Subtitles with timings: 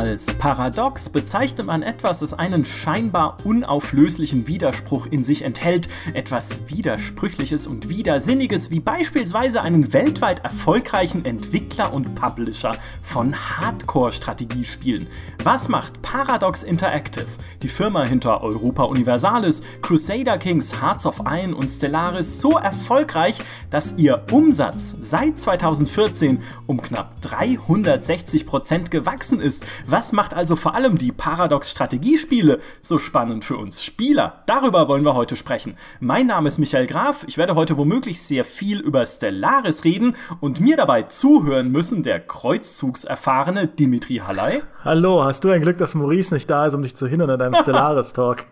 [0.00, 7.66] Als paradox bezeichnet man etwas, das einen scheinbar unauflöslichen Widerspruch in sich enthält, etwas Widersprüchliches
[7.66, 15.06] und Widersinniges, wie beispielsweise einen weltweit erfolgreichen Entwickler und Publisher von Hardcore-Strategiespielen.
[15.44, 17.26] Was macht Paradox Interactive,
[17.60, 23.98] die Firma hinter Europa Universalis, Crusader Kings, Hearts of Iron und Stellaris, so erfolgreich, dass
[23.98, 29.66] ihr Umsatz seit 2014 um knapp 360% gewachsen ist?
[29.92, 34.44] Was macht also vor allem die Paradox-Strategiespiele so spannend für uns Spieler?
[34.46, 35.76] Darüber wollen wir heute sprechen.
[35.98, 37.24] Mein Name ist Michael Graf.
[37.26, 42.20] Ich werde heute womöglich sehr viel über Stellaris reden und mir dabei zuhören müssen der
[42.20, 44.62] kreuzzugserfahrene Dimitri Halley.
[44.84, 47.40] Hallo, hast du ein Glück, dass Maurice nicht da ist, um dich zu hindern in
[47.40, 48.46] deinem Stellaris-Talk?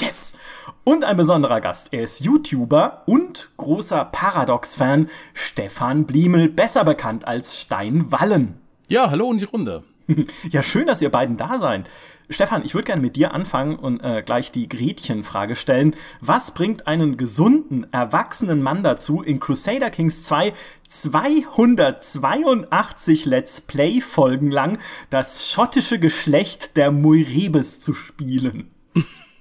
[0.00, 0.36] yes!
[0.82, 1.92] Und ein besonderer Gast.
[1.92, 8.58] Er ist YouTuber und großer Paradox-Fan, Stefan Bliemel, besser bekannt als Stein Wallen.
[8.88, 9.84] Ja, hallo in die Runde.
[10.50, 11.90] Ja, schön, dass ihr beiden da seid.
[12.28, 15.96] Stefan, ich würde gerne mit dir anfangen und äh, gleich die Gretchenfrage stellen.
[16.20, 20.52] Was bringt einen gesunden, erwachsenen Mann dazu, in Crusader Kings 2
[20.86, 24.78] 282 Let's Play-Folgen lang
[25.10, 28.70] das schottische Geschlecht der Muirebes zu spielen?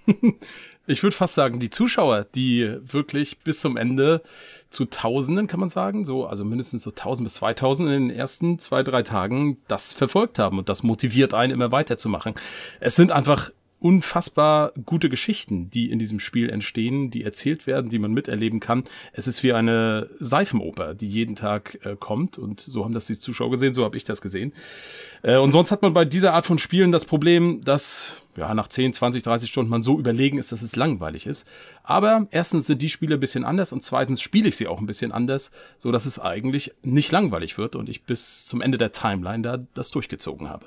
[0.87, 4.23] ich würde fast sagen, die Zuschauer, die wirklich bis zum Ende
[4.69, 8.59] zu Tausenden, kann man sagen, so, also mindestens so 1000 bis 2000 in den ersten
[8.59, 12.35] zwei, drei Tagen das verfolgt haben und das motiviert einen immer weiterzumachen.
[12.79, 13.49] Es sind einfach
[13.79, 18.83] unfassbar gute Geschichten, die in diesem Spiel entstehen, die erzählt werden, die man miterleben kann.
[19.13, 23.19] Es ist wie eine Seifenoper, die jeden Tag äh, kommt und so haben das die
[23.19, 24.53] Zuschauer gesehen, so habe ich das gesehen.
[25.21, 28.67] Äh, und sonst hat man bei dieser Art von Spielen das Problem, dass ja nach
[28.67, 31.47] 10, 20, 30 Stunden man so überlegen ist, dass es langweilig ist.
[31.83, 34.85] Aber erstens sind die Spiele ein bisschen anders und zweitens spiele ich sie auch ein
[34.87, 38.91] bisschen anders, so dass es eigentlich nicht langweilig wird und ich bis zum Ende der
[38.91, 40.65] Timeline da das durchgezogen habe.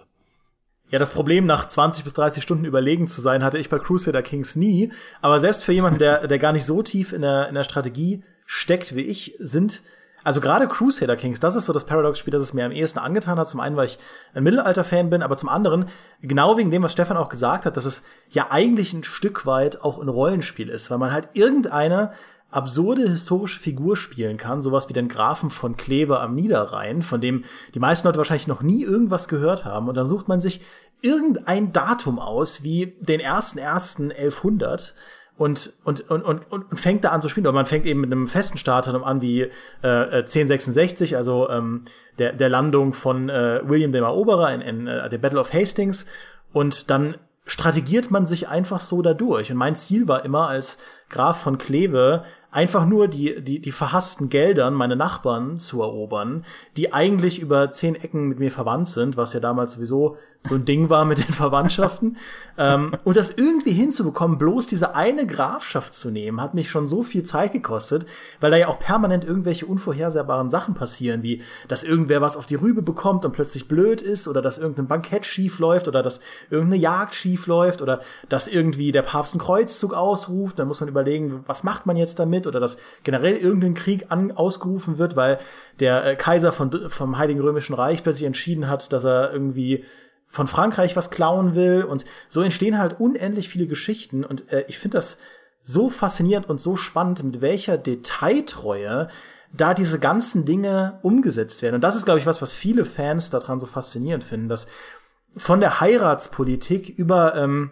[0.92, 4.20] Ja, das Problem, nach 20 bis 30 Stunden überlegen zu sein, hatte ich bei Crusader
[4.20, 4.92] Kings nie.
[5.22, 8.22] Aber selbst für jemanden, der, der gar nicht so tief in der, in der Strategie
[8.44, 9.82] steckt wie ich, sind,
[10.22, 13.38] also gerade Crusader Kings, das ist so das Paradox-Spiel, das es mir am ehesten angetan
[13.38, 13.48] hat.
[13.48, 13.98] Zum einen, weil ich
[14.34, 15.88] ein Mittelalter-Fan bin, aber zum anderen,
[16.20, 19.80] genau wegen dem, was Stefan auch gesagt hat, dass es ja eigentlich ein Stück weit
[19.80, 22.12] auch ein Rollenspiel ist, weil man halt irgendeine
[22.52, 27.44] absurde historische Figur spielen kann, sowas wie den Grafen von Kleve am Niederrhein, von dem
[27.74, 29.88] die meisten Leute wahrscheinlich noch nie irgendwas gehört haben.
[29.88, 30.60] Und dann sucht man sich
[31.02, 34.94] irgendein Datum aus, wie den ersten ersten 1100
[35.36, 37.46] und, und, und, und, und fängt da an zu spielen.
[37.46, 39.42] Oder man fängt eben mit einem festen Startdatum an wie
[39.82, 41.84] äh, 1066, also ähm,
[42.18, 46.06] der, der Landung von äh, William dem Eroberer in, in äh, der Battle of Hastings.
[46.52, 49.50] Und dann strategiert man sich einfach so dadurch.
[49.50, 54.28] Und mein Ziel war immer als Graf von Kleve einfach nur die, die, die verhassten
[54.28, 56.44] Geldern, meine Nachbarn zu erobern,
[56.76, 60.64] die eigentlich über zehn Ecken mit mir verwandt sind, was ja damals sowieso so ein
[60.64, 62.16] Ding war mit den Verwandtschaften.
[62.58, 67.02] ähm, und das irgendwie hinzubekommen, bloß diese eine Grafschaft zu nehmen, hat mich schon so
[67.02, 68.06] viel Zeit gekostet,
[68.40, 72.56] weil da ja auch permanent irgendwelche unvorhersehbaren Sachen passieren, wie dass irgendwer was auf die
[72.56, 76.20] Rübe bekommt und plötzlich blöd ist, oder dass irgendein Bankett schief läuft, oder dass
[76.50, 80.88] irgendeine Jagd schief läuft, oder dass irgendwie der Papst einen Kreuzzug ausruft, dann muss man
[80.88, 85.38] überlegen, was macht man jetzt damit, oder dass generell irgendein Krieg an, ausgerufen wird, weil
[85.80, 89.84] der äh, Kaiser von, vom Heiligen Römischen Reich plötzlich entschieden hat, dass er irgendwie
[90.32, 94.78] von Frankreich was klauen will und so entstehen halt unendlich viele Geschichten und äh, ich
[94.78, 95.18] finde das
[95.60, 99.08] so faszinierend und so spannend, mit welcher Detailtreue
[99.52, 101.74] da diese ganzen Dinge umgesetzt werden.
[101.74, 104.68] Und das ist, glaube ich, was, was viele Fans daran so faszinierend finden, dass
[105.36, 107.70] von der Heiratspolitik über ähm,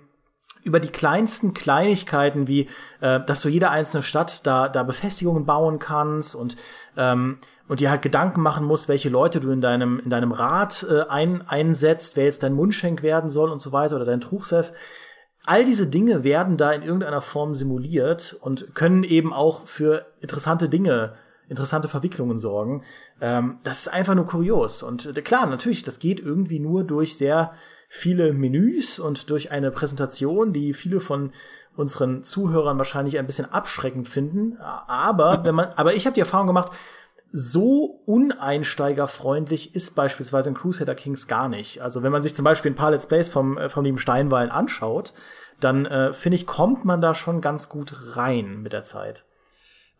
[0.62, 2.68] über die kleinsten Kleinigkeiten, wie
[3.00, 6.58] äh, dass du jede einzelne Stadt da da Befestigungen bauen kannst und
[6.98, 7.38] ähm,
[7.70, 11.02] und dir halt Gedanken machen musst, welche Leute du in deinem, in deinem Rat äh,
[11.02, 14.72] ein, einsetzt, wer jetzt dein Mundschenk werden soll und so weiter oder dein Truchsess.
[15.44, 20.68] All diese Dinge werden da in irgendeiner Form simuliert und können eben auch für interessante
[20.68, 21.14] Dinge,
[21.48, 22.82] interessante Verwicklungen sorgen.
[23.20, 24.82] Ähm, das ist einfach nur kurios.
[24.82, 27.52] Und äh, klar, natürlich, das geht irgendwie nur durch sehr
[27.88, 31.32] viele Menüs und durch eine Präsentation, die viele von
[31.76, 34.56] unseren Zuhörern wahrscheinlich ein bisschen abschreckend finden.
[34.56, 36.72] Aber wenn man, aber ich habe die Erfahrung gemacht,
[37.32, 41.80] so uneinsteigerfreundlich ist beispielsweise in Crusader Kings gar nicht.
[41.80, 44.50] Also wenn man sich zum Beispiel ein paar Let's Plays vom, äh, vom lieben Steinwallen
[44.50, 45.12] anschaut,
[45.60, 49.24] dann äh, finde ich, kommt man da schon ganz gut rein mit der Zeit.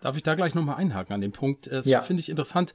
[0.01, 1.71] Darf ich da gleich nochmal einhaken an dem Punkt?
[1.71, 2.01] Das ja.
[2.01, 2.75] finde ich interessant.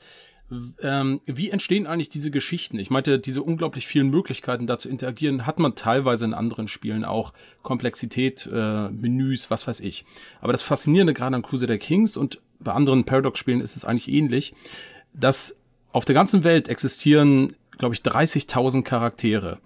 [0.80, 2.78] Ähm, wie entstehen eigentlich diese Geschichten?
[2.78, 7.04] Ich meinte, diese unglaublich vielen Möglichkeiten da zu interagieren, hat man teilweise in anderen Spielen
[7.04, 7.34] auch.
[7.64, 10.06] Komplexität, äh, Menüs, was weiß ich.
[10.42, 14.54] Aber das Faszinierende gerade an Crusader Kings und bei anderen Paradox-Spielen ist es eigentlich ähnlich,
[15.14, 15.58] dass
[15.92, 19.60] auf der ganzen Welt existieren, glaube ich, 30.000 Charaktere,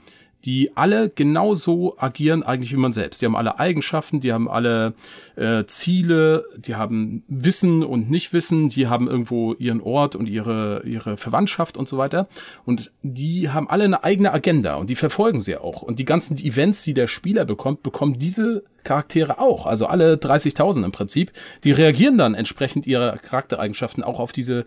[0.46, 3.22] die alle genauso agieren eigentlich wie man selbst.
[3.22, 4.94] Die haben alle Eigenschaften, die haben alle
[5.36, 11.18] äh, Ziele, die haben Wissen und Nichtwissen, die haben irgendwo ihren Ort und ihre, ihre
[11.18, 12.28] Verwandtschaft und so weiter.
[12.66, 15.82] Und die haben alle eine eigene Agenda und die verfolgen sie auch.
[15.82, 19.66] Und die ganzen Events, die der Spieler bekommt, bekommen diese Charaktere auch.
[19.66, 21.34] Also alle 30.000 im Prinzip.
[21.64, 24.66] Die reagieren dann entsprechend ihrer Charaktereigenschaften auch auf diese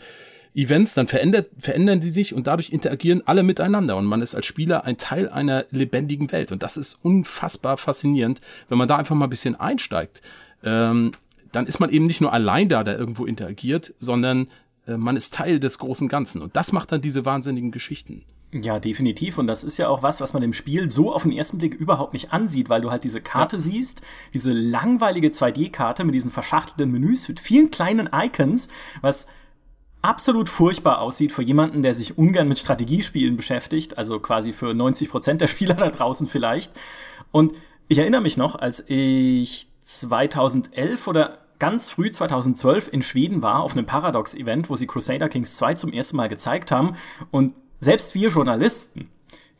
[0.54, 4.46] Events, dann verändert, verändern die sich und dadurch interagieren alle miteinander und man ist als
[4.46, 9.14] Spieler ein Teil einer lebendigen Welt und das ist unfassbar faszinierend, wenn man da einfach
[9.14, 10.20] mal ein bisschen einsteigt.
[10.62, 11.12] Ähm,
[11.52, 14.48] dann ist man eben nicht nur allein da, der irgendwo interagiert, sondern
[14.86, 18.22] äh, man ist Teil des großen Ganzen und das macht dann diese wahnsinnigen Geschichten.
[18.54, 19.38] Ja, definitiv.
[19.38, 21.74] Und das ist ja auch was, was man im Spiel so auf den ersten Blick
[21.74, 23.60] überhaupt nicht ansieht, weil du halt diese Karte ja.
[23.60, 24.02] siehst,
[24.34, 28.68] diese langweilige 2D-Karte mit diesen verschachtelten Menüs mit vielen kleinen Icons,
[29.00, 29.26] was
[30.02, 35.08] absolut furchtbar aussieht für jemanden, der sich ungern mit Strategiespielen beschäftigt, also quasi für 90
[35.08, 36.72] Prozent der Spieler da draußen vielleicht.
[37.30, 37.54] Und
[37.88, 43.72] ich erinnere mich noch, als ich 2011 oder ganz früh 2012 in Schweden war auf
[43.72, 46.96] einem Paradox-Event, wo sie Crusader Kings 2 zum ersten Mal gezeigt haben
[47.30, 49.10] und selbst wir Journalisten,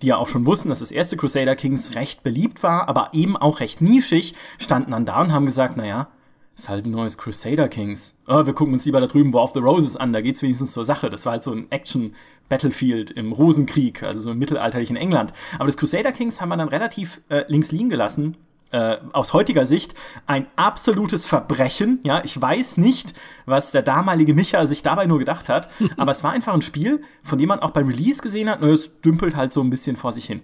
[0.00, 3.36] die ja auch schon wussten, dass das erste Crusader Kings recht beliebt war, aber eben
[3.36, 6.08] auch recht nischig, standen dann da und haben gesagt, naja,
[6.54, 8.16] ist halt ein neues Crusader Kings.
[8.26, 10.72] Oh, wir gucken uns lieber da drüben War of the Roses an, da geht's wenigstens
[10.72, 11.08] zur Sache.
[11.10, 15.32] Das war halt so ein Action-Battlefield im Rosenkrieg, also so im mittelalterlichen England.
[15.54, 18.36] Aber das Crusader Kings haben wir dann relativ äh, links liegen gelassen.
[18.70, 19.94] Äh, aus heutiger Sicht
[20.26, 22.00] ein absolutes Verbrechen.
[22.04, 23.12] Ja, ich weiß nicht,
[23.44, 27.02] was der damalige Micha sich dabei nur gedacht hat, aber es war einfach ein Spiel,
[27.22, 30.12] von dem man auch beim Release gesehen hat, es dümpelt halt so ein bisschen vor
[30.12, 30.40] sich hin.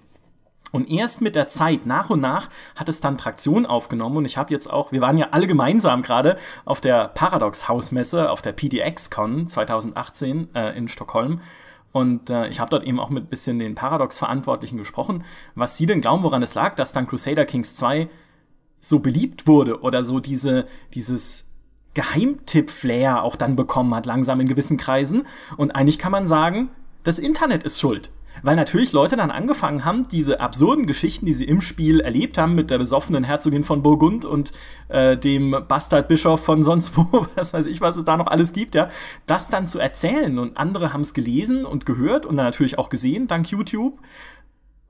[0.73, 4.19] Und erst mit der Zeit, nach und nach, hat es dann Traktion aufgenommen.
[4.19, 8.31] Und ich habe jetzt auch, wir waren ja alle gemeinsam gerade auf der Paradox Hausmesse,
[8.31, 11.41] auf der PDX-Con 2018 äh, in Stockholm.
[11.93, 15.25] Und äh, ich habe dort eben auch mit bisschen den Paradox-Verantwortlichen gesprochen,
[15.55, 18.09] was sie denn glauben, woran es lag, dass dann Crusader Kings 2
[18.79, 21.55] so beliebt wurde oder so diese, dieses
[21.95, 25.27] Geheimtipp-Flair auch dann bekommen hat, langsam in gewissen Kreisen.
[25.57, 26.71] Und eigentlich kann man sagen,
[27.03, 28.11] das Internet ist schuld.
[28.43, 32.55] Weil natürlich Leute dann angefangen haben, diese absurden Geschichten, die sie im Spiel erlebt haben,
[32.55, 34.53] mit der besoffenen Herzogin von Burgund und
[34.89, 38.75] äh, dem Bastardbischof von sonst wo, was weiß ich, was es da noch alles gibt,
[38.75, 38.89] ja,
[39.27, 40.39] das dann zu erzählen.
[40.39, 43.99] Und andere haben es gelesen und gehört und dann natürlich auch gesehen, dank YouTube,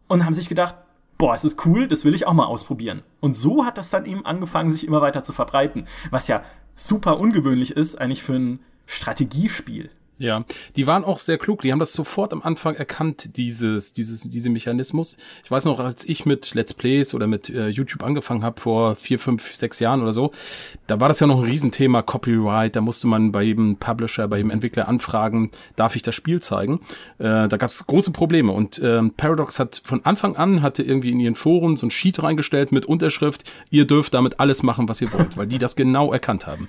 [0.09, 0.77] und haben sich gedacht,
[1.19, 3.03] boah, es ist cool, das will ich auch mal ausprobieren.
[3.21, 6.43] Und so hat das dann eben angefangen, sich immer weiter zu verbreiten, was ja
[6.75, 9.91] super ungewöhnlich ist, eigentlich für ein Strategiespiel.
[10.19, 10.45] Ja,
[10.77, 11.63] die waren auch sehr klug.
[11.63, 15.17] Die haben das sofort am Anfang erkannt, dieses, dieses, diese Mechanismus.
[15.45, 18.97] Ich weiß noch, als ich mit Let's Plays oder mit äh, YouTube angefangen habe vor
[18.97, 20.33] vier, fünf, sechs Jahren oder so,
[20.89, 22.75] da war das ja noch ein Riesenthema Copyright.
[22.75, 26.81] Da musste man bei jedem Publisher, bei jedem Entwickler anfragen, darf ich das Spiel zeigen?
[27.19, 28.51] Äh, da gab es große Probleme.
[28.51, 32.23] Und äh, Paradox hat von Anfang an hatte irgendwie in ihren Foren so ein Sheet
[32.25, 36.13] reingestellt mit Unterschrift, ihr dürft damit alles machen, was ihr wollt, weil die das genau
[36.13, 36.69] erkannt haben.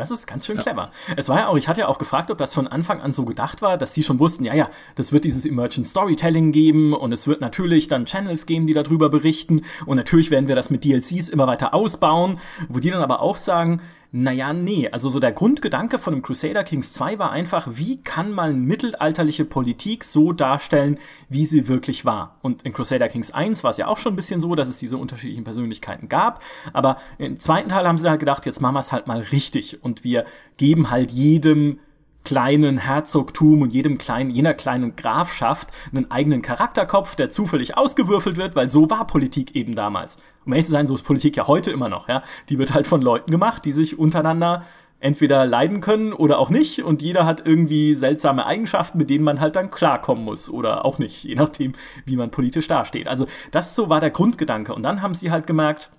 [0.00, 0.62] Das ist ganz schön ja.
[0.62, 0.90] clever.
[1.16, 3.26] Es war ja auch, ich hatte ja auch gefragt, ob das von Anfang an so
[3.26, 7.12] gedacht war, dass sie schon wussten, ja, ja, das wird dieses Emergent Storytelling geben und
[7.12, 10.84] es wird natürlich dann Channels geben, die darüber berichten und natürlich werden wir das mit
[10.84, 13.82] DLCs immer weiter ausbauen, wo die dann aber auch sagen,
[14.12, 14.88] naja, nee.
[14.90, 19.44] Also so der Grundgedanke von dem Crusader Kings 2 war einfach, wie kann man mittelalterliche
[19.44, 22.36] Politik so darstellen, wie sie wirklich war.
[22.42, 24.78] Und in Crusader Kings 1 war es ja auch schon ein bisschen so, dass es
[24.78, 26.42] diese unterschiedlichen Persönlichkeiten gab.
[26.72, 29.84] Aber im zweiten Teil haben sie halt gedacht, jetzt machen wir es halt mal richtig.
[29.84, 30.24] Und wir
[30.56, 31.78] geben halt jedem
[32.24, 38.56] kleinen Herzogtum und jedem kleinen, jener kleinen Grafschaft einen eigenen Charakterkopf, der zufällig ausgewürfelt wird,
[38.56, 40.18] weil so war Politik eben damals.
[40.44, 42.22] Um ehrlich zu sein, so ist Politik ja heute immer noch, ja.
[42.48, 44.64] Die wird halt von Leuten gemacht, die sich untereinander
[45.00, 49.40] entweder leiden können oder auch nicht und jeder hat irgendwie seltsame Eigenschaften, mit denen man
[49.40, 51.72] halt dann klarkommen muss oder auch nicht, je nachdem,
[52.04, 53.08] wie man politisch dasteht.
[53.08, 55.90] Also das so war der Grundgedanke und dann haben sie halt gemerkt,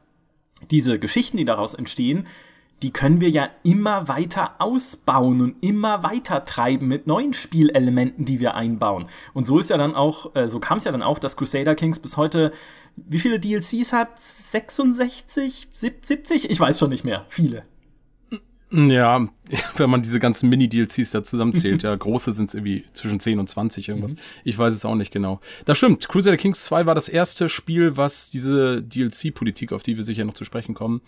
[0.70, 2.28] diese Geschichten, die daraus entstehen,
[2.84, 8.40] die können wir ja immer weiter ausbauen und immer weiter treiben mit neuen Spielelementen, die
[8.40, 9.06] wir einbauen.
[9.34, 11.76] Und so ist ja dann auch, äh, so kam es ja dann auch, dass Crusader
[11.76, 12.52] Kings bis heute
[12.96, 14.20] wie viele DLCs hat?
[14.20, 15.68] 66?
[15.72, 16.50] 70?
[16.50, 17.26] Ich weiß schon nicht mehr.
[17.30, 17.64] Viele.
[18.72, 19.28] Ja,
[19.76, 23.48] wenn man diese ganzen Mini-DLCs da zusammenzählt, ja, große sind es irgendwie zwischen 10 und
[23.48, 24.16] 20 irgendwas.
[24.16, 24.20] Mhm.
[24.46, 25.42] Ich weiß es auch nicht genau.
[25.66, 26.08] Das stimmt.
[26.08, 30.34] Crusader Kings 2 war das erste Spiel, was diese DLC-Politik, auf die wir sicher noch
[30.34, 31.02] zu sprechen kommen,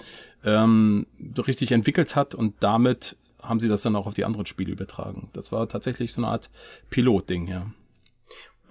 [0.44, 1.08] ähm,
[1.48, 5.30] richtig entwickelt hat und damit haben sie das dann auch auf die anderen Spiele übertragen.
[5.34, 6.50] Das war tatsächlich so eine Art
[6.90, 7.66] Pilot-Ding, ja.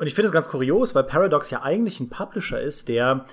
[0.03, 3.25] Und ich finde es ganz kurios, weil Paradox ja eigentlich ein Publisher ist, der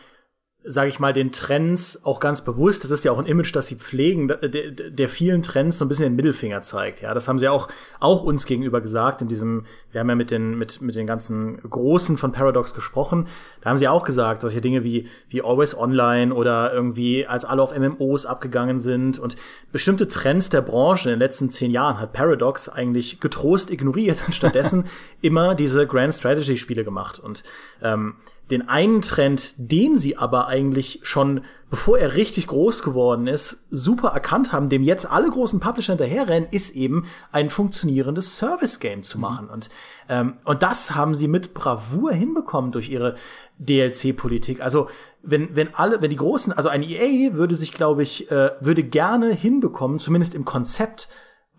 [0.63, 3.67] sage ich mal, den Trends auch ganz bewusst, das ist ja auch ein Image, das
[3.67, 7.01] sie pflegen, der, der vielen Trends so ein bisschen den Mittelfinger zeigt.
[7.01, 7.69] Ja, das haben sie auch,
[8.01, 11.61] auch uns gegenüber gesagt in diesem, wir haben ja mit den, mit, mit den ganzen
[11.61, 13.27] Großen von Paradox gesprochen,
[13.61, 17.61] da haben sie auch gesagt, solche Dinge wie, wie Always Online oder irgendwie, als alle
[17.61, 19.17] auf MMOs abgegangen sind.
[19.17, 19.37] Und
[19.71, 24.33] bestimmte Trends der Branche in den letzten zehn Jahren hat Paradox eigentlich getrost ignoriert und
[24.33, 24.85] stattdessen
[25.21, 27.17] immer diese Grand Strategy Spiele gemacht.
[27.17, 27.43] Und,
[27.81, 28.15] ähm,
[28.51, 34.09] den einen Trend, den sie aber eigentlich schon, bevor er richtig groß geworden ist, super
[34.09, 39.45] erkannt haben, dem jetzt alle großen Publisher hinterherrennen, ist eben ein funktionierendes Service-Game zu machen.
[39.45, 39.51] Mhm.
[39.51, 39.69] Und,
[40.09, 43.15] ähm, und das haben sie mit Bravour hinbekommen durch ihre
[43.59, 44.61] DLC-Politik.
[44.61, 44.87] Also
[45.21, 48.83] wenn, wenn alle, wenn die großen, also ein EA würde sich, glaube ich, äh, würde
[48.83, 51.09] gerne hinbekommen, zumindest im Konzept,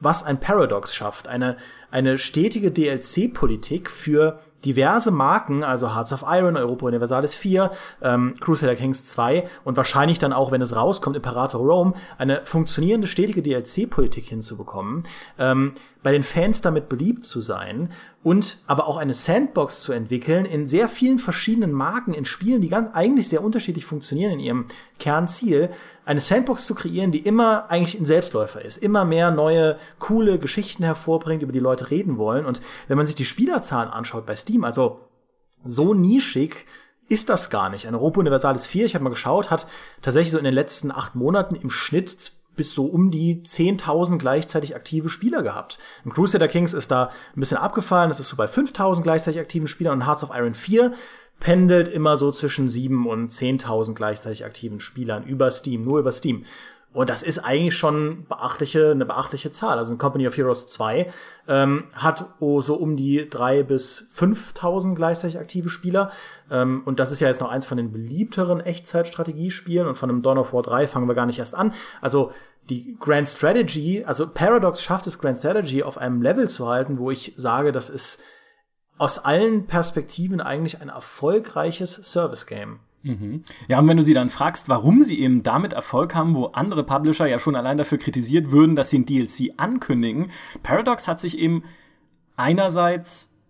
[0.01, 1.29] was ein Paradox schafft.
[1.29, 1.57] Eine,
[1.91, 7.71] eine stetige DLC-Politik für diverse Marken, also Hearts of Iron, Europa Universalis 4,
[8.03, 13.09] ähm, Crusader Kings 2 und wahrscheinlich dann auch, wenn es rauskommt, Imperator Rome, eine funktionierende,
[13.09, 15.05] stetige DLC-Politik hinzubekommen,
[15.39, 20.45] ähm, bei den Fans damit beliebt zu sein und aber auch eine Sandbox zu entwickeln
[20.45, 24.67] in sehr vielen verschiedenen Marken, in Spielen, die ganz eigentlich sehr unterschiedlich funktionieren in ihrem
[24.99, 25.71] Kernziel,
[26.11, 30.83] eine Sandbox zu kreieren, die immer eigentlich ein Selbstläufer ist, immer mehr neue, coole Geschichten
[30.83, 32.47] hervorbringt, über die Leute reden wollen.
[32.47, 35.03] Und wenn man sich die Spielerzahlen anschaut bei Steam, also
[35.63, 36.67] so nischig
[37.09, 37.87] ist das gar nicht.
[37.87, 39.69] Ein Europa Universalis 4, ich habe mal geschaut, hat
[40.03, 44.75] tatsächlich so in den letzten acht Monaten im Schnitt bis so um die 10.000 gleichzeitig
[44.75, 45.79] aktive Spieler gehabt.
[46.05, 49.69] Im Crusader Kings ist da ein bisschen abgefallen, das ist so bei 5.000 gleichzeitig aktiven
[49.69, 50.93] Spielern und Hearts of Iron 4
[51.41, 56.45] pendelt immer so zwischen 7 und 10.000 gleichzeitig aktiven Spielern über Steam, nur über Steam.
[56.93, 59.79] Und das ist eigentlich schon beachtliche, eine beachtliche Zahl.
[59.79, 61.13] Also ein Company of Heroes 2
[61.47, 66.11] ähm, hat oh, so um die drei bis 5.000 gleichzeitig aktive Spieler.
[66.51, 69.87] Ähm, und das ist ja jetzt noch eins von den beliebteren Echtzeitstrategiespielen.
[69.87, 71.73] Und von einem Dawn of War 3 fangen wir gar nicht erst an.
[72.01, 72.33] Also
[72.69, 77.13] die Grand Strategy, also Paradox schafft es, Grand Strategy auf einem Level zu halten, wo
[77.13, 78.21] ich sage, das ist
[79.01, 82.81] aus allen Perspektiven eigentlich ein erfolgreiches Service-Game.
[83.03, 83.43] Mhm.
[83.67, 86.85] Ja, und wenn du sie dann fragst, warum sie eben damit Erfolg haben, wo andere
[86.85, 90.31] Publisher ja schon allein dafür kritisiert würden, dass sie ein DLC ankündigen,
[90.63, 91.65] Paradox hat sich eben
[92.37, 93.41] einerseits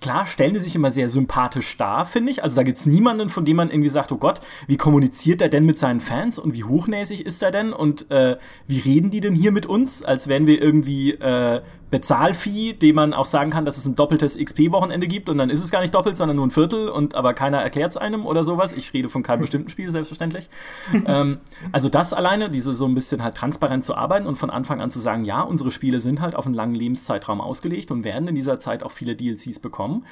[0.00, 2.42] klar stellen die sich immer sehr sympathisch dar, finde ich.
[2.42, 5.64] Also da gibt's niemanden, von dem man irgendwie sagt, oh Gott, wie kommuniziert er denn
[5.64, 8.36] mit seinen Fans und wie hochnäsig ist er denn und äh,
[8.66, 11.62] wie reden die denn hier mit uns, als wären wir irgendwie äh,
[11.94, 15.62] Bezahlvieh, dem man auch sagen kann, dass es ein doppeltes XP-Wochenende gibt und dann ist
[15.62, 18.42] es gar nicht doppelt, sondern nur ein Viertel und aber keiner erklärt es einem oder
[18.42, 18.72] sowas.
[18.72, 20.50] Ich rede von keinem bestimmten Spiel, selbstverständlich.
[21.06, 21.38] ähm,
[21.70, 24.90] also das alleine, diese so ein bisschen halt transparent zu arbeiten und von Anfang an
[24.90, 28.34] zu sagen, ja, unsere Spiele sind halt auf einen langen Lebenszeitraum ausgelegt und werden in
[28.34, 30.04] dieser Zeit auch viele DLCs bekommen.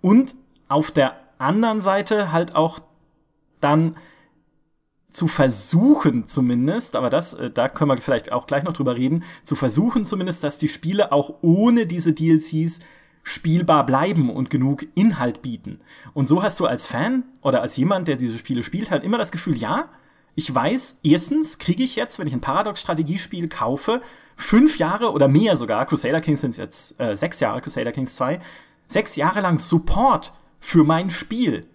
[0.00, 0.34] Und
[0.66, 2.80] auf der anderen Seite halt auch
[3.60, 3.94] dann
[5.10, 9.24] zu versuchen zumindest, aber das, äh, da können wir vielleicht auch gleich noch drüber reden,
[9.42, 12.80] zu versuchen zumindest, dass die Spiele auch ohne diese DLCs
[13.22, 15.80] spielbar bleiben und genug Inhalt bieten.
[16.14, 19.18] Und so hast du als Fan oder als jemand, der diese Spiele spielt, halt immer
[19.18, 19.88] das Gefühl, ja,
[20.34, 24.02] ich weiß, erstens kriege ich jetzt, wenn ich ein Paradox-Strategiespiel kaufe,
[24.36, 28.40] fünf Jahre oder mehr sogar, Crusader Kings sind jetzt äh, sechs Jahre, Crusader Kings 2,
[28.86, 31.66] sechs Jahre lang Support für mein Spiel.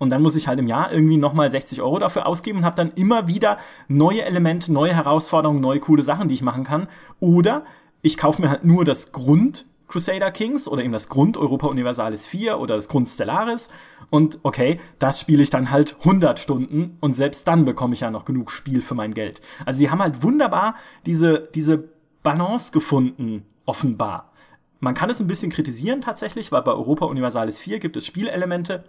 [0.00, 2.74] Und dann muss ich halt im Jahr irgendwie nochmal 60 Euro dafür ausgeben und habe
[2.74, 6.88] dann immer wieder neue Elemente, neue Herausforderungen, neue coole Sachen, die ich machen kann.
[7.20, 7.64] Oder
[8.00, 12.26] ich kaufe mir halt nur das Grund Crusader Kings oder eben das Grund Europa Universalis
[12.26, 13.70] 4 oder das Grund Stellaris.
[14.08, 18.10] Und okay, das spiele ich dann halt 100 Stunden und selbst dann bekomme ich ja
[18.10, 19.42] noch genug Spiel für mein Geld.
[19.66, 21.84] Also sie haben halt wunderbar diese, diese
[22.22, 24.32] Balance gefunden, offenbar.
[24.78, 28.84] Man kann es ein bisschen kritisieren tatsächlich, weil bei Europa Universalis 4 gibt es Spielelemente,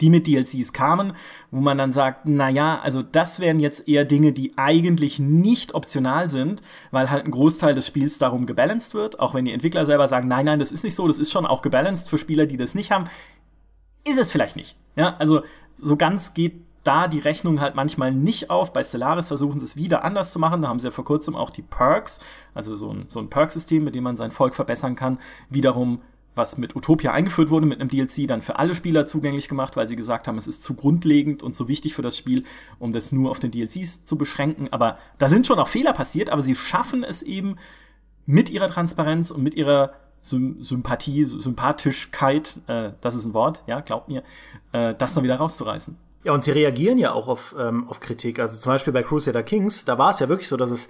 [0.00, 1.12] die mit DLCs kamen,
[1.50, 5.74] wo man dann sagt, na ja, also das wären jetzt eher Dinge, die eigentlich nicht
[5.74, 9.84] optional sind, weil halt ein Großteil des Spiels darum gebalanced wird, auch wenn die Entwickler
[9.84, 12.46] selber sagen, nein, nein, das ist nicht so, das ist schon auch gebalanced für Spieler,
[12.46, 13.04] die das nicht haben,
[14.06, 14.76] ist es vielleicht nicht.
[14.94, 15.42] Ja, also
[15.74, 18.72] so ganz geht da die Rechnung halt manchmal nicht auf.
[18.72, 20.62] Bei Stellaris versuchen sie es wieder anders zu machen.
[20.62, 22.20] Da haben sie ja vor kurzem auch die Perks,
[22.54, 25.18] also so ein, so ein Perk-System, mit dem man sein Volk verbessern kann,
[25.50, 26.00] wiederum
[26.36, 29.88] was mit Utopia eingeführt wurde, mit einem DLC dann für alle Spieler zugänglich gemacht, weil
[29.88, 32.44] sie gesagt haben, es ist zu grundlegend und zu wichtig für das Spiel,
[32.78, 34.68] um das nur auf den DLCs zu beschränken.
[34.70, 37.56] Aber da sind schon auch Fehler passiert, aber sie schaffen es eben
[38.26, 43.80] mit ihrer Transparenz und mit ihrer Sym Sympathie, Sympathischkeit, äh, das ist ein Wort, ja,
[43.80, 44.22] glaubt mir,
[44.72, 45.96] äh, das dann wieder rauszureißen.
[46.24, 48.40] Ja, und sie reagieren ja auch auf, ähm, auf Kritik.
[48.40, 50.88] Also zum Beispiel bei Crusader Kings, da war es ja wirklich so, dass es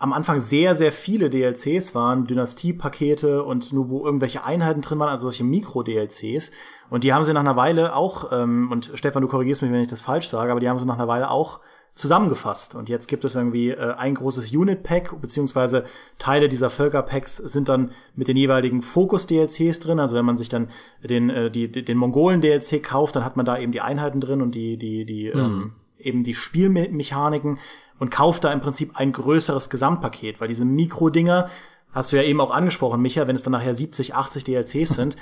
[0.00, 5.10] am Anfang sehr, sehr viele DLCs waren, Dynastie-Pakete und nur wo irgendwelche Einheiten drin waren,
[5.10, 6.52] also solche Mikro-DLCs.
[6.88, 9.82] Und die haben sie nach einer Weile auch, ähm, und Stefan, du korrigierst mich, wenn
[9.82, 11.60] ich das falsch sage, aber die haben sie nach einer Weile auch
[11.92, 12.74] zusammengefasst.
[12.74, 15.84] Und jetzt gibt es irgendwie äh, ein großes Unit-Pack, beziehungsweise
[16.18, 20.00] Teile dieser Völker-Packs sind dann mit den jeweiligen Fokus-DLCs drin.
[20.00, 20.68] Also wenn man sich dann
[21.04, 24.54] den, äh, die, den Mongolen-DLC kauft, dann hat man da eben die Einheiten drin und
[24.54, 25.40] die, die, die, mhm.
[25.40, 27.58] ähm, eben die Spielmechaniken
[28.00, 31.48] und kauft da im Prinzip ein größeres Gesamtpaket, weil diese Mikrodinger,
[31.92, 35.16] hast du ja eben auch angesprochen, Micha, wenn es dann nachher 70, 80 DLCs sind,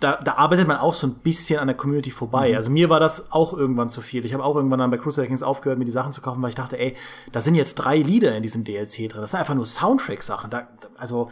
[0.00, 2.50] da, da arbeitet man auch so ein bisschen an der Community vorbei.
[2.50, 2.56] Mhm.
[2.56, 4.24] Also mir war das auch irgendwann zu viel.
[4.24, 6.50] Ich habe auch irgendwann dann bei Crusader Kings aufgehört, mir die Sachen zu kaufen, weil
[6.50, 6.96] ich dachte, ey,
[7.32, 9.20] da sind jetzt drei Lieder in diesem DLC drin.
[9.20, 10.50] Das sind einfach nur Soundtrack-Sachen.
[10.50, 10.68] Da,
[10.98, 11.30] also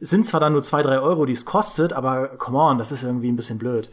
[0.00, 3.02] sind zwar dann nur zwei, drei Euro, die es kostet, aber come on, das ist
[3.02, 3.90] irgendwie ein bisschen blöd.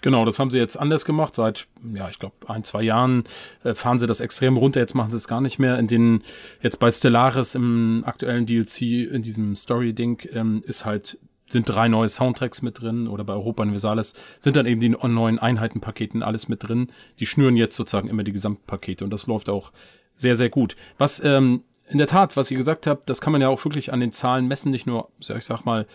[0.00, 1.34] Genau, das haben sie jetzt anders gemacht.
[1.34, 3.24] Seit, ja, ich glaube, ein, zwei Jahren
[3.64, 4.80] äh, fahren sie das extrem runter.
[4.80, 5.78] Jetzt machen sie es gar nicht mehr.
[5.78, 6.22] In den,
[6.62, 12.08] jetzt bei Stellaris im aktuellen DLC, in diesem Story-Ding, ähm, ist halt, sind drei neue
[12.08, 13.08] Soundtracks mit drin.
[13.08, 16.88] Oder bei Europa Universalis sind dann eben die neuen Einheitenpaketen alles mit drin.
[17.18, 19.72] Die schnüren jetzt sozusagen immer die Gesamtpakete und das läuft auch
[20.14, 20.76] sehr, sehr gut.
[20.96, 23.92] Was, ähm, in der Tat, was ihr gesagt habt, das kann man ja auch wirklich
[23.92, 25.86] an den Zahlen messen, nicht nur, ich sag mal,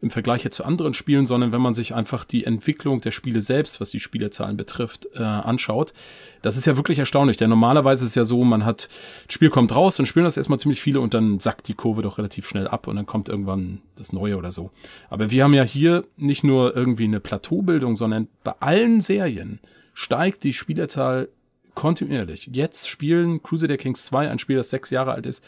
[0.00, 3.40] im Vergleich jetzt zu anderen Spielen, sondern wenn man sich einfach die Entwicklung der Spiele
[3.40, 5.94] selbst, was die Spielerzahlen betrifft, äh, anschaut.
[6.42, 8.88] Das ist ja wirklich erstaunlich, denn normalerweise ist es ja so, man hat,
[9.26, 12.02] das Spiel kommt raus und spielen das erstmal ziemlich viele und dann sackt die Kurve
[12.02, 14.70] doch relativ schnell ab und dann kommt irgendwann das Neue oder so.
[15.10, 19.60] Aber wir haben ja hier nicht nur irgendwie eine Plateaubildung, sondern bei allen Serien
[19.94, 21.28] steigt die Spielerzahl
[21.74, 22.50] kontinuierlich.
[22.52, 25.44] Jetzt spielen Crusader Kings 2, ein Spiel, das sechs Jahre alt ist,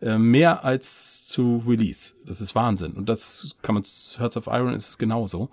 [0.00, 2.14] äh, mehr als zu Release.
[2.26, 2.92] Das ist Wahnsinn.
[2.92, 5.50] Und das kann man, Hearts of Iron ist es genauso.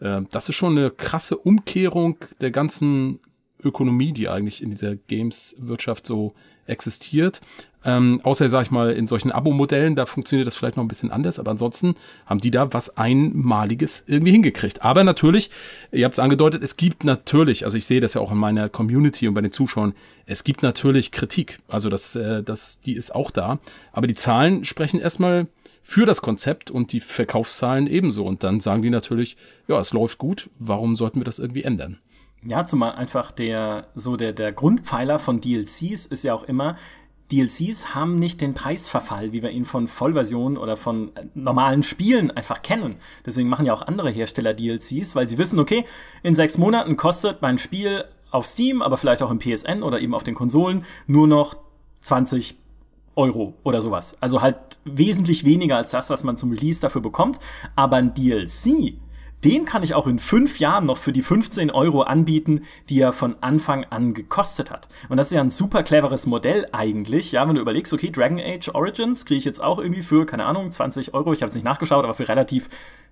[0.00, 3.20] Äh, das ist schon eine krasse Umkehrung der ganzen
[3.62, 6.34] Ökonomie, die eigentlich in dieser Games-Wirtschaft so
[6.68, 7.40] existiert.
[7.84, 11.12] Ähm, außer, sag ich mal, in solchen Abo-Modellen, da funktioniert das vielleicht noch ein bisschen
[11.12, 11.94] anders, aber ansonsten
[12.26, 14.82] haben die da was Einmaliges irgendwie hingekriegt.
[14.82, 15.50] Aber natürlich,
[15.92, 18.68] ihr habt es angedeutet, es gibt natürlich, also ich sehe das ja auch in meiner
[18.68, 19.94] Community und bei den Zuschauern,
[20.26, 21.60] es gibt natürlich Kritik.
[21.68, 23.58] Also das, äh, das, die ist auch da.
[23.92, 25.46] Aber die Zahlen sprechen erstmal
[25.82, 28.26] für das Konzept und die Verkaufszahlen ebenso.
[28.26, 29.36] Und dann sagen die natürlich,
[29.68, 31.98] ja, es läuft gut, warum sollten wir das irgendwie ändern?
[32.42, 36.76] Ja, zumal einfach der, so der, der Grundpfeiler von DLCs ist ja auch immer,
[37.30, 42.30] DLCs haben nicht den Preisverfall, wie wir ihn von Vollversionen oder von äh, normalen Spielen
[42.30, 42.96] einfach kennen.
[43.26, 45.84] Deswegen machen ja auch andere Hersteller DLCs, weil sie wissen, okay,
[46.22, 50.14] in sechs Monaten kostet mein Spiel auf Steam, aber vielleicht auch im PSN oder eben
[50.14, 51.56] auf den Konsolen nur noch
[52.00, 52.56] 20
[53.14, 54.16] Euro oder sowas.
[54.20, 57.38] Also halt wesentlich weniger als das, was man zum Release dafür bekommt.
[57.74, 58.94] Aber ein DLC
[59.44, 63.12] den kann ich auch in fünf Jahren noch für die 15 Euro anbieten, die er
[63.12, 64.88] von Anfang an gekostet hat.
[65.08, 68.40] Und das ist ja ein super cleveres Modell eigentlich, ja, wenn du überlegst, okay, Dragon
[68.40, 71.54] Age Origins kriege ich jetzt auch irgendwie für, keine Ahnung, 20 Euro, ich habe es
[71.54, 72.68] nicht nachgeschaut, aber für relativ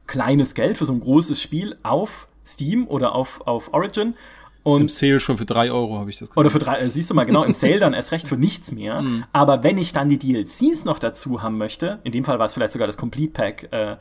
[0.07, 4.15] kleines Geld, für so ein großes Spiel auf Steam oder auf, auf Origin.
[4.63, 6.41] Und Im Sale schon für drei Euro habe ich das gesehen.
[6.41, 8.73] Oder für drei, äh, siehst du mal, genau, im Sale dann erst recht für nichts
[8.73, 9.01] mehr.
[9.01, 9.25] Mhm.
[9.33, 12.55] Aber wenn ich dann die DLCs noch dazu haben möchte, in dem Fall war es
[12.55, 13.97] vielleicht sogar das Complete Pack, äh,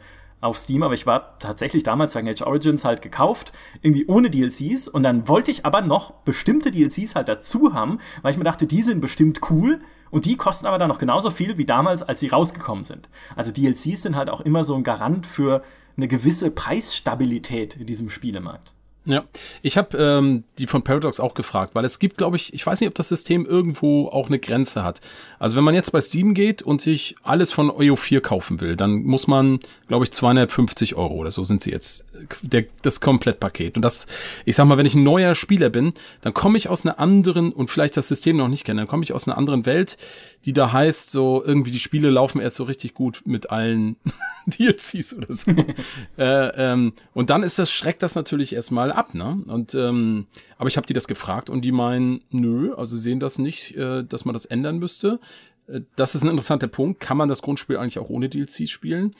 [0.46, 4.88] auf Steam, aber ich war tatsächlich damals Dragon Age Origins halt gekauft, irgendwie ohne DLCs
[4.88, 8.68] und dann wollte ich aber noch bestimmte DLCs halt dazu haben, weil ich mir dachte,
[8.68, 9.82] die sind bestimmt cool
[10.12, 13.10] und die kosten aber dann noch genauso viel wie damals, als sie rausgekommen sind.
[13.36, 15.64] Also DLCs sind halt auch immer so ein Garant für
[15.98, 18.75] eine gewisse Preisstabilität in diesem Spielemarkt.
[19.08, 19.24] Ja,
[19.62, 22.80] ich habe ähm, die von Paradox auch gefragt, weil es gibt, glaube ich, ich weiß
[22.82, 25.00] nicht, ob das System irgendwo auch eine Grenze hat.
[25.38, 29.04] Also wenn man jetzt bei Steam geht und sich alles von EO4 kaufen will, dann
[29.04, 32.04] muss man, glaube ich, 250 Euro oder so sind sie jetzt,
[32.42, 33.76] der, das Komplettpaket.
[33.76, 34.08] Und das,
[34.44, 37.54] ich sag mal, wenn ich ein neuer Spieler bin, dann komme ich aus einer anderen
[37.54, 39.98] und vielleicht das System noch nicht kenne, dann komme ich aus einer anderen Welt,
[40.46, 43.98] die da heißt, so irgendwie die Spiele laufen erst so richtig gut mit allen
[44.48, 45.52] DLCs oder so.
[46.18, 49.44] äh, ähm, und dann ist das, schreckt das natürlich erstmal ab, ne?
[49.48, 50.28] Und ähm,
[50.58, 54.04] aber ich habe die das gefragt und die meinen, nö, also sehen das nicht, äh,
[54.04, 55.20] dass man das ändern müsste.
[55.68, 57.00] Äh, das ist ein interessanter Punkt.
[57.00, 59.16] Kann man das Grundspiel eigentlich auch ohne DLCs spielen?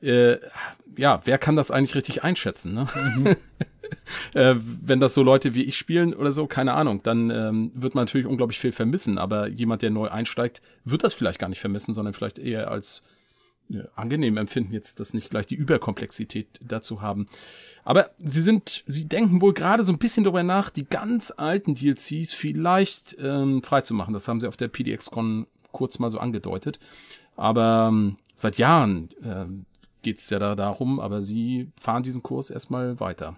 [0.00, 0.38] Äh,
[0.96, 2.74] ja, wer kann das eigentlich richtig einschätzen?
[2.74, 2.86] Ne?
[3.16, 3.36] Mhm.
[4.34, 7.94] äh, wenn das so Leute wie ich spielen oder so, keine Ahnung, dann ähm, wird
[7.94, 9.18] man natürlich unglaublich viel vermissen.
[9.18, 13.02] Aber jemand, der neu einsteigt, wird das vielleicht gar nicht vermissen, sondern vielleicht eher als
[13.68, 17.26] ja, angenehm empfinden, jetzt das nicht gleich die Überkomplexität dazu haben.
[17.84, 21.74] Aber sie sind, sie denken wohl gerade so ein bisschen darüber nach, die ganz alten
[21.74, 24.14] DLCs vielleicht ähm, freizumachen.
[24.14, 26.78] Das haben sie auf der PDX-Con kurz mal so angedeutet.
[27.36, 29.64] Aber ähm, seit Jahren ähm,
[30.02, 33.36] geht es ja da darum, aber sie fahren diesen Kurs erstmal weiter.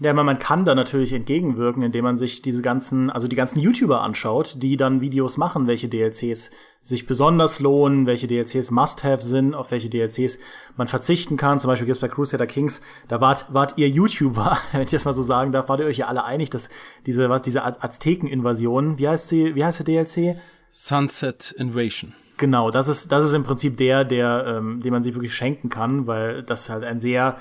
[0.00, 3.60] Ja, man, man kann da natürlich entgegenwirken, indem man sich diese ganzen, also die ganzen
[3.60, 6.50] YouTuber anschaut, die dann Videos machen, welche DLCs
[6.82, 10.40] sich besonders lohnen, welche DLCs Must-Have sind, auf welche DLCs
[10.76, 11.60] man verzichten kann.
[11.60, 15.12] Zum Beispiel gibt's bei Crusader Kings, da wart, wart ihr YouTuber, wenn ich das mal
[15.12, 16.70] so sagen darf, wart ihr euch ja alle einig, dass
[17.06, 20.36] diese, was, diese Azteken-Invasion, wie heißt sie, wie heißt der DLC?
[20.70, 22.14] Sunset Invasion.
[22.36, 25.68] Genau, das ist, das ist im Prinzip der, der, ähm, den man sich wirklich schenken
[25.68, 27.38] kann, weil das halt ein sehr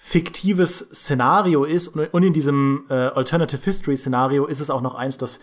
[0.00, 5.18] fiktives Szenario ist und in diesem äh, Alternative History Szenario ist es auch noch eins,
[5.18, 5.40] das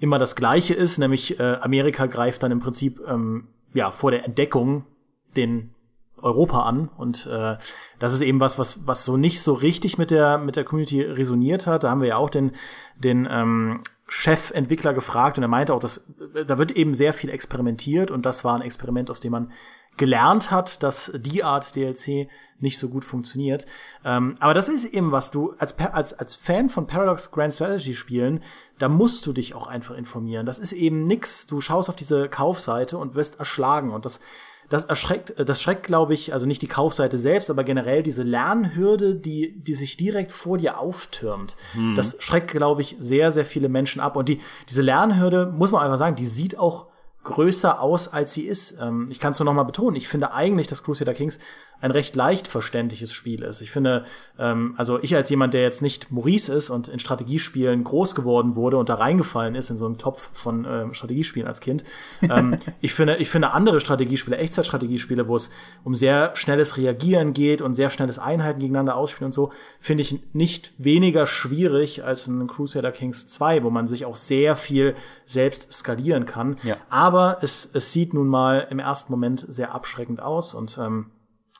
[0.00, 4.24] immer das gleiche ist, nämlich äh, Amerika greift dann im Prinzip ähm, ja vor der
[4.24, 4.86] Entdeckung
[5.36, 5.74] den
[6.16, 7.58] Europa an und äh,
[7.98, 11.02] das ist eben was, was was so nicht so richtig mit der mit der Community
[11.02, 11.84] resoniert hat.
[11.84, 12.52] Da haben wir ja auch den
[12.96, 16.06] den ähm, Chefentwickler gefragt und er meinte auch, dass
[16.46, 19.52] da wird eben sehr viel experimentiert und das war ein Experiment, aus dem man
[19.98, 22.28] gelernt hat, dass die Art DLC
[22.60, 23.66] nicht so gut funktioniert.
[24.04, 27.94] Ähm, aber das ist eben was du als, als, als Fan von Paradox Grand Strategy
[27.94, 28.42] Spielen,
[28.78, 30.46] da musst du dich auch einfach informieren.
[30.46, 31.46] Das ist eben nix.
[31.46, 34.20] Du schaust auf diese Kaufseite und wirst erschlagen und das
[34.68, 39.14] das erschreckt, das schreckt, glaube ich, also nicht die Kaufseite selbst, aber generell diese Lernhürde,
[39.14, 41.56] die, die sich direkt vor dir auftürmt.
[41.74, 41.94] Mhm.
[41.94, 44.16] Das schreckt, glaube ich, sehr, sehr viele Menschen ab.
[44.16, 46.88] Und die, diese Lernhürde, muss man einfach sagen, die sieht auch
[47.24, 48.78] größer aus, als sie ist.
[48.80, 49.96] Ähm, ich kann es nur noch mal betonen.
[49.96, 51.40] Ich finde eigentlich, dass Crusader Kings
[51.80, 53.60] ein recht leicht verständliches Spiel ist.
[53.60, 54.04] Ich finde,
[54.38, 58.56] ähm, also ich als jemand, der jetzt nicht Maurice ist und in Strategiespielen groß geworden
[58.56, 61.84] wurde und da reingefallen ist in so einen Topf von ähm, Strategiespielen als Kind,
[62.22, 65.50] ähm, ich finde, ich finde andere Strategiespiele, Echtzeitstrategiespiele, wo es
[65.84, 70.20] um sehr schnelles Reagieren geht und sehr schnelles Einheiten gegeneinander ausspielen und so, finde ich
[70.32, 75.72] nicht weniger schwierig als ein Crusader Kings 2, wo man sich auch sehr viel selbst
[75.72, 76.58] skalieren kann.
[76.64, 76.76] Ja.
[76.88, 81.10] Aber es, es sieht nun mal im ersten Moment sehr abschreckend aus und ähm,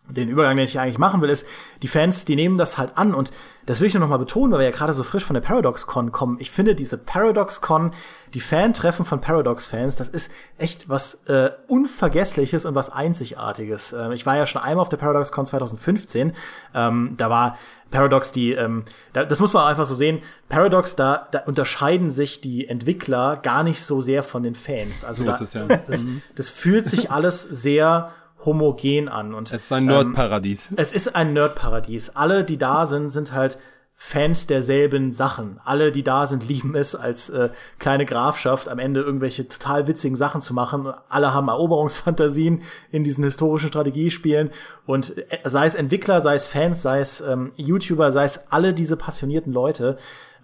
[0.09, 1.47] den Übergang, den ich eigentlich machen will, ist,
[1.83, 3.33] die Fans, die nehmen das halt an und
[3.67, 5.43] das will ich nur noch mal betonen, weil wir ja gerade so frisch von der
[5.43, 6.39] ParadoxCon kommen.
[6.41, 7.91] Ich finde diese ParadoxCon,
[8.33, 13.93] die Fan-Treffen von Paradox-Fans, das ist echt was äh, Unvergessliches und was Einzigartiges.
[13.93, 16.33] Äh, ich war ja schon einmal auf der ParadoxCon 2015.
[16.75, 17.59] Ähm, da war
[17.91, 20.23] Paradox die, ähm, da, das muss man einfach so sehen.
[20.49, 25.05] Paradox, da, da unterscheiden sich die Entwickler gar nicht so sehr von den Fans.
[25.05, 25.67] Also da, das, ja.
[25.67, 28.13] das, das fühlt sich alles sehr
[28.45, 29.35] homogen an.
[29.35, 30.71] Und, es ist ein Nerdparadies.
[30.71, 32.11] Ähm, es ist ein Nerdparadies.
[32.17, 33.59] Alle, die da sind, sind halt
[34.01, 35.59] Fans derselben Sachen.
[35.65, 37.49] Alle, die da sind, lieben es, als äh,
[37.81, 40.93] kleine Grafschaft am Ende irgendwelche total witzigen Sachen zu machen.
[41.09, 44.51] Alle haben Eroberungsfantasien in diesen historischen Strategiespielen.
[44.87, 48.73] Und äh, sei es Entwickler, sei es Fans, sei es ähm, YouTuber, sei es alle
[48.73, 49.99] diese passionierten Leute,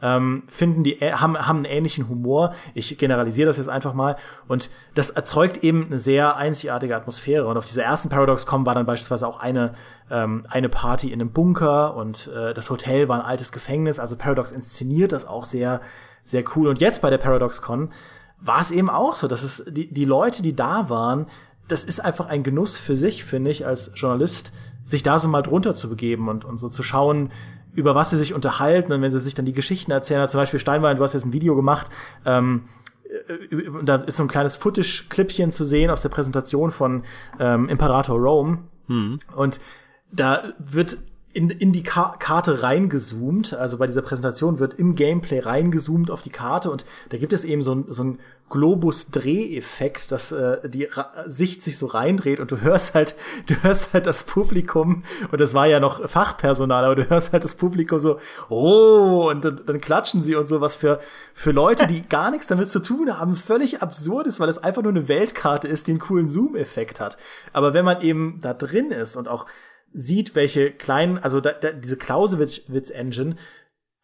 [0.04, 2.54] ähm, finden die, haben, haben einen ähnlichen Humor.
[2.74, 4.16] Ich generalisiere das jetzt einfach mal.
[4.46, 7.46] Und das erzeugt eben eine sehr einzigartige Atmosphäre.
[7.46, 9.72] Und auf dieser ersten Paradox-Com war dann beispielsweise auch eine,
[10.10, 13.98] ähm, eine Party in einem Bunker und äh, das Hotel war ein altes Gefängnis.
[13.98, 15.80] Also Paradox inszeniert das auch sehr,
[16.22, 16.68] sehr cool.
[16.68, 17.90] Und jetzt bei der ParadoxCon
[18.40, 21.26] war es eben auch so, dass es die, die Leute, die da waren,
[21.66, 24.52] das ist einfach ein Genuss für sich, finde ich, als Journalist,
[24.84, 27.30] sich da so mal drunter zu begeben und, und so zu schauen,
[27.74, 30.20] über was sie sich unterhalten und wenn sie sich dann die Geschichten erzählen.
[30.20, 31.90] Also zum Beispiel Steinwein, du hast jetzt ein Video gemacht,
[32.24, 32.68] ähm,
[33.04, 37.02] äh, da ist so ein kleines Footage-Clippchen zu sehen aus der Präsentation von
[37.38, 38.58] ähm, Imperator Rome.
[38.87, 39.18] Hm.
[39.34, 39.60] Und
[40.12, 40.98] da wird
[41.34, 43.54] in, in die Ka Karte reingezoomt.
[43.54, 47.44] Also bei dieser Präsentation wird im Gameplay reingezoomt auf die Karte und da gibt es
[47.44, 48.18] eben so ein, so ein
[48.50, 53.16] Globus-Dreheffekt, dass äh, die Ra Sicht sich so reindreht und du hörst halt,
[53.48, 57.42] du hörst halt das Publikum und das war ja noch Fachpersonal, aber du hörst halt
[57.42, 61.00] das Publikum so, oh, und dann, dann klatschen sie und so, was für,
[61.32, 64.82] für Leute, die gar nichts damit zu tun haben, völlig absurd ist, weil es einfach
[64.82, 67.16] nur eine Weltkarte ist, die einen coolen Zoom-Effekt hat.
[67.52, 69.46] Aber wenn man eben da drin ist und auch
[69.94, 73.37] sieht, welche kleinen, also da, da, diese Clausewitz-Engine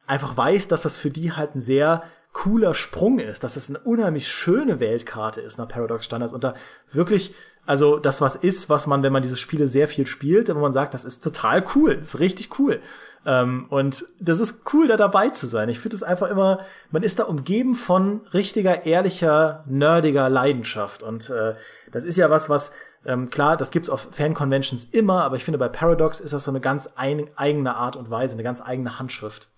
[0.06, 3.80] einfach weiß, dass das für die halt ein sehr cooler Sprung ist, dass es eine
[3.80, 6.54] unheimlich schöne Weltkarte ist nach Paradox Standards und da
[6.92, 7.34] wirklich,
[7.66, 10.72] also das was ist, was man, wenn man diese Spiele sehr viel spielt, wo man
[10.72, 12.80] sagt, das ist total cool, das ist richtig cool.
[13.26, 15.68] Ähm, und das ist cool, da dabei zu sein.
[15.68, 21.02] Ich finde es einfach immer, man ist da umgeben von richtiger, ehrlicher, nerdiger Leidenschaft.
[21.02, 21.54] Und äh,
[21.92, 22.72] das ist ja was, was
[23.04, 26.50] ähm, klar, das gibt's auf Fan-Conventions immer, aber ich finde, bei Paradox ist das so
[26.50, 29.48] eine ganz ein, eigene Art und Weise, eine ganz eigene Handschrift.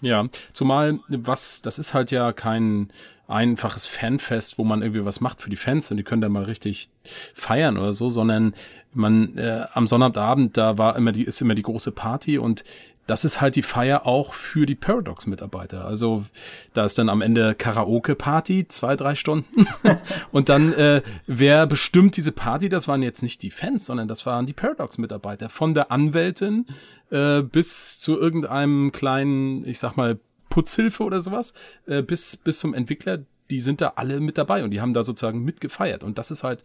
[0.00, 2.92] Ja, zumal was, das ist halt ja kein
[3.28, 6.44] einfaches Fanfest, wo man irgendwie was macht für die Fans und die können dann mal
[6.44, 6.90] richtig
[7.34, 8.54] feiern oder so, sondern
[8.92, 12.64] man äh, am Sonnabendabend, da war immer die, ist immer die große Party und
[13.06, 15.84] das ist halt die Feier auch für die Paradox-Mitarbeiter.
[15.84, 16.24] Also
[16.72, 19.66] da ist dann am Ende Karaoke-Party, zwei, drei Stunden.
[20.32, 22.68] und dann, äh, wer bestimmt diese Party?
[22.68, 25.48] Das waren jetzt nicht die Fans, sondern das waren die Paradox-Mitarbeiter.
[25.48, 26.66] Von der Anwältin
[27.10, 31.54] äh, bis zu irgendeinem kleinen, ich sag mal, Putzhilfe oder sowas,
[31.86, 35.02] äh, bis, bis zum Entwickler, die sind da alle mit dabei und die haben da
[35.02, 36.04] sozusagen mitgefeiert.
[36.04, 36.62] Und das ist halt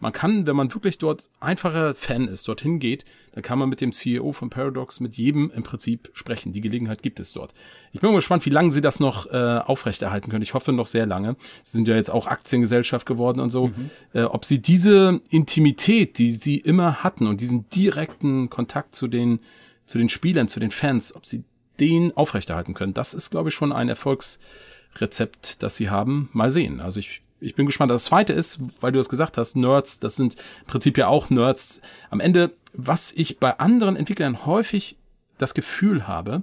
[0.00, 3.80] man kann, wenn man wirklich dort einfacher Fan ist, dorthin geht, dann kann man mit
[3.80, 6.52] dem CEO von Paradox, mit jedem im Prinzip sprechen.
[6.52, 7.52] Die Gelegenheit gibt es dort.
[7.92, 10.42] Ich bin mal gespannt, wie lange sie das noch äh, aufrechterhalten können.
[10.42, 11.36] Ich hoffe noch sehr lange.
[11.62, 13.68] Sie sind ja jetzt auch Aktiengesellschaft geworden und so.
[13.68, 13.90] Mhm.
[14.14, 19.40] Äh, ob sie diese Intimität, die sie immer hatten und diesen direkten Kontakt zu den,
[19.84, 21.44] zu den Spielern, zu den Fans, ob sie
[21.78, 26.30] den aufrechterhalten können, das ist, glaube ich, schon ein Erfolgsrezept, das sie haben.
[26.32, 26.80] Mal sehen.
[26.80, 27.90] Also ich ich bin gespannt.
[27.90, 31.30] Das zweite ist, weil du es gesagt hast, Nerds, das sind im Prinzip ja auch
[31.30, 31.80] Nerds.
[32.10, 34.96] Am Ende, was ich bei anderen Entwicklern häufig
[35.38, 36.42] das Gefühl habe,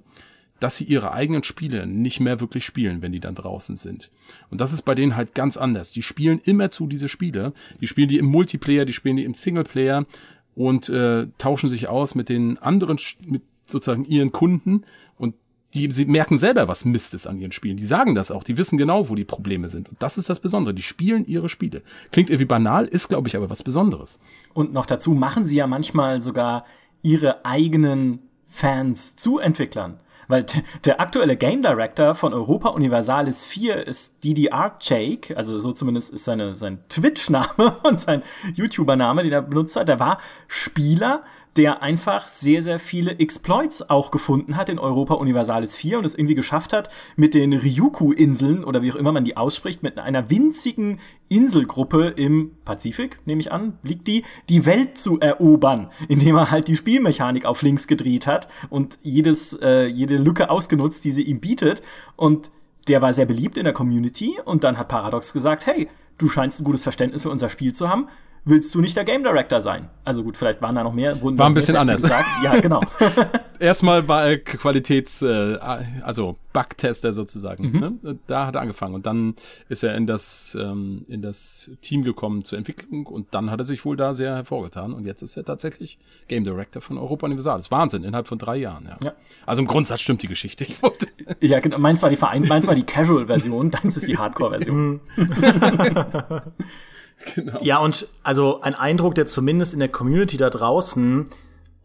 [0.60, 4.10] dass sie ihre eigenen Spiele nicht mehr wirklich spielen, wenn die dann draußen sind.
[4.50, 5.92] Und das ist bei denen halt ganz anders.
[5.92, 7.54] Die spielen immer zu diese Spiele.
[7.80, 10.06] Die spielen die im Multiplayer, die spielen die im Singleplayer
[10.56, 14.84] und äh, tauschen sich aus mit den anderen, mit sozusagen ihren Kunden
[15.18, 15.36] und
[15.74, 17.78] die, sie merken selber, was Mist ist an ihren Spielen.
[17.78, 18.44] Die sagen das auch.
[18.44, 19.90] Die wissen genau, wo die Probleme sind.
[19.90, 20.74] Und das ist das Besondere.
[20.74, 21.82] Die spielen ihre Spiele.
[22.12, 24.20] Klingt irgendwie banal, ist, glaube ich, aber was Besonderes.
[24.54, 26.66] Und noch dazu machen sie ja manchmal sogar
[27.02, 30.00] ihre eigenen Fans zu Entwicklern.
[30.30, 30.46] Weil
[30.84, 34.50] der aktuelle Game Director von Europa Universalis 4 ist Didi
[34.82, 39.88] Jake, also so zumindest ist seine, sein Twitch-Name und sein YouTuber-Name, den er benutzt hat.
[39.88, 41.24] Der war Spieler
[41.58, 46.14] der einfach sehr, sehr viele Exploits auch gefunden hat in Europa Universalis 4 und es
[46.14, 50.30] irgendwie geschafft hat, mit den Ryukyu-Inseln oder wie auch immer man die ausspricht, mit einer
[50.30, 56.52] winzigen Inselgruppe im Pazifik, nehme ich an, liegt die, die Welt zu erobern, indem er
[56.52, 61.24] halt die Spielmechanik auf links gedreht hat und jedes, äh, jede Lücke ausgenutzt, die sie
[61.24, 61.82] ihm bietet.
[62.16, 62.52] Und
[62.88, 65.88] der war sehr beliebt in der Community und dann hat Paradox gesagt, hey,
[66.20, 68.08] du scheinst ein gutes Verständnis für unser Spiel zu haben
[68.48, 69.90] willst du nicht der Game Director sein?
[70.04, 71.22] Also gut, vielleicht waren da noch mehr.
[71.22, 72.02] Wurden war ein bisschen anders.
[72.02, 72.26] Gesagt.
[72.44, 72.82] Ja, genau.
[73.60, 75.58] Erstmal war er Qualitäts, äh,
[76.02, 77.72] also Bugtester sozusagen.
[77.72, 77.80] Mhm.
[78.02, 78.20] Ne?
[78.28, 79.36] Da hat er angefangen und dann
[79.68, 83.66] ist er in das ähm, in das Team gekommen zur Entwicklung und dann hat er
[83.66, 87.58] sich wohl da sehr hervorgetan und jetzt ist er tatsächlich Game Director von Europa Universal.
[87.58, 88.86] Das ist Wahnsinn innerhalb von drei Jahren.
[88.86, 88.98] Ja.
[89.04, 89.14] ja.
[89.46, 90.64] Also im Grundsatz stimmt die Geschichte.
[90.64, 91.08] Ich wollte
[91.42, 91.80] ja, genau.
[91.80, 95.02] Meins war die Verein, meins war die Casual-Version, deins ist die Hardcore-Version.
[97.36, 97.60] Genau.
[97.62, 101.26] Ja, und also ein Eindruck, der zumindest in der Community da draußen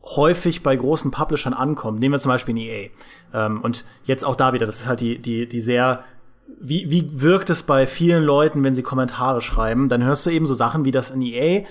[0.03, 2.01] häufig bei großen Publishern ankommt.
[2.01, 2.89] Nehmen wir zum Beispiel EA.
[3.33, 6.05] Ähm, und jetzt auch da wieder, das ist halt die, die, die sehr
[6.61, 9.89] wie, wie wirkt es bei vielen Leuten, wenn sie Kommentare schreiben?
[9.89, 11.65] Dann hörst du eben so Sachen wie, dass in EA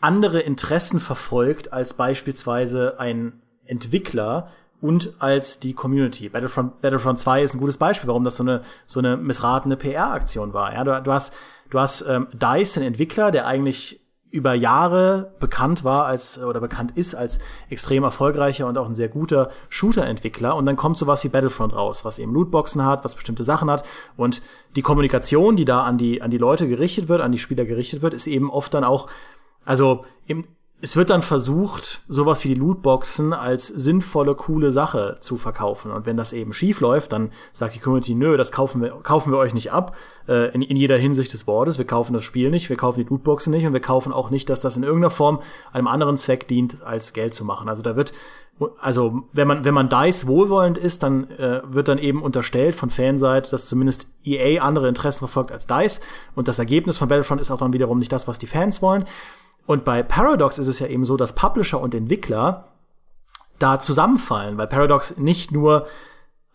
[0.00, 4.48] andere Interessen verfolgt als beispielsweise ein Entwickler
[4.80, 6.28] und als die Community.
[6.28, 10.52] Battlefront, Battlefront 2 ist ein gutes Beispiel, warum das so eine, so eine missratene PR-Aktion
[10.52, 10.74] war.
[10.74, 11.32] Ja, du, du hast
[11.74, 16.92] Du hast ähm, DICE, einen Entwickler, der eigentlich über Jahre bekannt war als oder bekannt
[16.94, 20.54] ist als extrem erfolgreicher und auch ein sehr guter Shooter-Entwickler.
[20.54, 23.84] Und dann kommt sowas wie Battlefront raus, was eben Lootboxen hat, was bestimmte Sachen hat.
[24.16, 24.40] Und
[24.76, 28.02] die Kommunikation, die da an die an die Leute gerichtet wird, an die Spieler gerichtet
[28.02, 29.08] wird, ist eben oft dann auch
[29.64, 30.46] also im,
[30.84, 35.90] es wird dann versucht, sowas wie die Lootboxen als sinnvolle, coole Sache zu verkaufen.
[35.90, 39.32] Und wenn das eben schief läuft, dann sagt die Community, nö, das kaufen wir, kaufen
[39.32, 39.96] wir euch nicht ab,
[40.28, 41.78] äh, in, in jeder Hinsicht des Wortes.
[41.78, 44.50] Wir kaufen das Spiel nicht, wir kaufen die Lootboxen nicht und wir kaufen auch nicht,
[44.50, 45.40] dass das in irgendeiner Form
[45.72, 47.70] einem anderen Zweck dient, als Geld zu machen.
[47.70, 48.12] Also da wird,
[48.78, 52.90] also wenn man, wenn man DICE wohlwollend ist, dann äh, wird dann eben unterstellt von
[52.90, 56.02] Fanseite, dass zumindest EA andere Interessen verfolgt als DICE.
[56.34, 59.06] Und das Ergebnis von Battlefront ist auch dann wiederum nicht das, was die Fans wollen.
[59.66, 62.68] Und bei Paradox ist es ja eben so, dass Publisher und Entwickler
[63.58, 65.86] da zusammenfallen, weil Paradox nicht nur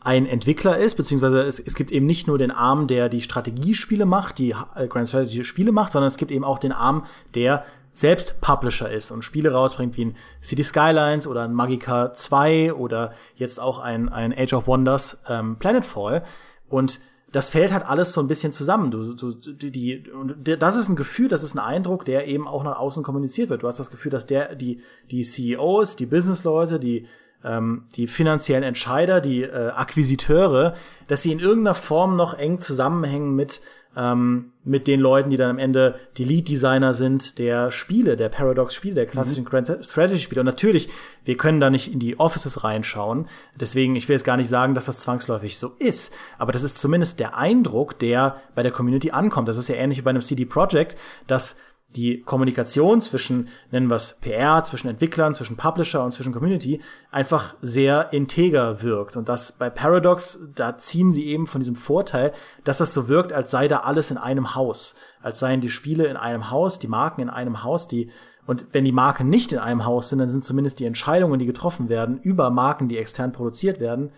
[0.02, 4.06] ein Entwickler ist, beziehungsweise es, es gibt eben nicht nur den Arm, der die Strategiespiele
[4.06, 7.66] macht, die äh, Grand Strategy Spiele macht, sondern es gibt eben auch den Arm, der
[7.92, 13.14] selbst Publisher ist und Spiele rausbringt wie ein City Skylines oder ein Magica 2 oder
[13.36, 16.24] jetzt auch ein, ein Age of Wonders ähm, Planetfall.
[16.70, 17.00] Und
[17.32, 18.92] das fällt halt alles so ein bisschen zusammen.
[18.92, 22.64] Du, du, die, und das ist ein Gefühl, das ist ein Eindruck, der eben auch
[22.64, 23.64] nach außen kommuniziert wird.
[23.64, 27.08] Du hast das Gefühl, dass der, die, die CEOs, die Businessleute, die,
[27.44, 30.76] ähm, die finanziellen Entscheider, die äh, Akquisiteure,
[31.08, 33.62] dass sie in irgendeiner Form noch eng zusammenhängen mit
[34.00, 38.96] ähm, mit den Leuten, die dann am Ende die Lead-Designer sind der Spiele, der Paradox-Spiele,
[38.96, 39.50] der klassischen mhm.
[39.50, 40.40] Grand Strategy-Spiele.
[40.40, 40.90] Und natürlich,
[41.26, 43.28] wir können da nicht in die Offices reinschauen.
[43.60, 46.14] Deswegen, ich will jetzt gar nicht sagen, dass das zwangsläufig so ist.
[46.38, 49.50] Aber das ist zumindest der Eindruck, der bei der Community ankommt.
[49.50, 51.58] Das ist ja ähnlich wie bei einem CD Projekt, dass
[51.96, 57.56] die Kommunikation zwischen, nennen wir es PR, zwischen Entwicklern, zwischen Publisher und zwischen Community einfach
[57.62, 59.18] sehr integer wirkt.
[59.18, 62.32] Und das bei Paradox, da ziehen sie eben von diesem Vorteil,
[62.64, 64.96] dass das so wirkt, als sei da alles in einem Haus.
[65.22, 68.12] Als seien die Spiele in einem Haus, die Marken in einem Haus, die
[68.46, 71.46] und wenn die Marken nicht in einem Haus sind, dann sind zumindest die Entscheidungen, die
[71.46, 74.12] getroffen werden, über Marken, die extern produziert werden,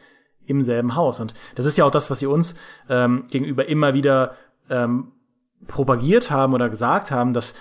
[0.46, 1.20] im selben Haus.
[1.20, 2.56] Und das ist ja auch das, was sie uns
[2.88, 4.36] ähm, gegenüber immer wieder
[4.70, 5.12] ähm,
[5.68, 7.56] propagiert haben oder gesagt haben, dass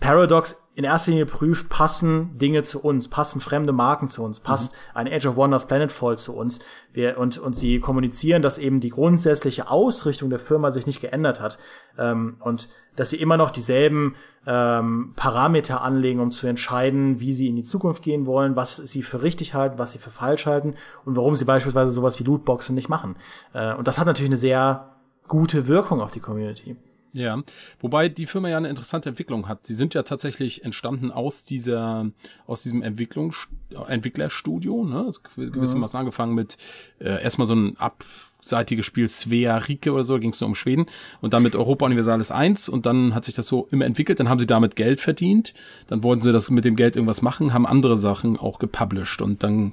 [0.00, 4.72] Paradox in erster Linie prüft, passen Dinge zu uns, passen fremde Marken zu uns, passt
[4.72, 4.78] mhm.
[4.94, 6.60] ein Age of Wonders Planetfall zu uns.
[6.92, 11.40] Wir, und, und sie kommunizieren, dass eben die grundsätzliche Ausrichtung der Firma sich nicht geändert
[11.40, 11.58] hat
[11.96, 14.16] ähm, und dass sie immer noch dieselben
[14.46, 19.02] ähm, Parameter anlegen, um zu entscheiden, wie sie in die Zukunft gehen wollen, was sie
[19.02, 22.74] für richtig halten, was sie für falsch halten und warum sie beispielsweise sowas wie Lootboxen
[22.74, 23.16] nicht machen.
[23.52, 24.96] Äh, und das hat natürlich eine sehr
[25.28, 26.76] gute Wirkung auf die Community.
[27.14, 27.40] Ja,
[27.78, 29.64] wobei die Firma ja eine interessante Entwicklung hat.
[29.64, 32.10] Sie sind ja tatsächlich entstanden aus dieser,
[32.48, 33.46] aus diesem Entwicklungs
[33.86, 35.04] Entwicklerstudio, ne?
[35.06, 36.00] Also gewissermaßen mhm.
[36.00, 36.58] angefangen mit
[36.98, 38.04] äh, erstmal so ein Ab
[38.48, 40.86] seitiges Spiel Svea Rike oder so, ging es nur um Schweden
[41.20, 44.28] und dann mit Europa Universalis 1 und dann hat sich das so immer entwickelt, dann
[44.28, 45.54] haben sie damit Geld verdient,
[45.86, 49.42] dann wollten sie das mit dem Geld irgendwas machen, haben andere Sachen auch gepublished und
[49.42, 49.72] dann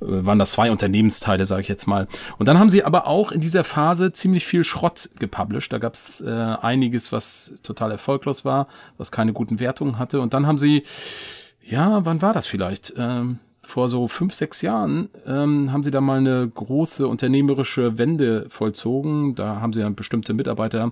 [0.00, 2.08] äh, waren das zwei Unternehmensteile, sage ich jetzt mal.
[2.38, 5.94] Und dann haben sie aber auch in dieser Phase ziemlich viel Schrott gepublished, da gab
[5.94, 10.58] es äh, einiges, was total erfolglos war, was keine guten Wertungen hatte und dann haben
[10.58, 10.82] sie
[11.68, 12.94] ja, wann war das vielleicht?
[12.96, 18.46] Ähm, vor so fünf, sechs Jahren ähm, haben sie da mal eine große unternehmerische Wende
[18.48, 19.34] vollzogen.
[19.34, 20.90] Da haben sie dann bestimmte Mitarbeiter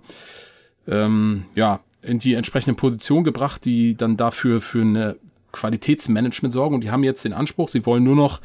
[0.86, 5.16] ähm, ja, in die entsprechende Position gebracht, die dann dafür für eine
[5.52, 6.74] Qualitätsmanagement sorgen.
[6.74, 8.42] Und die haben jetzt den Anspruch, sie wollen nur noch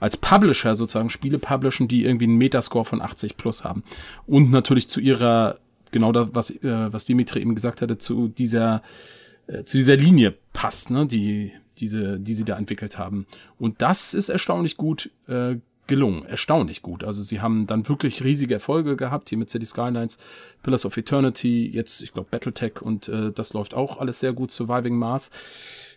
[0.00, 3.84] als Publisher sozusagen Spiele publishen, die irgendwie einen Metascore von 80 plus haben.
[4.26, 5.58] Und natürlich zu ihrer,
[5.90, 8.80] genau das, was, äh, was Dimitri eben gesagt hatte, zu dieser,
[9.46, 11.06] äh, zu dieser Linie passt, ne?
[11.06, 13.26] Die diese, die sie da entwickelt haben.
[13.58, 15.56] Und das ist erstaunlich gut äh,
[15.86, 17.04] gelungen, erstaunlich gut.
[17.04, 20.18] Also sie haben dann wirklich riesige Erfolge gehabt, hier mit City Skylines,
[20.62, 24.50] Pillars of Eternity, jetzt, ich glaube, Battletech und äh, das läuft auch alles sehr gut,
[24.50, 25.30] Surviving Mars.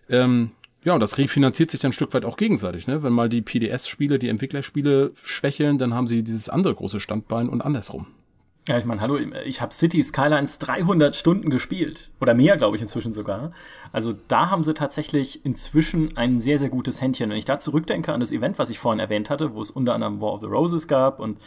[0.10, 0.52] Ähm,
[0.84, 3.04] ja, und das refinanziert sich dann ein Stück weit auch gegenseitig, ne?
[3.04, 7.62] Wenn mal die PDS-Spiele, die Entwicklerspiele schwächeln, dann haben sie dieses andere große Standbein und
[7.62, 8.08] andersrum.
[8.68, 12.12] Ja, ich meine, hallo, ich habe City Skylines 300 Stunden gespielt.
[12.20, 13.54] Oder mehr, glaube ich, inzwischen sogar.
[13.94, 17.30] Also da haben sie tatsächlich inzwischen ein sehr, sehr gutes Händchen.
[17.30, 19.94] Wenn ich da zurückdenke an das Event, was ich vorhin erwähnt hatte, wo es unter
[19.94, 21.38] anderem War of the Roses gab und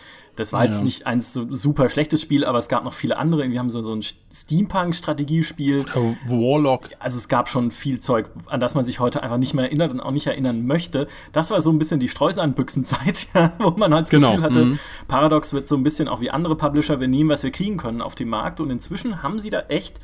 [0.40, 0.64] das war ja.
[0.64, 3.48] jetzt nicht ein so super schlechtes Spiel, aber es gab noch viele andere.
[3.50, 5.84] Wir haben so, so ein Steampunk-Strategiespiel.
[6.26, 6.88] Warlock.
[6.98, 9.92] Also es gab schon viel Zeug, an das man sich heute einfach nicht mehr erinnert
[9.92, 11.06] und auch nicht erinnern möchte.
[11.32, 14.30] Das war so ein bisschen die Streusalnbüchsenzeit, ja, wo man halt das genau.
[14.30, 14.78] Gefühl hatte, mhm.
[15.06, 18.00] Paradox wird so ein bisschen auch wie andere Publisher, wir nehmen, was wir kriegen können
[18.00, 18.60] auf dem Markt.
[18.60, 20.00] Und inzwischen haben sie da echt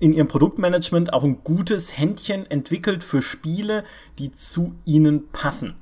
[0.00, 3.84] in ihrem Produktmanagement auch ein gutes Händchen entwickelt für Spiele,
[4.18, 5.76] die zu ihnen passen.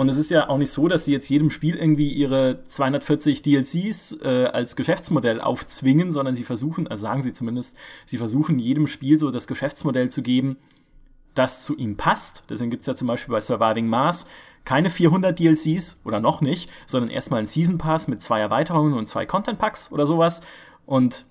[0.00, 3.42] Und es ist ja auch nicht so, dass sie jetzt jedem Spiel irgendwie ihre 240
[3.42, 8.86] DLCs äh, als Geschäftsmodell aufzwingen, sondern sie versuchen, also sagen sie zumindest, sie versuchen jedem
[8.86, 10.56] Spiel so das Geschäftsmodell zu geben,
[11.34, 12.44] das zu ihm passt.
[12.48, 14.26] Deswegen gibt's ja zum Beispiel bei Surviving Mars
[14.64, 19.04] keine 400 DLCs oder noch nicht, sondern erstmal ein Season Pass mit zwei Erweiterungen und
[19.04, 20.40] zwei Content Packs oder sowas.
[20.86, 21.26] Und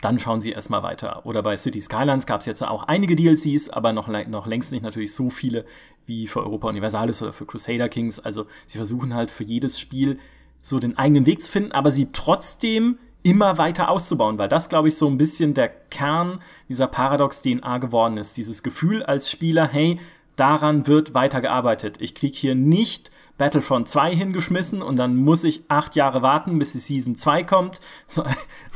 [0.00, 1.24] dann schauen sie erstmal weiter.
[1.26, 4.82] Oder bei City Skylines gab es jetzt auch einige DLCs, aber noch, noch längst nicht
[4.82, 5.64] natürlich so viele
[6.06, 8.18] wie für Europa Universalis oder für Crusader Kings.
[8.18, 10.18] Also sie versuchen halt für jedes Spiel
[10.60, 14.88] so den eigenen Weg zu finden, aber sie trotzdem immer weiter auszubauen, weil das, glaube
[14.88, 18.36] ich, so ein bisschen der Kern dieser Paradox-DNA geworden ist.
[18.36, 20.00] Dieses Gefühl als Spieler, hey,
[20.36, 21.96] daran wird weitergearbeitet.
[22.00, 23.10] Ich krieg hier nicht
[23.40, 27.80] Battlefront 2 hingeschmissen und dann muss ich acht Jahre warten, bis die Season 2 kommt.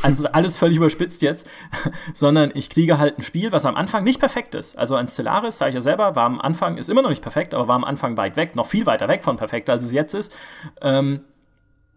[0.02, 1.48] Also alles völlig überspitzt jetzt.
[2.14, 4.76] Sondern ich kriege halt ein Spiel, was am Anfang nicht perfekt ist.
[4.76, 7.54] Also ein Stellaris, sage ich ja selber, war am Anfang, ist immer noch nicht perfekt,
[7.54, 10.14] aber war am Anfang weit weg, noch viel weiter weg von perfekt, als es jetzt
[10.14, 10.34] ist.
[10.80, 11.20] Ähm,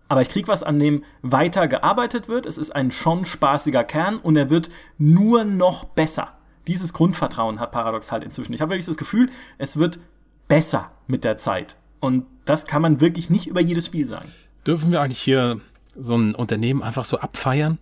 [0.10, 2.46] aber ich krieg was, an dem weiter gearbeitet wird.
[2.46, 6.38] Es ist ein schon spaßiger Kern und er wird nur noch besser.
[6.68, 8.54] Dieses Grundvertrauen hat Paradox halt inzwischen.
[8.54, 10.00] Ich habe wirklich das Gefühl, es wird
[10.48, 11.78] besser mit der Zeit.
[12.00, 14.32] Und das kann man wirklich nicht über jedes Spiel sagen.
[14.66, 15.62] Dürfen wir eigentlich hier
[15.96, 17.80] so ein Unternehmen einfach so abfeiern?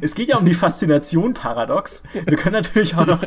[0.00, 2.02] es geht ja um die Faszination Paradox.
[2.12, 3.22] Wir können natürlich auch noch,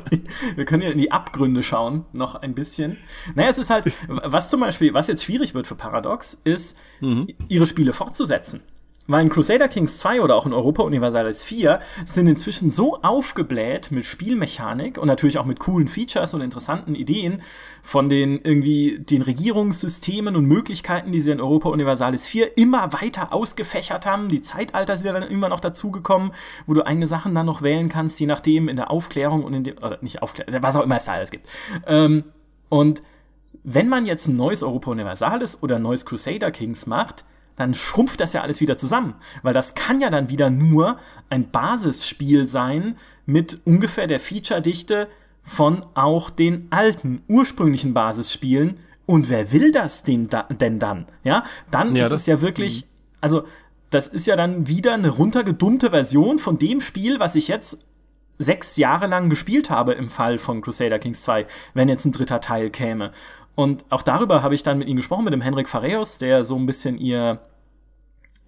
[0.55, 2.97] wir können ja in die Abgründe schauen, noch ein bisschen.
[3.35, 7.27] Naja, es ist halt, was zum Beispiel, was jetzt schwierig wird für Paradox, ist, mhm.
[7.47, 8.61] ihre Spiele fortzusetzen.
[9.09, 13.89] Weil in Crusader Kings 2 oder auch in Europa Universalis 4 sind inzwischen so aufgebläht
[13.89, 17.41] mit Spielmechanik und natürlich auch mit coolen Features und interessanten Ideen
[17.81, 23.33] von den irgendwie den Regierungssystemen und Möglichkeiten, die sie in Europa Universalis 4 immer weiter
[23.33, 24.27] ausgefächert haben.
[24.27, 26.31] Die Zeitalter sind ja dann immer noch dazugekommen,
[26.67, 29.63] wo du eigene Sachen dann noch wählen kannst, je nachdem in der Aufklärung und in
[29.63, 31.49] dem, oder nicht Aufklärung, was auch immer es da alles gibt.
[31.87, 32.25] Ähm,
[32.69, 33.01] und
[33.63, 37.25] wenn man jetzt ein neues Europa Universalis oder ein neues Crusader Kings macht,
[37.59, 39.15] dann schrumpft das ja alles wieder zusammen.
[39.43, 40.97] Weil das kann ja dann wieder nur
[41.29, 45.09] ein Basisspiel sein mit ungefähr der Feature-Dichte
[45.43, 48.79] von auch den alten, ursprünglichen Basisspielen.
[49.05, 51.05] Und wer will das denn, denn dann?
[51.23, 52.87] Ja, dann ja, ist es ja wirklich, mhm.
[53.19, 53.43] also
[53.89, 57.87] das ist ja dann wieder eine runtergedummte Version von dem Spiel, was ich jetzt
[58.37, 62.39] sechs Jahre lang gespielt habe im Fall von Crusader Kings 2, wenn jetzt ein dritter
[62.39, 63.11] Teil käme.
[63.55, 66.55] Und auch darüber habe ich dann mit ihm gesprochen, mit dem Henrik Fareus, der so
[66.55, 67.41] ein bisschen ihr,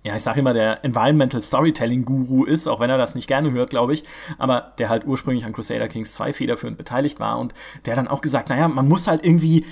[0.04, 3.52] ja, ich sage immer, der Environmental Storytelling Guru ist, auch wenn er das nicht gerne
[3.52, 4.04] hört, glaube ich,
[4.40, 7.54] aber der halt ursprünglich an Crusader Kings 2 federführend beteiligt war und
[7.86, 9.66] der dann auch gesagt, naja, man muss halt irgendwie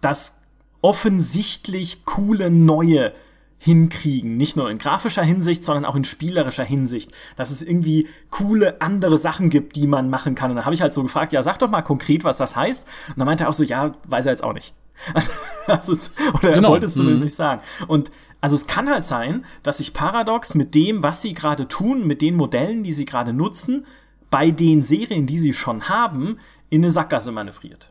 [0.00, 0.42] das
[0.82, 3.12] offensichtlich coole Neue
[3.58, 4.36] hinkriegen.
[4.36, 7.10] Nicht nur in grafischer Hinsicht, sondern auch in spielerischer Hinsicht.
[7.36, 10.50] Dass es irgendwie coole andere Sachen gibt, die man machen kann.
[10.50, 12.86] Und da habe ich halt so gefragt, ja, sag doch mal konkret, was das heißt.
[13.08, 14.74] Und dann meinte er auch so, ja, weiß er jetzt auch nicht.
[15.66, 15.92] also,
[16.34, 16.68] oder genau.
[16.68, 17.26] er wollte es zumindest mhm.
[17.26, 17.62] nicht sagen.
[17.88, 22.06] Und also es kann halt sein, dass sich Paradox mit dem, was sie gerade tun,
[22.06, 23.84] mit den Modellen, die sie gerade nutzen,
[24.30, 26.38] bei den Serien, die sie schon haben,
[26.70, 27.90] in eine Sackgasse manövriert.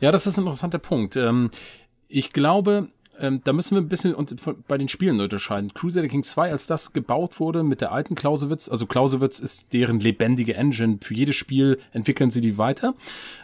[0.00, 1.16] Ja, das ist ein interessanter Punkt.
[1.16, 1.50] Ähm,
[2.08, 2.88] ich glaube,
[3.18, 4.14] ähm, da müssen wir ein bisschen
[4.68, 5.72] bei den Spielen unterscheiden.
[5.72, 10.00] Crusader King 2, als das gebaut wurde mit der alten Clausewitz, also Clausewitz ist deren
[10.00, 10.98] lebendige Engine.
[11.00, 12.94] Für jedes Spiel entwickeln sie die weiter.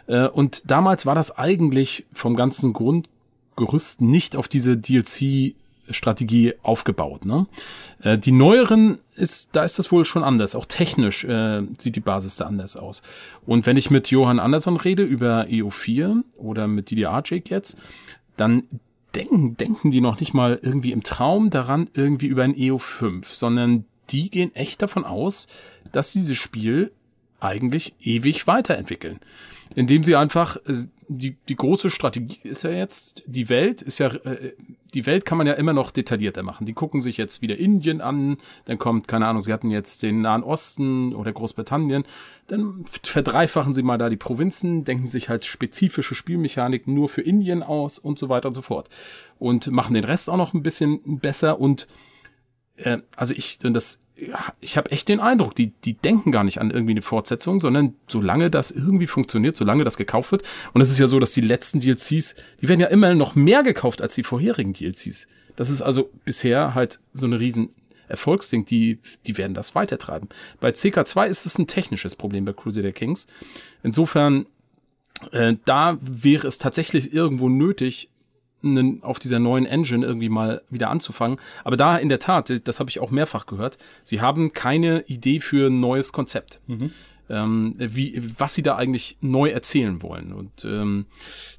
[0.07, 5.55] Äh, und damals war das eigentlich vom ganzen Grundgerüst nicht auf diese DLC
[5.89, 7.25] Strategie aufgebaut.
[7.25, 7.47] Ne?
[8.01, 10.55] Äh, die neueren ist, da ist das wohl schon anders.
[10.55, 13.03] Auch technisch äh, sieht die Basis da anders aus.
[13.45, 17.77] Und wenn ich mit Johann Andersson rede über EO4 oder mit DDR Jake jetzt,
[18.37, 18.63] dann
[19.15, 23.85] denken, denken die noch nicht mal irgendwie im Traum daran, irgendwie über ein EO5, sondern
[24.09, 25.47] die gehen echt davon aus,
[25.91, 26.91] dass dieses Spiel
[27.39, 29.19] eigentlich ewig weiterentwickeln.
[29.75, 34.07] Indem sie einfach, äh, die, die große Strategie ist ja jetzt, die Welt ist ja,
[34.07, 34.53] äh,
[34.93, 36.65] die Welt kann man ja immer noch detaillierter machen.
[36.65, 40.21] Die gucken sich jetzt wieder Indien an, dann kommt, keine Ahnung, sie hatten jetzt den
[40.21, 42.03] Nahen Osten oder Großbritannien,
[42.47, 47.63] dann verdreifachen sie mal da die Provinzen, denken sich halt spezifische Spielmechaniken nur für Indien
[47.63, 48.89] aus und so weiter und so fort.
[49.39, 51.87] Und machen den Rest auch noch ein bisschen besser und
[52.75, 56.59] äh, also ich, das ja, ich habe echt den Eindruck, die, die denken gar nicht
[56.59, 60.43] an irgendwie eine Fortsetzung, sondern solange das irgendwie funktioniert, solange das gekauft wird.
[60.73, 63.63] Und es ist ja so, dass die letzten DLCs, die werden ja immer noch mehr
[63.63, 65.27] gekauft als die vorherigen DLCs.
[65.55, 67.69] Das ist also bisher halt so eine riesen
[68.07, 70.29] Erfolgsding, die, die werden das weitertreiben.
[70.59, 73.27] Bei CK2 ist es ein technisches Problem bei Crusader Kings.
[73.81, 74.45] Insofern,
[75.31, 78.09] äh, da wäre es tatsächlich irgendwo nötig,
[79.01, 81.39] auf dieser neuen Engine irgendwie mal wieder anzufangen.
[81.63, 85.39] Aber da in der Tat, das habe ich auch mehrfach gehört, sie haben keine Idee
[85.39, 86.61] für ein neues Konzept.
[86.67, 86.91] Mhm.
[87.29, 90.33] Ähm, wie, was sie da eigentlich neu erzählen wollen.
[90.33, 91.05] Und ähm,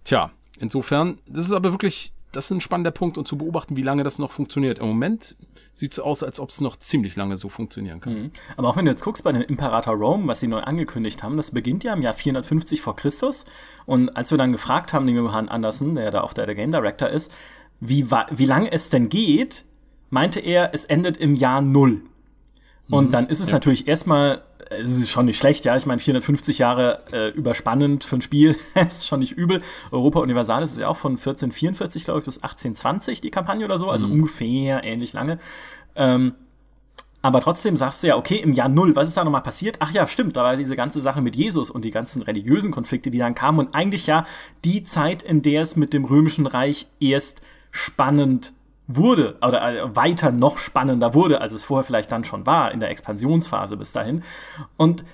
[0.05, 3.83] tja, insofern, das ist aber wirklich das ist ein spannender Punkt und zu beobachten, wie
[3.83, 4.79] lange das noch funktioniert.
[4.79, 5.37] Im Moment
[5.73, 8.15] sieht es so aus, als ob es noch ziemlich lange so funktionieren kann.
[8.15, 8.31] Mhm.
[8.57, 11.37] Aber auch wenn du jetzt guckst bei dem Imperator Rome, was sie neu angekündigt haben,
[11.37, 13.45] das beginnt ja im Jahr 450 vor Christus.
[13.87, 16.73] Und als wir dann gefragt haben, den Johann Andersen, der da auch der, der Game
[16.73, 17.35] Director ist,
[17.81, 19.65] wie, wie lange es denn geht,
[20.11, 22.03] meinte er, es endet im Jahr Null.
[22.89, 23.11] Und mhm.
[23.11, 23.55] dann ist es ja.
[23.55, 25.77] natürlich erstmal es ist schon nicht schlecht, ja.
[25.77, 29.63] Ich meine, 450 Jahre äh, überspannend für ein Spiel ist schon nicht übel.
[29.91, 33.91] Europa Universalis ist ja auch von 1444, glaube ich, bis 1820 die Kampagne oder so,
[33.91, 34.15] also mhm.
[34.15, 35.39] ungefähr ähnlich lange.
[35.97, 36.35] Ähm,
[37.23, 39.77] aber trotzdem sagst du ja, okay, im Jahr Null, was ist da nochmal passiert?
[39.81, 43.11] Ach ja, stimmt, da war diese ganze Sache mit Jesus und die ganzen religiösen Konflikte,
[43.11, 44.27] die dann kamen und eigentlich ja
[44.63, 47.41] die Zeit, in der es mit dem Römischen Reich erst
[47.71, 48.53] spannend
[48.87, 52.81] wurde oder äh, weiter noch spannender wurde, als es vorher vielleicht dann schon war in
[52.81, 54.23] der Expansionsphase bis dahin.
[54.77, 55.05] Und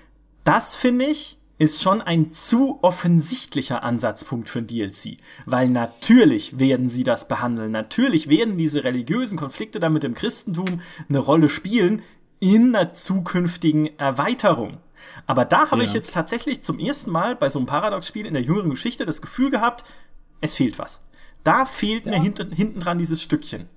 [0.45, 6.89] das finde ich ist schon ein zu offensichtlicher Ansatzpunkt für ein DLC, weil natürlich werden
[6.89, 12.01] sie das behandeln, natürlich werden diese religiösen Konflikte dann mit dem Christentum eine Rolle spielen
[12.39, 14.79] in einer zukünftigen Erweiterung.
[15.27, 15.89] Aber da habe ja.
[15.89, 19.21] ich jetzt tatsächlich zum ersten Mal bei so einem Paradox-Spiel in der jüngeren Geschichte das
[19.21, 19.85] Gefühl gehabt,
[20.41, 21.07] es fehlt was.
[21.45, 22.13] Da fehlt ja.
[22.13, 23.69] mir hinten, hinten dran dieses Stückchen.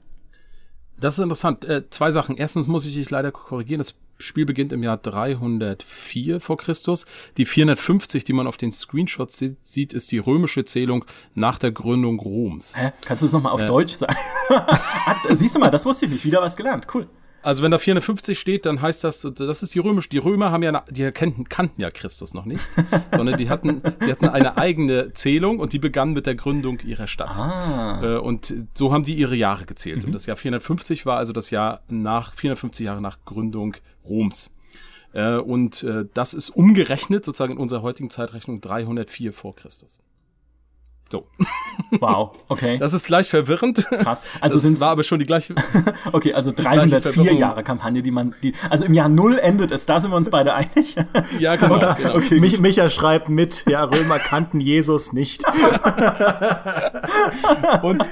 [0.99, 1.65] Das ist interessant.
[1.65, 2.37] Äh, zwei Sachen.
[2.37, 3.79] Erstens muss ich dich leider korrigieren.
[3.79, 7.05] Das Spiel beginnt im Jahr 304 vor Christus.
[7.37, 11.03] Die 450, die man auf den Screenshots sieht, ist die römische Zählung
[11.33, 12.77] nach der Gründung Roms.
[12.77, 12.93] Hä?
[13.01, 13.65] Kannst du es nochmal auf äh.
[13.65, 14.15] Deutsch sagen?
[15.29, 16.25] Siehst du mal, das wusste ich nicht.
[16.25, 16.87] Wieder was gelernt.
[16.93, 17.07] Cool.
[17.43, 20.09] Also wenn da 450 steht, dann heißt das, das ist die römische.
[20.09, 22.63] Die Römer haben ja, die kannten, kannten ja Christus noch nicht,
[23.11, 27.07] sondern die hatten, die hatten eine eigene Zählung und die begann mit der Gründung ihrer
[27.07, 27.37] Stadt.
[27.37, 28.01] Ah.
[28.01, 30.03] Äh, und so haben die ihre Jahre gezählt.
[30.03, 30.07] Mhm.
[30.07, 33.75] Und das Jahr 450 war also das Jahr nach 450 Jahre nach Gründung
[34.07, 34.49] Roms.
[35.11, 39.99] Äh, und äh, das ist umgerechnet sozusagen in unserer heutigen Zeitrechnung 304 vor Christus.
[41.13, 41.27] So.
[41.99, 42.79] Wow, okay.
[42.79, 43.85] Das ist leicht verwirrend.
[43.87, 44.25] Krass.
[44.41, 45.53] Also das war aber schon die gleiche.
[46.11, 49.85] okay, also 304 Jahre Kampagne, die man, die, also im Jahr Null endet es.
[49.85, 50.95] Da sind wir uns beide einig.
[51.39, 51.75] ja, genau.
[51.75, 52.15] Okay, genau.
[52.15, 55.43] okay Mich, Micha schreibt mit, ja, Römer kannten Jesus nicht.
[57.83, 58.03] und,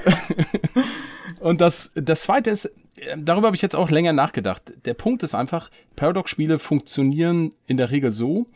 [1.40, 2.72] und das, das zweite ist,
[3.16, 4.74] darüber habe ich jetzt auch länger nachgedacht.
[4.84, 8.46] Der Punkt ist einfach, Paradox-Spiele funktionieren in der Regel so,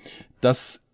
[0.40, 0.85] dass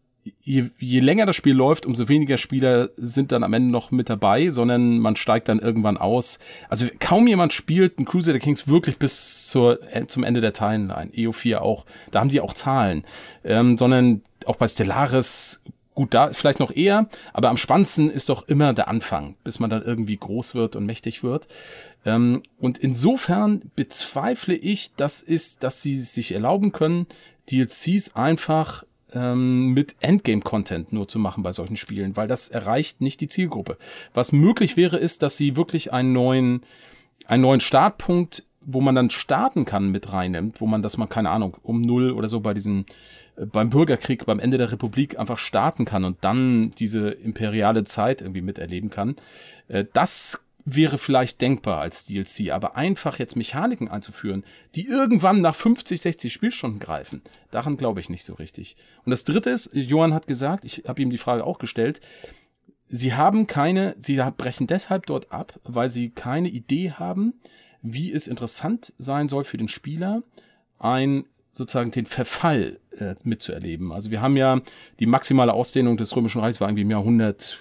[0.42, 4.08] je, je länger das Spiel läuft, umso weniger Spieler sind dann am Ende noch mit
[4.08, 6.38] dabei, sondern man steigt dann irgendwann aus.
[6.68, 11.10] Also kaum jemand spielt ein Crusader Kings wirklich bis zur, äh, zum Ende der Timeline.
[11.10, 11.84] EO4 auch.
[12.10, 13.04] Da haben die auch Zahlen.
[13.44, 15.62] Ähm, sondern auch bei Stellaris
[15.94, 19.68] gut da, vielleicht noch eher, aber am spannendsten ist doch immer der Anfang, bis man
[19.68, 21.48] dann irgendwie groß wird und mächtig wird.
[22.06, 27.06] Ähm, und insofern bezweifle ich, das ist, dass sie sich erlauben können,
[27.50, 28.84] DLCs einfach
[29.14, 33.76] ähm, mit Endgame-Content nur zu machen bei solchen Spielen, weil das erreicht nicht die Zielgruppe.
[34.14, 36.62] Was möglich wäre, ist, dass sie wirklich einen neuen,
[37.26, 41.30] einen neuen Startpunkt, wo man dann starten kann, mit reinnimmt, wo man das mal, keine
[41.30, 42.86] Ahnung, um null oder so bei diesen,
[43.36, 48.20] äh, beim Bürgerkrieg, beim Ende der Republik einfach starten kann und dann diese imperiale Zeit
[48.20, 49.16] irgendwie miterleben kann.
[49.68, 54.44] Äh, das wäre vielleicht denkbar als DLC, aber einfach jetzt Mechaniken einzuführen,
[54.74, 58.76] die irgendwann nach 50, 60 Spielstunden greifen, daran glaube ich nicht so richtig.
[59.04, 62.00] Und das dritte ist, Johann hat gesagt, ich habe ihm die Frage auch gestellt,
[62.88, 67.34] sie haben keine, sie brechen deshalb dort ab, weil sie keine Idee haben,
[67.82, 70.22] wie es interessant sein soll für den Spieler,
[70.78, 73.92] ein sozusagen den Verfall äh, mitzuerleben.
[73.92, 74.60] Also wir haben ja
[75.00, 77.58] die maximale Ausdehnung des Römischen Reichs war irgendwie im Jahr 100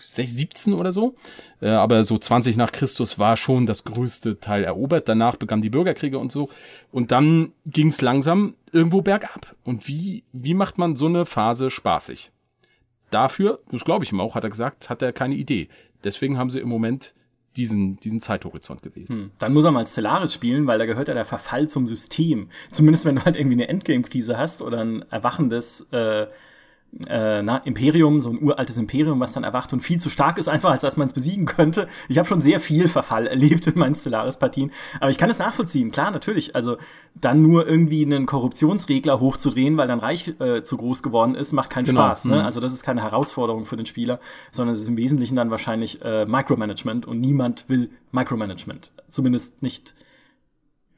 [0.00, 1.14] 17 oder so.
[1.60, 5.08] Äh, aber so 20 nach Christus war schon das größte Teil erobert.
[5.08, 6.48] Danach begannen die Bürgerkriege und so.
[6.90, 9.54] Und dann ging es langsam irgendwo bergab.
[9.64, 12.30] Und wie, wie macht man so eine Phase spaßig?
[13.10, 15.68] Dafür, das glaube ich ihm auch, hat er gesagt, hat er keine Idee.
[16.04, 17.14] Deswegen haben sie im Moment
[17.56, 19.08] diesen, diesen Zeithorizont gewählt.
[19.08, 19.32] Hm.
[19.38, 22.48] Dann muss er mal Stellaris spielen, weil da gehört ja der Verfall zum System.
[22.70, 26.26] Zumindest wenn du halt irgendwie eine Endgame-Krise hast oder ein erwachendes äh,
[27.08, 30.48] äh, na, Imperium, so ein uraltes Imperium, was dann erwacht und viel zu stark ist,
[30.48, 31.86] einfach als dass man es besiegen könnte.
[32.08, 35.90] Ich habe schon sehr viel Verfall erlebt in meinen Stellaris-Partien, aber ich kann es nachvollziehen,
[35.90, 36.56] klar, natürlich.
[36.56, 36.78] Also
[37.14, 41.70] dann nur irgendwie einen Korruptionsregler hochzudrehen, weil dein Reich äh, zu groß geworden ist, macht
[41.70, 42.02] keinen genau.
[42.06, 42.26] Spaß.
[42.26, 42.36] Ne?
[42.36, 42.44] Mhm.
[42.44, 44.18] Also das ist keine Herausforderung für den Spieler,
[44.50, 48.90] sondern es ist im Wesentlichen dann wahrscheinlich äh, Micromanagement und niemand will Micromanagement.
[49.08, 49.94] Zumindest nicht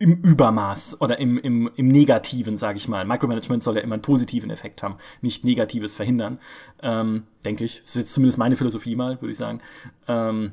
[0.03, 3.05] im Übermaß oder im, im, im Negativen, sage ich mal.
[3.05, 6.39] Micromanagement soll ja immer einen positiven Effekt haben, nicht Negatives verhindern,
[6.83, 7.81] ähm, denke ich.
[7.81, 9.61] Das ist jetzt zumindest meine Philosophie mal, würde ich sagen.
[10.09, 10.53] Ähm,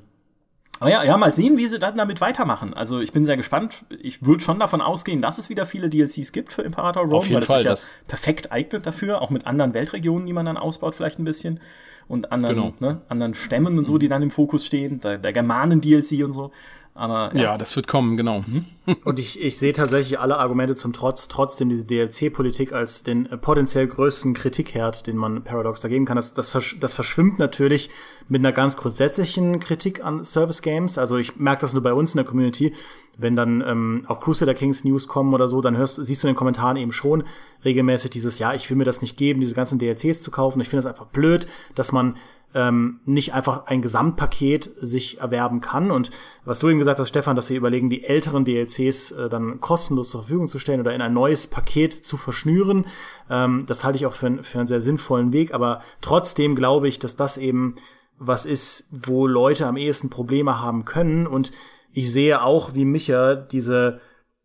[0.79, 2.73] aber ja, ja, mal sehen, wie sie dann damit weitermachen.
[2.73, 3.85] Also ich bin sehr gespannt.
[4.01, 7.39] Ich würde schon davon ausgehen, dass es wieder viele DLCs gibt für Imperator Rome, weil
[7.41, 10.57] das Fall, sich ja das perfekt eignet dafür, auch mit anderen Weltregionen, die man dann
[10.57, 11.59] ausbaut, vielleicht ein bisschen.
[12.07, 12.73] Und anderen, genau.
[12.79, 14.99] ne, anderen Stämmen und so, die dann im Fokus stehen.
[15.01, 16.51] Der, der Germanen-DLC und so.
[16.99, 17.43] Aber, ja.
[17.43, 17.57] ja.
[17.57, 18.43] das wird kommen, genau.
[18.45, 18.65] Mhm.
[19.05, 23.37] Und ich, ich sehe tatsächlich alle Argumente zum Trotz, trotzdem diese DLC-Politik als den äh,
[23.37, 26.17] potenziell größten Kritikherd, den man Paradox da geben kann.
[26.17, 27.89] Das, das, versch das verschwimmt natürlich
[28.27, 30.97] mit einer ganz grundsätzlichen Kritik an Service Games.
[30.97, 32.73] Also ich merke das nur bei uns in der Community,
[33.17, 36.33] wenn dann ähm, auch Crusader Kings News kommen oder so, dann hörst, siehst du in
[36.33, 37.23] den Kommentaren eben schon
[37.63, 40.61] regelmäßig dieses, ja, ich will mir das nicht geben, diese ganzen DLCs zu kaufen.
[40.61, 42.15] Ich finde das einfach blöd, dass man
[42.53, 45.91] ähm, nicht einfach ein Gesamtpaket sich erwerben kann.
[45.91, 46.09] Und
[46.45, 50.09] was du eben gesagt hast, Stefan, dass sie überlegen, die älteren DLCs äh, dann kostenlos
[50.09, 52.87] zur Verfügung zu stellen oder in ein neues Paket zu verschnüren,
[53.29, 55.53] ähm, das halte ich auch für, für einen sehr sinnvollen Weg.
[55.53, 57.75] Aber trotzdem glaube ich, dass das eben
[58.17, 61.27] was ist, wo Leute am ehesten Probleme haben können.
[61.27, 61.51] Und
[61.93, 64.01] ich sehe auch, wie Micha, diese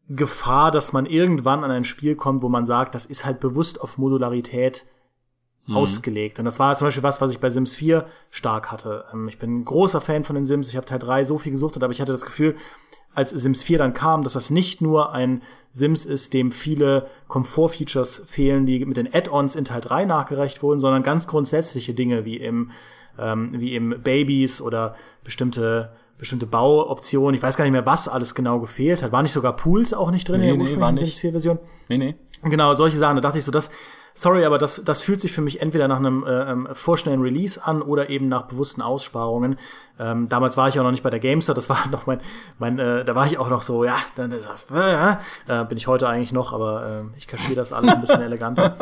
[0.08, 3.80] Gefahr, dass man irgendwann an ein Spiel kommt, wo man sagt, das ist halt bewusst
[3.80, 4.86] auf Modularität
[5.66, 5.76] mhm.
[5.76, 6.38] ausgelegt.
[6.38, 9.04] Und das war zum Beispiel was, was ich bei Sims 4 stark hatte.
[9.12, 10.68] Ähm, ich bin ein großer Fan von den Sims.
[10.68, 12.56] Ich habe Teil 3 so viel gesuchtet, aber ich hatte das Gefühl,
[13.14, 18.24] als Sims 4 dann kam, dass das nicht nur ein Sims ist, dem viele Komfortfeatures
[18.26, 22.36] fehlen, die mit den Add-ons in Teil 3 nachgereicht wurden, sondern ganz grundsätzliche Dinge wie
[22.36, 22.70] im
[23.16, 27.34] ähm, wie eben Babys oder bestimmte bestimmte Bauoptionen.
[27.34, 29.12] Ich weiß gar nicht mehr, was alles genau gefehlt hat.
[29.12, 31.58] War nicht sogar Pools auch nicht drin nee, in der ursprünglichen nee, Sims 4 Version?
[31.88, 32.14] Nee, nee.
[32.42, 33.16] Genau, solche Sachen.
[33.16, 33.70] Da dachte ich so, das,
[34.14, 37.60] sorry, aber das, das fühlt sich für mich entweder nach einem äh, ähm, vorschnellen Release
[37.62, 39.58] an oder eben nach bewussten Aussparungen.
[39.96, 42.20] Ähm, damals war ich auch noch nicht bei der Gamester, das war noch mein,
[42.58, 45.86] mein äh, da war ich auch noch so, ja, dann ist er, äh, bin ich
[45.86, 48.76] heute eigentlich noch, aber äh, ich kaschiere das alles ein bisschen eleganter.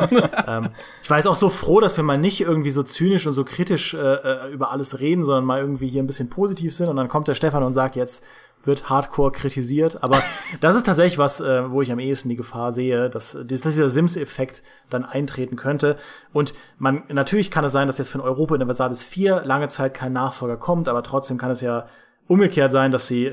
[0.47, 0.69] ähm,
[1.03, 3.43] ich war jetzt auch so froh, dass wir mal nicht irgendwie so zynisch und so
[3.43, 6.95] kritisch äh, äh, über alles reden, sondern mal irgendwie hier ein bisschen positiv sind und
[6.95, 8.23] dann kommt der Stefan und sagt jetzt,
[8.63, 10.03] wird hardcore kritisiert.
[10.03, 10.21] Aber
[10.61, 13.89] das ist tatsächlich was, äh, wo ich am ehesten die Gefahr sehe, dass, dass dieser
[13.89, 15.97] Sims-Effekt dann eintreten könnte.
[16.31, 20.13] Und man, natürlich kann es sein, dass jetzt von Europa Universalis 4 lange Zeit kein
[20.13, 21.87] Nachfolger kommt, aber trotzdem kann es ja
[22.27, 23.31] umgekehrt sein, dass sie, äh,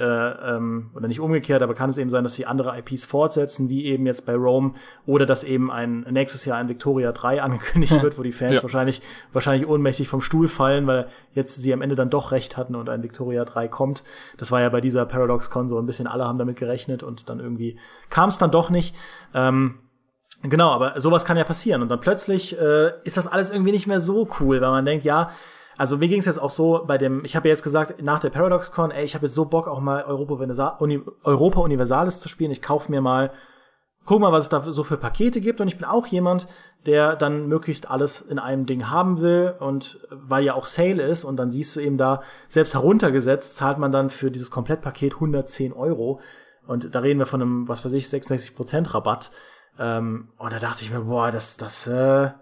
[0.56, 3.84] ähm, oder nicht umgekehrt, aber kann es eben sein, dass sie andere IPs fortsetzen, wie
[3.84, 4.74] eben jetzt bei Rome,
[5.06, 8.62] oder dass eben ein nächstes Jahr ein Victoria 3 angekündigt wird, wo die Fans ja.
[8.62, 9.00] wahrscheinlich,
[9.32, 12.88] wahrscheinlich ohnmächtig vom Stuhl fallen, weil jetzt sie am Ende dann doch recht hatten und
[12.88, 14.02] ein Victoria 3 kommt.
[14.38, 17.38] Das war ja bei dieser Paradox-Con so ein bisschen, alle haben damit gerechnet und dann
[17.38, 17.78] irgendwie
[18.08, 18.94] kam es dann doch nicht.
[19.34, 19.78] Ähm,
[20.42, 21.82] Genau, aber sowas kann ja passieren.
[21.82, 25.04] Und dann plötzlich äh, ist das alles irgendwie nicht mehr so cool, weil man denkt,
[25.04, 25.32] ja,
[25.80, 28.20] also mir ging es jetzt auch so bei dem, ich habe ja jetzt gesagt, nach
[28.20, 30.34] der ParadoxCon, ey, ich habe jetzt so Bock auch mal Europa,
[30.78, 32.50] Uni, Europa Universalis zu spielen.
[32.50, 33.32] Ich kaufe mir mal,
[34.04, 35.58] guck mal, was es da so für Pakete gibt.
[35.58, 36.48] Und ich bin auch jemand,
[36.84, 39.54] der dann möglichst alles in einem Ding haben will.
[39.58, 43.78] Und weil ja auch Sale ist und dann siehst du eben da, selbst heruntergesetzt, zahlt
[43.78, 46.20] man dann für dieses Komplettpaket 110 Euro.
[46.66, 49.30] Und da reden wir von einem, was weiß ich, 66% Rabatt.
[49.78, 52.32] Ähm, und da dachte ich mir, boah, das, das, äh,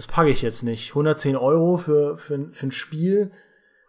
[0.00, 0.92] das packe ich jetzt nicht.
[0.92, 3.32] 110 Euro für, für, für ein Spiel.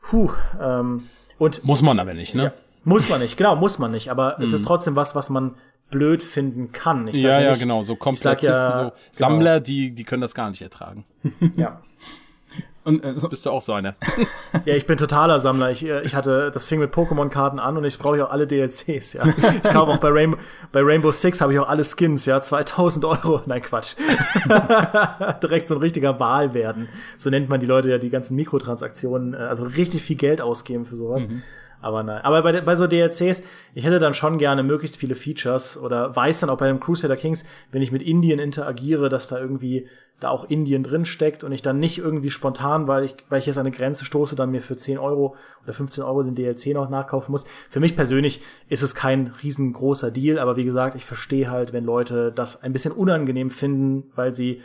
[0.02, 0.30] Puh.
[0.60, 1.08] Ähm,
[1.38, 2.44] und muss man aber nicht, ne?
[2.44, 2.54] Ja,
[2.84, 4.12] muss man nicht, genau, muss man nicht.
[4.12, 5.56] Aber es ist trotzdem was, was man
[5.90, 7.08] blöd finden kann.
[7.14, 7.82] Ja, ja, nicht, genau.
[7.82, 8.94] So Komplettisten, ja, so genau.
[9.14, 9.64] Sammler, genau.
[9.64, 11.06] die, die können das gar nicht ertragen.
[11.56, 11.82] Ja.
[12.84, 13.96] Und äh, so bist du auch so einer.
[14.66, 15.72] ja, ich bin totaler Sammler.
[15.72, 18.48] Ich, äh, ich hatte, das fing mit Pokémon-Karten an und ich brauche ja auch alle
[18.48, 19.24] DLCs, ja.
[19.28, 20.38] Ich kaufe auch bei, Rainbow,
[20.72, 22.42] bei Rainbow Six habe ich auch alle Skins, ja.
[22.42, 23.42] 2000 Euro.
[23.46, 23.96] Nein, Quatsch.
[25.44, 26.90] Direkt so ein richtiger Wahl werden.
[27.18, 30.86] So nennt man die Leute ja die ganzen Mikrotransaktionen, äh, also richtig viel Geld ausgeben
[30.86, 31.28] für sowas.
[31.28, 31.44] Mhm.
[31.82, 32.22] Aber nein.
[32.24, 36.42] Aber bei, bei so DLCs, ich hätte dann schon gerne möglichst viele Features oder weiß
[36.42, 39.88] dann auch bei dem Crusader Kings, wenn ich mit Indien interagiere, dass da irgendwie
[40.22, 43.48] da auch Indien drin steckt und ich dann nicht irgendwie spontan, weil ich, weil ich
[43.48, 46.68] jetzt an eine Grenze stoße, dann mir für 10 Euro oder 15 Euro den DLC
[46.68, 47.46] noch nachkaufen muss.
[47.70, 51.84] Für mich persönlich ist es kein riesengroßer Deal, aber wie gesagt, ich verstehe halt, wenn
[51.84, 54.62] Leute das ein bisschen unangenehm finden, weil sie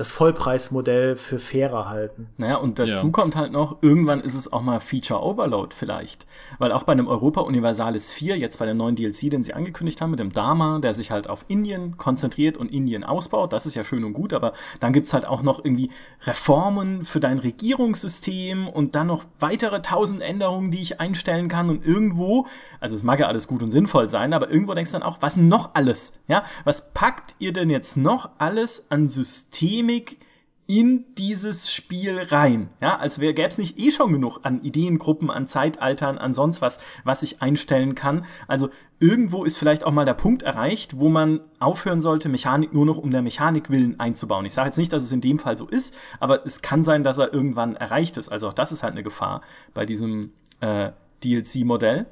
[0.00, 2.28] das Vollpreismodell für fairer halten.
[2.38, 3.12] Naja, und dazu ja.
[3.12, 6.26] kommt halt noch, irgendwann ist es auch mal Feature Overload vielleicht.
[6.58, 10.00] Weil auch bei einem Europa Universalis 4, jetzt bei dem neuen DLC, den sie angekündigt
[10.00, 13.74] haben, mit dem Dharma, der sich halt auf Indien konzentriert und Indien ausbaut, das ist
[13.74, 15.90] ja schön und gut, aber dann gibt's halt auch noch irgendwie
[16.22, 21.84] Reformen für dein Regierungssystem und dann noch weitere tausend Änderungen, die ich einstellen kann und
[21.84, 22.46] irgendwo,
[22.80, 25.18] also es mag ja alles gut und sinnvoll sein, aber irgendwo denkst du dann auch,
[25.20, 26.22] was noch alles?
[26.26, 30.18] Ja, was packt ihr denn jetzt noch alles an Systemen Systemik
[30.66, 32.68] in dieses Spiel rein.
[32.80, 36.78] Ja, als gäbe es nicht eh schon genug an Ideengruppen, an Zeitaltern, an sonst was,
[37.02, 38.24] was ich einstellen kann.
[38.46, 38.70] Also
[39.00, 42.98] irgendwo ist vielleicht auch mal der Punkt erreicht, wo man aufhören sollte, Mechanik nur noch
[42.98, 44.46] um der Mechanik willen einzubauen.
[44.46, 47.02] Ich sage jetzt nicht, dass es in dem Fall so ist, aber es kann sein,
[47.02, 48.28] dass er irgendwann erreicht ist.
[48.28, 49.42] Also auch das ist halt eine Gefahr
[49.74, 50.92] bei diesem äh,
[51.24, 52.06] DLC-Modell.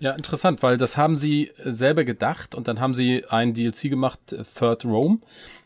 [0.00, 4.32] Ja, interessant, weil das haben sie selber gedacht und dann haben sie ein DLC gemacht,
[4.32, 5.18] äh, Third Rome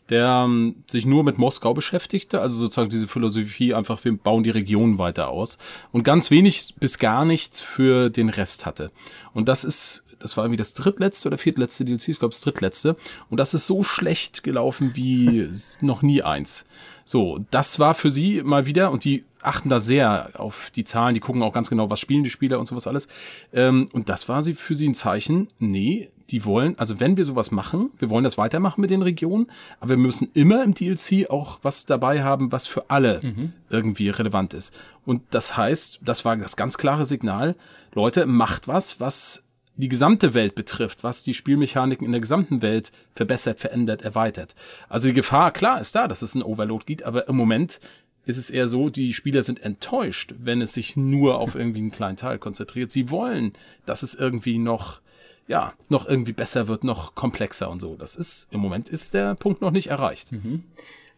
[0.09, 4.49] der ähm, sich nur mit Moskau beschäftigte, also sozusagen diese Philosophie einfach, wir bauen die
[4.49, 5.57] Region weiter aus
[5.91, 8.91] und ganz wenig bis gar nichts für den Rest hatte.
[9.33, 12.97] Und das ist, das war irgendwie das drittletzte oder viertletzte DLC, ich glaube das drittletzte
[13.29, 16.65] und das ist so schlecht gelaufen wie noch nie eins.
[17.05, 21.13] So, das war für sie mal wieder und die achten da sehr auf die Zahlen,
[21.13, 23.07] die gucken auch ganz genau, was spielen die Spieler und sowas alles.
[23.51, 27.25] Ähm, und das war sie für sie ein Zeichen, nee, die wollen, also wenn wir
[27.25, 29.47] sowas machen, wir wollen das weitermachen mit den Regionen,
[29.79, 33.53] aber wir müssen immer im DLC auch was dabei haben, was für alle mhm.
[33.69, 34.73] irgendwie relevant ist.
[35.05, 37.55] Und das heißt, das war das ganz klare Signal,
[37.93, 39.43] Leute, macht was, was
[39.75, 44.55] die gesamte Welt betrifft, was die Spielmechaniken in der gesamten Welt verbessert, verändert, erweitert.
[44.87, 47.79] Also die Gefahr, klar, ist da, dass es ein Overload gibt, aber im Moment
[48.25, 51.91] ist es eher so, die Spieler sind enttäuscht, wenn es sich nur auf irgendwie einen
[51.91, 52.91] kleinen Teil konzentriert.
[52.91, 53.53] Sie wollen,
[53.85, 55.01] dass es irgendwie noch
[55.47, 57.95] ja, noch irgendwie besser wird, noch komplexer und so.
[57.95, 60.31] Das ist, im Moment ist der Punkt noch nicht erreicht.
[60.31, 60.63] Mhm.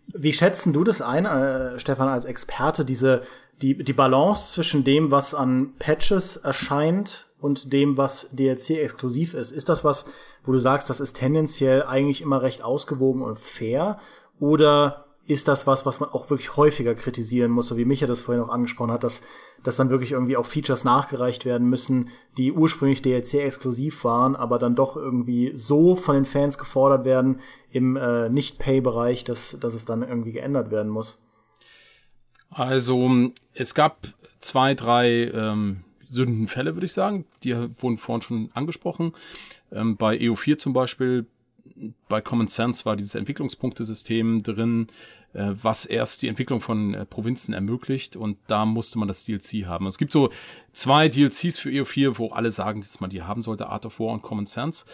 [0.08, 3.24] Wie schätzen du das ein, äh, Stefan, als Experte, diese,
[3.62, 9.52] die, die Balance zwischen dem, was an Patches erscheint und dem, was DLC exklusiv ist?
[9.52, 10.08] Ist das was,
[10.44, 14.00] wo du sagst, das ist tendenziell eigentlich immer recht ausgewogen und fair?
[14.40, 18.20] Oder ist das was, was man auch wirklich häufiger kritisieren muss, so wie Micha das
[18.20, 19.22] vorhin auch angesprochen hat, dass,
[19.64, 24.76] dass dann wirklich irgendwie auch Features nachgereicht werden müssen, die ursprünglich DLC-exklusiv waren, aber dann
[24.76, 27.42] doch irgendwie so von den Fans gefordert werden
[27.72, 31.24] im äh, Nicht-Pay-Bereich, dass, dass es dann irgendwie geändert werden muss.
[32.50, 34.08] Also es gab
[34.40, 35.85] zwei, drei ähm,
[36.16, 37.26] Sündenfälle, würde ich sagen.
[37.44, 39.14] Die wurden vorhin schon angesprochen.
[39.72, 41.26] Ähm, bei EU4 zum Beispiel
[42.08, 44.88] bei Common Sense war dieses Entwicklungspunktesystem drin,
[45.34, 49.66] äh, was erst die Entwicklung von äh, Provinzen ermöglicht und da musste man das DLC
[49.66, 49.88] haben.
[49.88, 50.30] Es gibt so
[50.72, 54.14] zwei DLCs für EU4, wo alle sagen, dass man die haben sollte, Art of War
[54.14, 54.86] und Common Sense.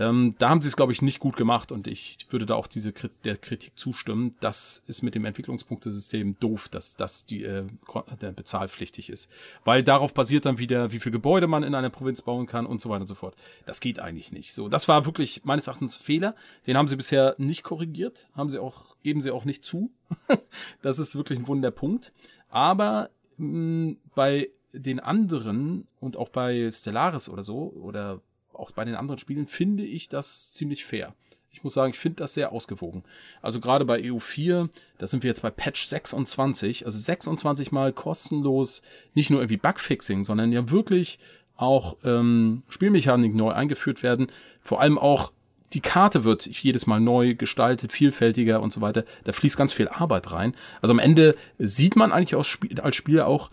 [0.00, 2.66] Ähm, da haben sie es, glaube ich, nicht gut gemacht und ich würde da auch
[2.66, 2.90] diese
[3.24, 4.34] der Kritik zustimmen.
[4.40, 7.64] Das ist mit dem Entwicklungspunktesystem doof, dass das die äh,
[8.34, 9.30] bezahlpflichtig ist.
[9.62, 12.80] Weil darauf basiert dann wieder, wie viel Gebäude man in einer Provinz bauen kann und
[12.80, 13.36] so weiter und so fort.
[13.66, 14.54] Das geht eigentlich nicht.
[14.54, 16.34] So, das war wirklich meines Erachtens Fehler.
[16.66, 19.92] Den haben sie bisher nicht korrigiert, haben sie auch, geben sie auch nicht zu.
[20.82, 22.14] das ist wirklich ein Wunderpunkt.
[22.48, 28.22] Aber mh, bei den anderen und auch bei Stellaris oder so oder
[28.60, 31.14] auch bei den anderen Spielen finde ich das ziemlich fair.
[31.52, 33.02] Ich muss sagen, ich finde das sehr ausgewogen.
[33.42, 38.82] Also gerade bei EU4, da sind wir jetzt bei Patch 26, also 26 mal kostenlos,
[39.14, 41.18] nicht nur irgendwie Bugfixing, sondern ja wirklich
[41.56, 44.28] auch ähm, Spielmechanik neu eingeführt werden.
[44.60, 45.32] Vor allem auch
[45.72, 49.04] die Karte wird jedes Mal neu gestaltet, vielfältiger und so weiter.
[49.24, 50.54] Da fließt ganz viel Arbeit rein.
[50.80, 53.50] Also am Ende sieht man eigentlich als Spieler auch,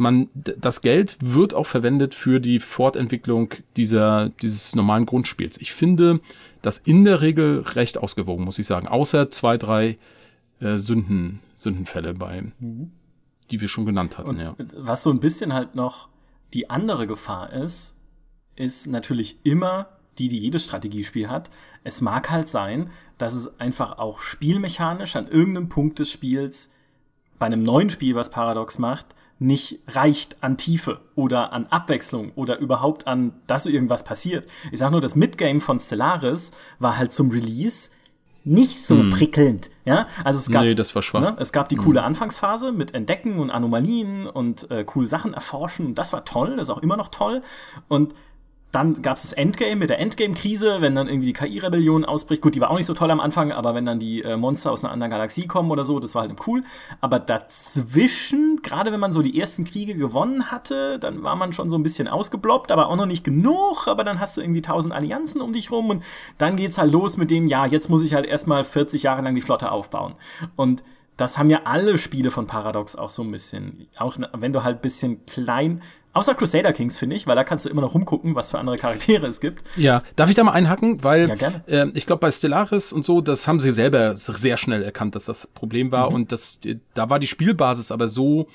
[0.00, 5.60] man, das Geld wird auch verwendet für die Fortentwicklung dieser, dieses normalen Grundspiels.
[5.60, 6.20] Ich finde
[6.62, 8.88] das in der Regel recht ausgewogen, muss ich sagen.
[8.88, 9.98] Außer zwei, drei
[10.60, 12.90] äh, Sünden, Sündenfälle bei, mhm.
[13.50, 14.56] die wir schon genannt hatten, Und ja.
[14.76, 16.08] Was so ein bisschen halt noch
[16.54, 18.00] die andere Gefahr ist,
[18.56, 19.88] ist natürlich immer
[20.18, 21.50] die, die jedes Strategiespiel hat.
[21.84, 26.70] Es mag halt sein, dass es einfach auch spielmechanisch an irgendeinem Punkt des Spiels
[27.38, 32.58] bei einem neuen Spiel, was Paradox macht, nicht reicht an Tiefe oder an Abwechslung oder
[32.58, 34.46] überhaupt an, dass irgendwas passiert.
[34.70, 37.90] Ich sag nur, das Midgame von Stellaris war halt zum Release
[38.44, 39.10] nicht so hm.
[39.10, 39.70] prickelnd.
[39.84, 41.20] Ja, also es gab, nee, das war schwach.
[41.20, 41.84] Ne, es gab die hm.
[41.84, 45.86] coole Anfangsphase mit Entdecken und Anomalien und äh, coole Sachen erforschen.
[45.86, 47.40] Und das war toll, das ist auch immer noch toll.
[47.88, 48.14] Und
[48.72, 52.40] dann gab es das Endgame mit der Endgame-Krise, wenn dann irgendwie die KI-Rebellion ausbricht.
[52.40, 54.70] Gut, die war auch nicht so toll am Anfang, aber wenn dann die äh, Monster
[54.70, 56.62] aus einer anderen Galaxie kommen oder so, das war halt cool.
[57.00, 61.68] Aber dazwischen, gerade wenn man so die ersten Kriege gewonnen hatte, dann war man schon
[61.68, 63.88] so ein bisschen ausgebloppt, aber auch noch nicht genug.
[63.88, 66.04] Aber dann hast du irgendwie tausend Allianzen um dich rum und
[66.38, 69.34] dann geht's halt los mit dem, ja, jetzt muss ich halt erstmal 40 Jahre lang
[69.34, 70.14] die Flotte aufbauen.
[70.54, 70.84] Und
[71.20, 73.88] das haben ja alle Spiele von Paradox auch so ein bisschen.
[73.98, 75.82] Auch wenn du halt bisschen klein,
[76.12, 78.78] Außer Crusader Kings, finde ich, weil da kannst du immer noch rumgucken, was für andere
[78.78, 79.62] Charaktere es gibt.
[79.76, 81.04] Ja, darf ich da mal einhacken?
[81.04, 81.62] Weil ja.
[81.66, 85.26] Äh, ich glaube, bei Stellaris und so, das haben sie selber sehr schnell erkannt, dass
[85.26, 86.10] das Problem war.
[86.10, 86.16] Mhm.
[86.16, 86.58] Und das,
[86.94, 88.48] da war die Spielbasis aber so,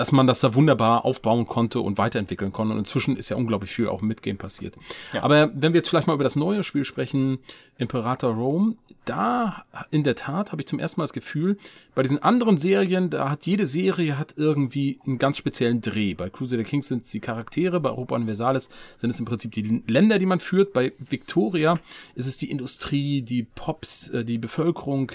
[0.00, 2.72] dass man das da wunderbar aufbauen konnte und weiterentwickeln konnte.
[2.72, 4.78] Und inzwischen ist ja unglaublich viel auch im Midgame passiert.
[5.12, 5.22] Ja.
[5.22, 7.38] Aber wenn wir jetzt vielleicht mal über das neue Spiel sprechen,
[7.76, 11.58] Imperator Rome, da in der Tat habe ich zum ersten Mal das Gefühl,
[11.94, 16.14] bei diesen anderen Serien, da hat jede Serie hat irgendwie einen ganz speziellen Dreh.
[16.14, 19.82] Bei Crusader Kings sind es die Charaktere, bei Europa Universalis sind es im Prinzip die
[19.86, 20.72] Länder, die man führt.
[20.72, 21.78] Bei Victoria
[22.14, 25.12] ist es die Industrie, die Pops, äh, die Bevölkerung,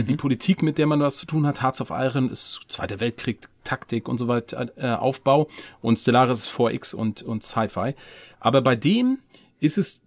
[0.00, 0.06] mhm.
[0.06, 1.62] die Politik, mit der man was zu tun hat.
[1.62, 5.48] Hearts of Iron ist Zweiter Weltkrieg, Taktik und so weiter, äh, Aufbau.
[5.80, 7.94] Und Stellaris ist 4X und, und Sci-Fi.
[8.40, 9.18] Aber bei dem
[9.60, 10.02] ist es,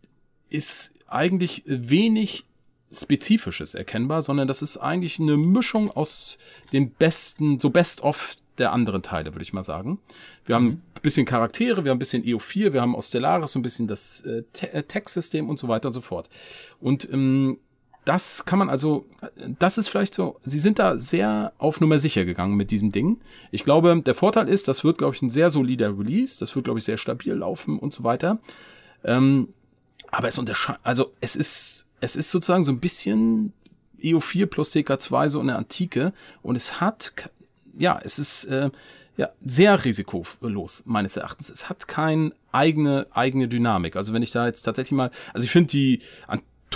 [0.50, 2.46] ist eigentlich wenig
[2.92, 6.38] Spezifisches erkennbar, sondern das ist eigentlich eine Mischung aus
[6.72, 10.00] den besten, so best-of der anderen Teile, würde ich mal sagen.
[10.46, 10.82] Wir haben mhm.
[10.96, 13.88] ein bisschen Charaktere, wir haben ein bisschen EO4, wir haben aus Stellaris so ein bisschen
[13.88, 16.30] das äh, äh, Tech-System und so weiter und so fort.
[16.80, 17.60] Und ähm,
[18.08, 19.06] das kann man also,
[19.60, 23.20] das ist vielleicht so, sie sind da sehr auf Nummer sicher gegangen mit diesem Ding.
[23.52, 26.66] Ich glaube, der Vorteil ist, das wird, glaube ich, ein sehr solider Release, das wird,
[26.66, 28.40] glaube ich, sehr stabil laufen und so weiter.
[29.04, 29.50] Ähm,
[30.10, 33.54] aber es unterscheidet, also es ist es ist sozusagen so ein bisschen
[34.02, 37.12] EO4 plus CK2 so eine Antike und es hat,
[37.78, 38.70] ja, es ist äh,
[39.18, 41.50] ja sehr risikolos meines Erachtens.
[41.50, 43.96] Es hat keine eigene eigene Dynamik.
[43.96, 46.02] Also wenn ich da jetzt tatsächlich mal, also ich finde die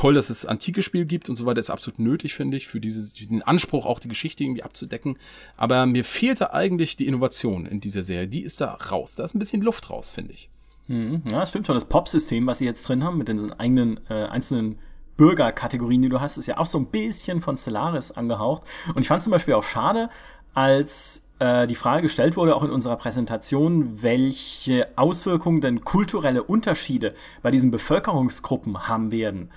[0.02, 2.80] toll, dass es antike Spiel gibt und so weiter, ist absolut nötig, finde ich, für
[2.80, 5.20] dieses, den Anspruch auch die Geschichte irgendwie abzudecken.
[5.58, 8.28] Aber mir fehlte eigentlich die Innovation in dieser Serie.
[8.28, 9.14] Die ist da raus.
[9.14, 10.50] Da ist ein bisschen Luft raus, finde ich.
[10.88, 11.22] Mhm.
[11.30, 11.76] Ja, stimmt schon.
[11.76, 14.80] Das Pop-System, was sie jetzt drin haben, mit den eigenen äh, einzelnen
[15.18, 18.64] Bürgerkategorien, die du hast, ist ja auch so ein bisschen von Stellaris angehaucht.
[18.96, 20.10] Und ich fand zum Beispiel auch schade,
[20.56, 27.14] als äh, die Frage gestellt wurde, auch in unserer Präsentation, welche Auswirkungen denn kulturelle Unterschiede
[27.44, 29.52] bei diesen Bevölkerungsgruppen haben werden.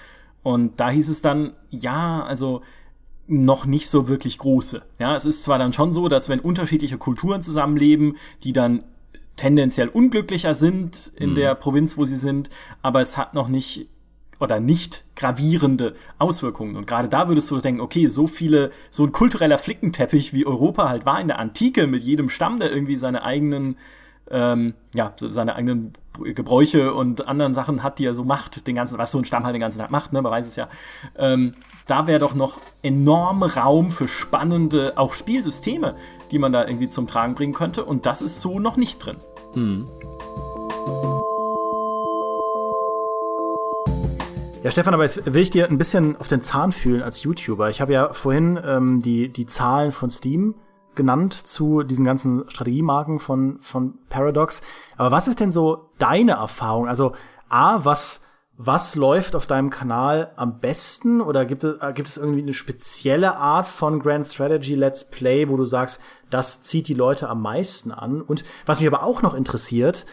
[0.45, 2.63] Und da hieß es dann, ja, also
[3.27, 4.83] noch nicht so wirklich große.
[5.01, 8.85] Ja, es ist zwar dann schon so, dass wenn unterschiedliche Kulturen zusammenleben, die dann
[9.37, 11.35] tendenziell unglücklicher sind in mhm.
[11.35, 12.51] der Provinz, wo sie sind,
[12.83, 13.89] aber es hat noch nicht
[14.39, 16.77] oder nicht gravierende Auswirkungen.
[16.77, 20.89] Und gerade da würdest du denken, okay, so viele, so ein kultureller Flickenteppich, wie Europa
[20.89, 23.77] halt war in der Antike, mit jedem Stamm, der irgendwie seine eigenen,
[24.31, 28.99] ähm, ja, seine eigenen Gebräuche und anderen Sachen hat, die er so macht, den ganzen,
[28.99, 30.69] was so ein Stamm halt den ganzen Tag macht, ne, man weiß es ja.
[31.17, 31.55] Ähm,
[31.87, 35.97] da wäre doch noch enorm Raum für spannende, auch Spielsysteme,
[36.31, 37.85] die man da irgendwie zum Tragen bringen könnte.
[37.85, 39.17] Und das ist so noch nicht drin.
[39.53, 39.87] Hm.
[44.63, 47.69] Ja, Stefan, aber jetzt will ich dir ein bisschen auf den Zahn fühlen als YouTuber.
[47.69, 50.55] Ich habe ja vorhin ähm, die, die Zahlen von Steam
[50.95, 54.63] genannt zu diesen ganzen Strategiemarken von, von Paradox.
[54.97, 56.89] Aber was ist denn so deine Erfahrung?
[56.89, 57.13] Also,
[57.49, 58.23] A, was,
[58.57, 61.21] was läuft auf deinem Kanal am besten?
[61.21, 65.49] Oder gibt es, äh, gibt es irgendwie eine spezielle Art von Grand Strategy Let's Play,
[65.49, 68.21] wo du sagst, das zieht die Leute am meisten an?
[68.23, 70.07] Und was mich aber auch noch interessiert,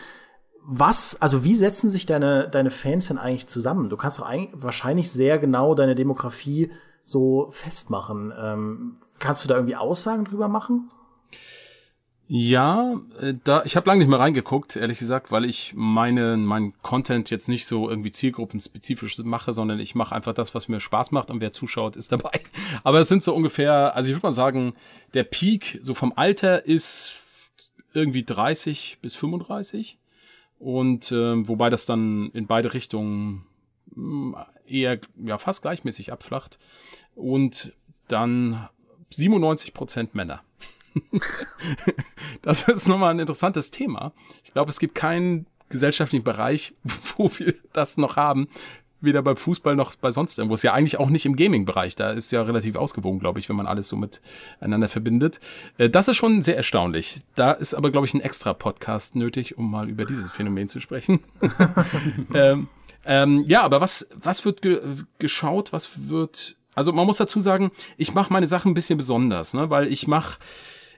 [0.63, 3.89] was, also wie setzen sich deine, deine Fans denn eigentlich zusammen?
[3.89, 6.71] Du kannst doch eigentlich wahrscheinlich sehr genau deine Demografie
[7.03, 8.31] so festmachen.
[8.37, 10.89] Ähm, kannst du da irgendwie Aussagen drüber machen?
[12.33, 16.73] Ja, äh, da ich habe lange nicht mehr reingeguckt, ehrlich gesagt, weil ich meine mein
[16.81, 21.11] Content jetzt nicht so irgendwie zielgruppenspezifisch mache, sondern ich mache einfach das, was mir Spaß
[21.11, 22.39] macht und wer zuschaut, ist dabei.
[22.85, 24.75] Aber es sind so ungefähr, also ich würde mal sagen,
[25.13, 27.21] der Peak so vom Alter ist
[27.93, 29.97] irgendwie 30 bis 35
[30.57, 33.45] und äh, wobei das dann in beide Richtungen
[34.65, 36.59] eher ja fast gleichmäßig abflacht.
[37.15, 37.73] Und
[38.07, 38.67] dann
[39.11, 40.41] 97 Prozent Männer.
[42.41, 44.11] das ist nochmal ein interessantes Thema.
[44.43, 46.73] Ich glaube, es gibt keinen gesellschaftlichen Bereich,
[47.17, 48.47] wo wir das noch haben,
[49.01, 50.53] weder beim Fußball noch bei sonst irgendwo.
[50.53, 51.95] Ist ja eigentlich auch nicht im Gaming-Bereich.
[51.95, 55.39] Da ist ja relativ ausgewogen, glaube ich, wenn man alles so miteinander verbindet.
[55.77, 57.21] Äh, das ist schon sehr erstaunlich.
[57.35, 60.79] Da ist aber, glaube ich, ein extra Podcast nötig, um mal über dieses Phänomen zu
[60.79, 61.19] sprechen.
[62.33, 62.67] ähm,
[63.05, 64.81] ähm, ja, aber was, was wird ge
[65.19, 65.73] geschaut?
[65.73, 66.55] Was wird.
[66.73, 69.69] Also man muss dazu sagen, ich mache meine Sachen ein bisschen besonders, ne?
[69.69, 70.39] weil ich mache,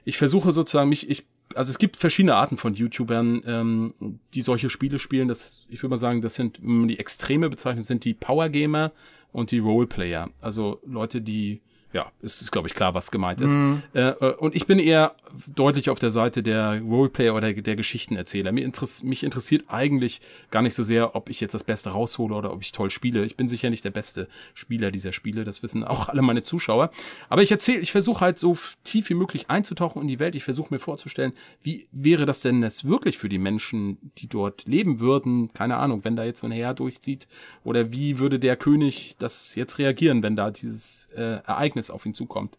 [0.04, 1.24] ich versuche sozusagen mich, ich
[1.54, 3.94] also es gibt verschiedene Arten von YouTubern, ähm,
[4.34, 5.28] die solche Spiele spielen.
[5.28, 8.48] Das, ich würde mal sagen, das sind, wenn man die Extreme bezeichnet, sind die Power
[8.48, 8.92] Gamer
[9.32, 10.30] und die Roleplayer.
[10.40, 11.60] Also Leute, die
[11.94, 13.56] ja, ist, ist glaube ich, klar, was gemeint ist.
[13.56, 13.82] Mhm.
[13.94, 15.14] Äh, äh, und ich bin eher
[15.46, 18.50] deutlich auf der Seite der Roleplayer oder der Geschichtenerzähler.
[18.50, 20.20] Mir interess mich interessiert eigentlich
[20.50, 23.24] gar nicht so sehr, ob ich jetzt das Beste raushole oder ob ich toll spiele.
[23.24, 26.90] Ich bin sicher nicht der beste Spieler dieser Spiele, das wissen auch alle meine Zuschauer.
[27.28, 30.34] Aber ich erzähle, ich versuche halt so tief wie möglich einzutauchen in die Welt.
[30.34, 31.32] Ich versuche mir vorzustellen,
[31.62, 35.52] wie wäre das denn es wirklich für die Menschen, die dort leben würden?
[35.52, 37.28] Keine Ahnung, wenn da jetzt so ein Heer durchzieht.
[37.62, 42.06] Oder wie würde der König das jetzt reagieren, wenn da dieses äh, Ereignis Ereignis auf
[42.06, 42.58] ihn zukommt.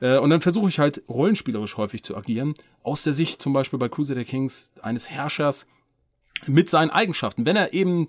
[0.00, 3.78] Äh, und dann versuche ich halt rollenspielerisch häufig zu agieren, aus der Sicht zum Beispiel
[3.78, 5.66] bei Crusader Kings eines Herrschers
[6.46, 7.46] mit seinen Eigenschaften.
[7.46, 8.08] Wenn er eben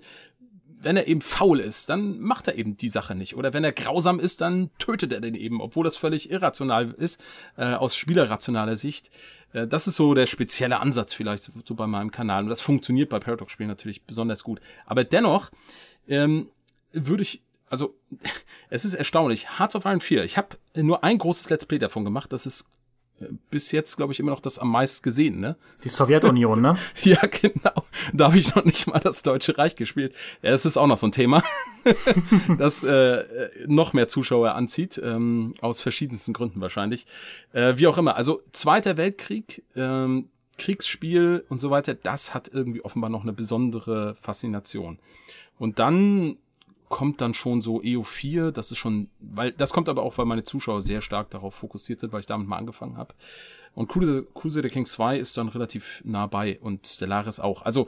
[0.85, 3.37] wenn er eben faul ist, dann macht er eben die Sache nicht.
[3.37, 7.23] Oder wenn er grausam ist, dann tötet er den eben, obwohl das völlig irrational ist,
[7.55, 9.09] äh, aus spielerrationaler Sicht.
[9.53, 12.43] Äh, das ist so der spezielle Ansatz vielleicht so bei meinem Kanal.
[12.43, 14.59] Und das funktioniert bei Paradox-Spielen natürlich besonders gut.
[14.85, 15.51] Aber dennoch
[16.09, 16.49] ähm,
[16.91, 17.41] würde ich
[17.73, 17.95] also
[18.69, 19.57] es ist erstaunlich.
[19.57, 22.31] Hearts of Iron 4, ich habe nur ein großes Let's Play davon gemacht.
[22.31, 22.69] Das ist
[23.19, 25.55] äh, bis jetzt, glaube ich, immer noch das am meisten gesehen, ne?
[25.83, 26.77] Die Sowjetunion, ne?
[27.01, 27.83] ja, genau.
[28.13, 30.13] Da habe ich noch nicht mal das Deutsche Reich gespielt.
[30.43, 31.43] Ja, das ist auch noch so ein Thema,
[32.59, 37.07] das äh, noch mehr Zuschauer anzieht, ähm, aus verschiedensten Gründen wahrscheinlich.
[37.53, 38.15] Äh, wie auch immer.
[38.15, 44.15] Also Zweiter Weltkrieg, ähm, Kriegsspiel und so weiter, das hat irgendwie offenbar noch eine besondere
[44.21, 44.99] Faszination.
[45.57, 46.37] Und dann
[46.93, 50.43] kommt dann schon so EO4, das ist schon, weil das kommt aber auch, weil meine
[50.43, 53.15] Zuschauer sehr stark darauf fokussiert sind, weil ich damit mal angefangen habe.
[53.73, 57.63] Und Crusader King 2 ist dann relativ nah bei und Stellaris auch.
[57.63, 57.87] Also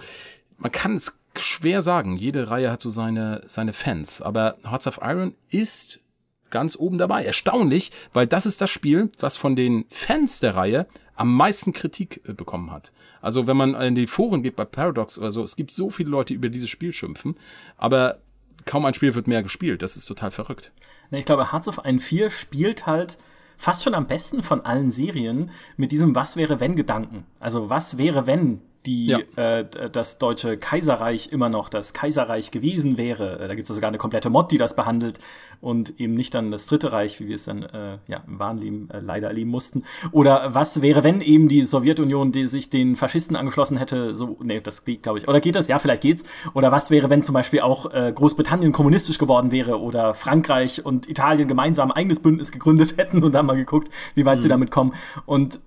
[0.57, 4.99] man kann es schwer sagen, jede Reihe hat so seine, seine Fans, aber Hearts of
[5.03, 6.01] Iron ist
[6.49, 7.23] ganz oben dabei.
[7.25, 12.21] Erstaunlich, weil das ist das Spiel, was von den Fans der Reihe am meisten Kritik
[12.27, 12.91] äh, bekommen hat.
[13.21, 16.09] Also wenn man in die Foren geht bei Paradox oder so, es gibt so viele
[16.09, 17.35] Leute, die über dieses Spiel schimpfen,
[17.77, 18.19] aber
[18.65, 19.81] kaum ein Spiel wird mehr gespielt.
[19.81, 20.71] Das ist total verrückt.
[21.11, 23.17] Ich glaube, Hearts of Iron 4 spielt halt
[23.57, 27.25] fast schon am besten von allen Serien mit diesem Was wäre wenn Gedanken.
[27.39, 29.19] Also was wäre wenn die ja.
[29.35, 33.39] äh, das deutsche Kaiserreich immer noch das Kaiserreich gewesen wäre.
[33.39, 35.19] Äh, da gibt es sogar eine komplette Mod, die das behandelt
[35.61, 38.57] und eben nicht dann das Dritte Reich, wie wir es dann äh, ja, im wahren
[38.57, 39.83] Leben äh, leider erleben mussten.
[40.11, 44.13] Oder was wäre, wenn eben die Sowjetunion die sich den Faschisten angeschlossen hätte?
[44.13, 45.27] So, nee, das geht, glaube ich.
[45.27, 45.67] Oder geht das?
[45.67, 46.23] Ja, vielleicht geht's.
[46.53, 51.09] Oder was wäre, wenn zum Beispiel auch äh, Großbritannien kommunistisch geworden wäre oder Frankreich und
[51.09, 54.41] Italien gemeinsam ein eigenes Bündnis gegründet hätten und dann mal geguckt, wie weit mhm.
[54.41, 54.93] sie damit kommen.
[55.25, 55.59] Und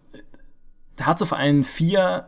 [1.20, 2.26] of Iron 4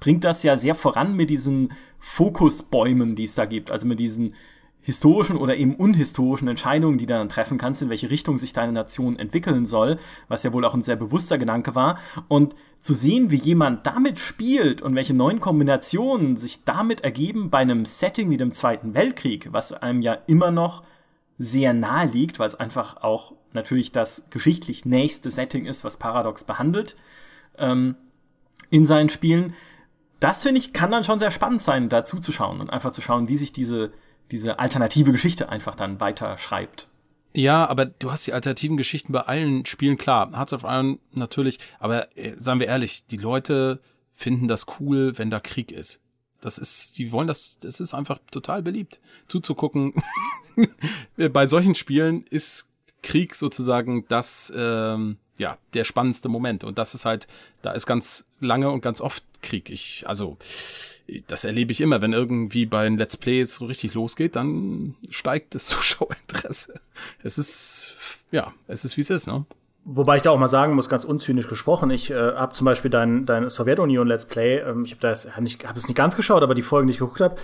[0.00, 3.70] bringt das ja sehr voran mit diesen Fokusbäumen, die es da gibt.
[3.70, 4.34] Also mit diesen
[4.80, 8.72] historischen oder eben unhistorischen Entscheidungen, die du dann treffen kannst, in welche Richtung sich deine
[8.72, 11.98] Nation entwickeln soll, was ja wohl auch ein sehr bewusster Gedanke war.
[12.28, 17.58] Und zu sehen, wie jemand damit spielt und welche neuen Kombinationen sich damit ergeben bei
[17.58, 20.84] einem Setting wie dem Zweiten Weltkrieg, was einem ja immer noch
[21.38, 26.44] sehr nahe liegt, weil es einfach auch natürlich das geschichtlich nächste Setting ist, was Paradox
[26.44, 26.96] behandelt
[27.58, 27.96] ähm,
[28.70, 29.54] in seinen Spielen,
[30.20, 33.28] das finde ich, kann dann schon sehr spannend sein, da zuzuschauen und einfach zu schauen,
[33.28, 33.92] wie sich diese,
[34.30, 36.88] diese alternative Geschichte einfach dann weiter schreibt.
[37.34, 40.30] Ja, aber du hast die alternativen Geschichten bei allen Spielen, klar.
[40.32, 43.80] Hearts of Iron natürlich, aber äh, sagen wir ehrlich, die Leute
[44.14, 46.00] finden das cool, wenn da Krieg ist.
[46.40, 49.92] Das ist, die wollen das, das ist einfach total beliebt, zuzugucken.
[51.32, 52.70] bei solchen Spielen ist
[53.02, 56.64] Krieg sozusagen das, ähm, ja, der spannendste Moment.
[56.64, 57.26] Und das ist halt,
[57.62, 59.70] da ist ganz lange und ganz oft Krieg.
[59.70, 60.36] Ich, also,
[61.28, 65.54] das erlebe ich immer, wenn irgendwie bei den Let's Plays so richtig losgeht, dann steigt
[65.54, 66.74] das Zuschauerinteresse.
[67.22, 67.94] Es ist,
[68.30, 69.46] ja, es ist wie es ist, ne?
[69.90, 72.90] Wobei ich da auch mal sagen muss, ganz unzynisch gesprochen, ich äh, habe zum Beispiel
[72.90, 76.14] dein, dein Sowjetunion Let's Play, ähm, ich habe das hab nicht, hab es nicht ganz
[76.14, 77.36] geschaut, aber die Folgen, die ich geguckt habe,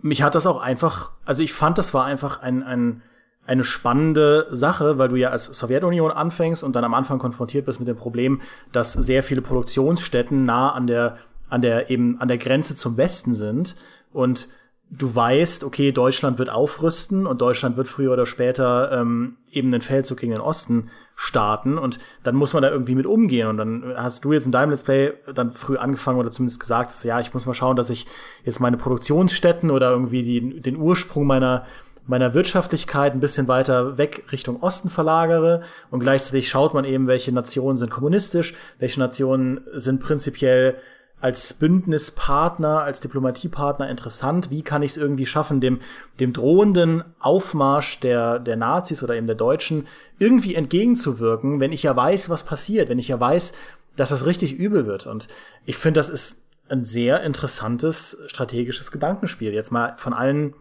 [0.00, 3.02] mich hat das auch einfach, also ich fand, das war einfach ein, ein
[3.46, 7.78] eine spannende Sache, weil du ja als Sowjetunion anfängst und dann am Anfang konfrontiert bist
[7.78, 8.40] mit dem Problem,
[8.72, 11.18] dass sehr viele Produktionsstätten nah an der
[11.48, 13.76] an der eben an der Grenze zum Westen sind.
[14.12, 14.48] Und
[14.90, 19.80] du weißt, okay, Deutschland wird aufrüsten und Deutschland wird früher oder später ähm, eben den
[19.80, 21.78] Feldzug gegen den Osten starten.
[21.78, 23.48] Und dann muss man da irgendwie mit umgehen.
[23.48, 26.90] Und dann hast du jetzt in deinem Let's Play dann früh angefangen oder zumindest gesagt,
[26.90, 28.06] dass, ja, ich muss mal schauen, dass ich
[28.44, 31.66] jetzt meine Produktionsstätten oder irgendwie die, den Ursprung meiner
[32.06, 37.32] meiner Wirtschaftlichkeit ein bisschen weiter weg Richtung Osten verlagere und gleichzeitig schaut man eben, welche
[37.32, 40.76] Nationen sind kommunistisch, welche Nationen sind prinzipiell
[41.20, 44.50] als Bündnispartner, als Diplomatiepartner interessant?
[44.50, 45.80] Wie kann ich es irgendwie schaffen, dem,
[46.20, 49.86] dem drohenden Aufmarsch der, der Nazis oder eben der Deutschen
[50.18, 53.54] irgendwie entgegenzuwirken, wenn ich ja weiß, was passiert, wenn ich ja weiß,
[53.96, 55.06] dass das richtig übel wird?
[55.06, 55.28] Und
[55.64, 59.54] ich finde, das ist ein sehr interessantes strategisches Gedankenspiel.
[59.54, 60.52] Jetzt mal von allen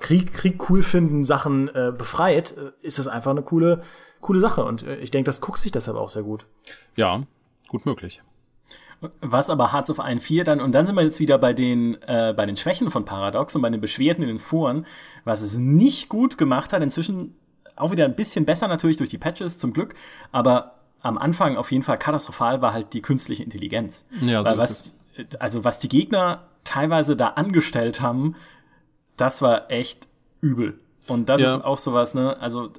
[0.00, 3.82] Krieg, Krieg cool finden Sachen äh, befreit, äh, ist das einfach eine coole,
[4.20, 4.64] coole Sache.
[4.64, 6.46] Und äh, ich denke, das guckt sich deshalb auch sehr gut.
[6.96, 7.22] Ja,
[7.68, 8.22] gut möglich.
[9.20, 12.00] Was aber Hearts of Iron 4 dann, und dann sind wir jetzt wieder bei den,
[12.02, 14.86] äh, bei den Schwächen von Paradox und bei den Beschwerden in den Foren,
[15.24, 17.34] was es nicht gut gemacht hat, inzwischen
[17.76, 19.94] auch wieder ein bisschen besser natürlich durch die Patches, zum Glück,
[20.32, 24.06] aber am Anfang auf jeden Fall katastrophal war halt die künstliche Intelligenz.
[24.22, 24.96] Ja, so Weil was,
[25.38, 28.34] also was die Gegner teilweise da angestellt haben,
[29.16, 30.08] das war echt
[30.40, 30.78] übel.
[31.08, 31.54] Und das ja.
[31.54, 32.36] ist auch sowas, ne?
[32.40, 32.70] Also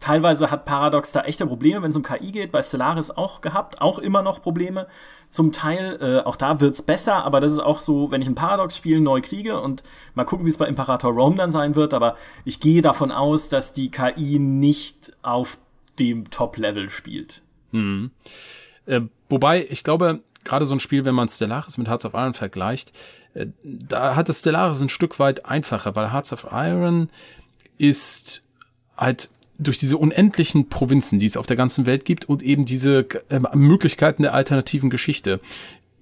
[0.00, 2.50] teilweise hat Paradox da echte Probleme, wenn es um KI geht.
[2.50, 4.86] Bei Stellaris auch gehabt, auch immer noch Probleme.
[5.28, 8.34] Zum Teil, äh, auch da wird's besser, aber das ist auch so, wenn ich ein
[8.34, 9.82] Paradox-Spiel neu kriege und
[10.14, 11.92] mal gucken, wie es bei Imperator Rome dann sein wird.
[11.92, 12.16] Aber
[12.46, 15.58] ich gehe davon aus, dass die KI nicht auf
[15.98, 17.42] dem Top-Level spielt.
[17.72, 18.12] Hm.
[18.86, 22.34] Äh, wobei, ich glaube, gerade so ein Spiel, wenn man Stellaris mit Hearts of Iron
[22.34, 22.92] vergleicht,
[23.34, 27.10] äh, da hat es Stellaris ein Stück weit einfacher, weil Hearts of Iron
[27.76, 28.42] ist
[28.96, 33.06] halt durch diese unendlichen Provinzen, die es auf der ganzen Welt gibt und eben diese
[33.28, 35.40] äh, Möglichkeiten der alternativen Geschichte,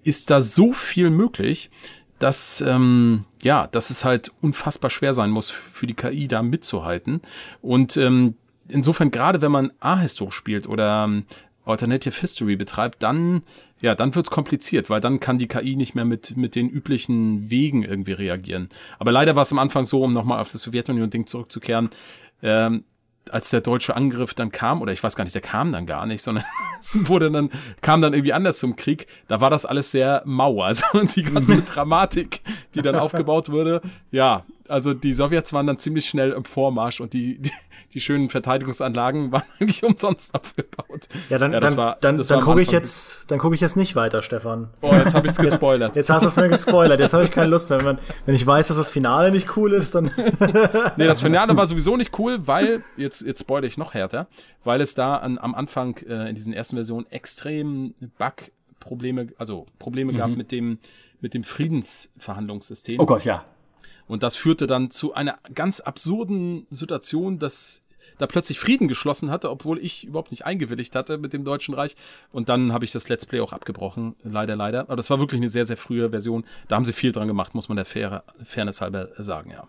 [0.05, 1.70] ist da so viel möglich,
[2.18, 7.20] dass ähm, ja, dass es halt unfassbar schwer sein muss für die KI da mitzuhalten.
[7.61, 8.34] Und ähm,
[8.68, 11.24] insofern gerade wenn man Ahisto spielt oder ähm,
[11.67, 13.43] Alternative History betreibt, dann
[13.81, 17.51] ja, dann wird's kompliziert, weil dann kann die KI nicht mehr mit mit den üblichen
[17.51, 18.69] Wegen irgendwie reagieren.
[18.99, 21.91] Aber leider war es am Anfang so, um nochmal auf das Sowjetunion-Ding zurückzukehren,
[22.43, 22.85] ähm,
[23.31, 26.07] als der deutsche Angriff dann kam, oder ich weiß gar nicht, der kam dann gar
[26.07, 26.45] nicht, sondern
[26.81, 27.51] es wurde dann,
[27.81, 30.62] kam dann irgendwie anders zum Krieg, da war das alles sehr mau.
[30.62, 30.87] Also
[31.17, 32.41] die ganze Dramatik,
[32.75, 37.12] die dann aufgebaut wurde, ja, also die Sowjets waren dann ziemlich schnell im Vormarsch und
[37.12, 37.51] die, die,
[37.95, 41.09] die schönen Verteidigungsanlagen waren eigentlich umsonst aufgebaut.
[41.29, 43.97] Ja, dann, ja, dann, war, dann, dann gucke ich jetzt, dann gucke ich jetzt nicht
[43.97, 44.71] weiter, Stefan.
[44.81, 45.97] Oh, jetzt habe ich es gespoilert.
[45.97, 47.01] Jetzt, jetzt hast du es mir gespoilert.
[47.01, 47.79] Jetzt habe ich keine Lust mehr.
[47.79, 50.11] Wenn, man, wenn ich weiß, dass das Finale nicht cool ist, dann.
[50.97, 54.27] nee, das Finale war sowieso nicht cool, weil jetzt jetzt spoilere ich noch härter,
[54.64, 58.51] weil es da an, am Anfang äh, in diesen ersten Versionen extrem Bug
[58.81, 60.17] Probleme, also Probleme mhm.
[60.17, 60.79] gehabt mit dem,
[61.21, 63.01] mit dem Friedensverhandlungssystem.
[63.01, 63.45] Oh Gott, ja.
[64.07, 67.83] Und das führte dann zu einer ganz absurden Situation, dass
[68.19, 71.97] da plötzlich Frieden geschlossen hatte, obwohl ich überhaupt nicht eingewilligt hatte mit dem Deutschen Reich.
[72.33, 74.81] Und dann habe ich das Let's Play auch abgebrochen, leider, leider.
[74.81, 76.45] Aber das war wirklich eine sehr, sehr frühe Version.
[76.69, 79.69] Da haben sie viel dran gemacht, muss man der Fair Fairness halber sagen, ja.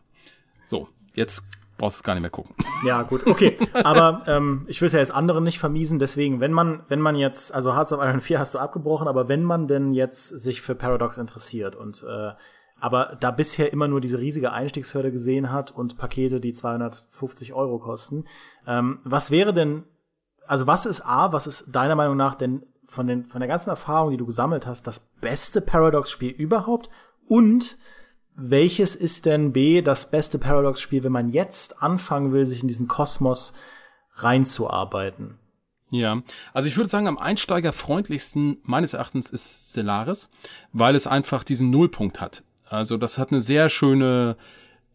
[0.66, 1.46] So, jetzt
[1.78, 2.56] brauchst du es gar nicht mehr gucken.
[2.86, 3.58] Ja, gut, okay.
[3.74, 7.16] Aber ähm, ich will es ja jetzt anderen nicht vermiesen, deswegen, wenn man, wenn man
[7.16, 10.62] jetzt, also Hearts of Iron 4 hast du abgebrochen, aber wenn man denn jetzt sich
[10.62, 12.32] für Paradox interessiert und äh,
[12.80, 17.80] aber da bisher immer nur diese riesige Einstiegshürde gesehen hat und Pakete, die 250 Euro
[17.80, 18.26] kosten,
[18.68, 19.84] ähm, was wäre denn,
[20.46, 23.70] also was ist A, was ist deiner Meinung nach denn von, den, von der ganzen
[23.70, 26.90] Erfahrung, die du gesammelt hast, das beste Paradox-Spiel überhaupt?
[27.28, 27.78] Und
[28.36, 32.88] welches ist denn B, das beste Paradox-Spiel, wenn man jetzt anfangen will, sich in diesen
[32.88, 33.54] Kosmos
[34.14, 35.40] reinzuarbeiten?
[35.90, 36.22] Ja,
[36.54, 40.30] also ich würde sagen, am einsteigerfreundlichsten meines Erachtens ist Stellaris,
[40.74, 42.44] weil es einfach diesen Nullpunkt hat.
[42.70, 44.36] Also das hat eine sehr schöne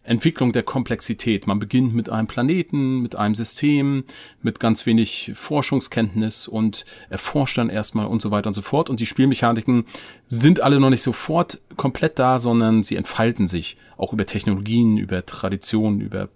[0.04, 1.46] Entwicklung der Komplexität.
[1.46, 4.04] Man beginnt mit einem Planeten, mit einem System,
[4.42, 8.90] mit ganz wenig Forschungskenntnis und erforscht dann erstmal und so weiter und so fort.
[8.90, 9.86] Und die Spielmechaniken
[10.26, 15.24] sind alle noch nicht sofort komplett da, sondern sie entfalten sich auch über Technologien, über
[15.24, 16.28] Traditionen, über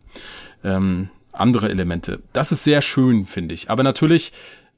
[0.62, 2.22] ähm, andere Elemente.
[2.32, 3.68] Das ist sehr schön, finde ich.
[3.68, 4.32] Aber natürlich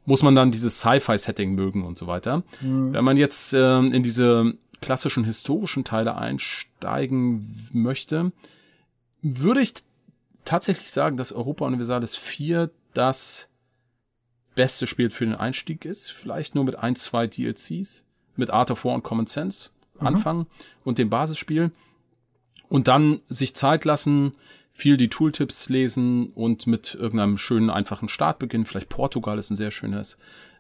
[0.07, 2.43] muss man dann dieses Sci-Fi-Setting mögen und so weiter.
[2.63, 2.95] Mhm.
[2.95, 8.33] Wenn man jetzt äh, in diese klassischen historischen Teile einsteigen möchte,
[9.23, 9.75] würde ich
[10.45, 13.49] tatsächlich sagen, dass Europa Universalis 4 das
[14.55, 16.11] beste Spiel für den Einstieg ist.
[16.11, 18.05] Vielleicht nur mit ein, zwei DLCs,
[18.37, 19.71] mit Art of War und Common Sense
[20.01, 20.07] mhm.
[20.07, 20.47] anfangen
[20.85, 21.71] und dem Basisspiel.
[22.69, 24.33] Und dann sich Zeit lassen,
[24.73, 28.65] viel die Tooltips lesen und mit irgendeinem schönen, einfachen Start beginnen.
[28.65, 30.19] Vielleicht Portugal ist ein sehr schönes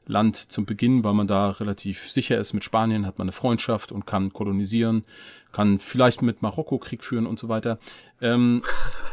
[0.08, 2.54] Land zum Beginn, weil man da relativ sicher ist.
[2.54, 5.04] Mit Spanien hat man eine Freundschaft und kann kolonisieren,
[5.52, 7.78] kann vielleicht mit Marokko Krieg führen und so weiter.
[8.20, 8.62] Ähm,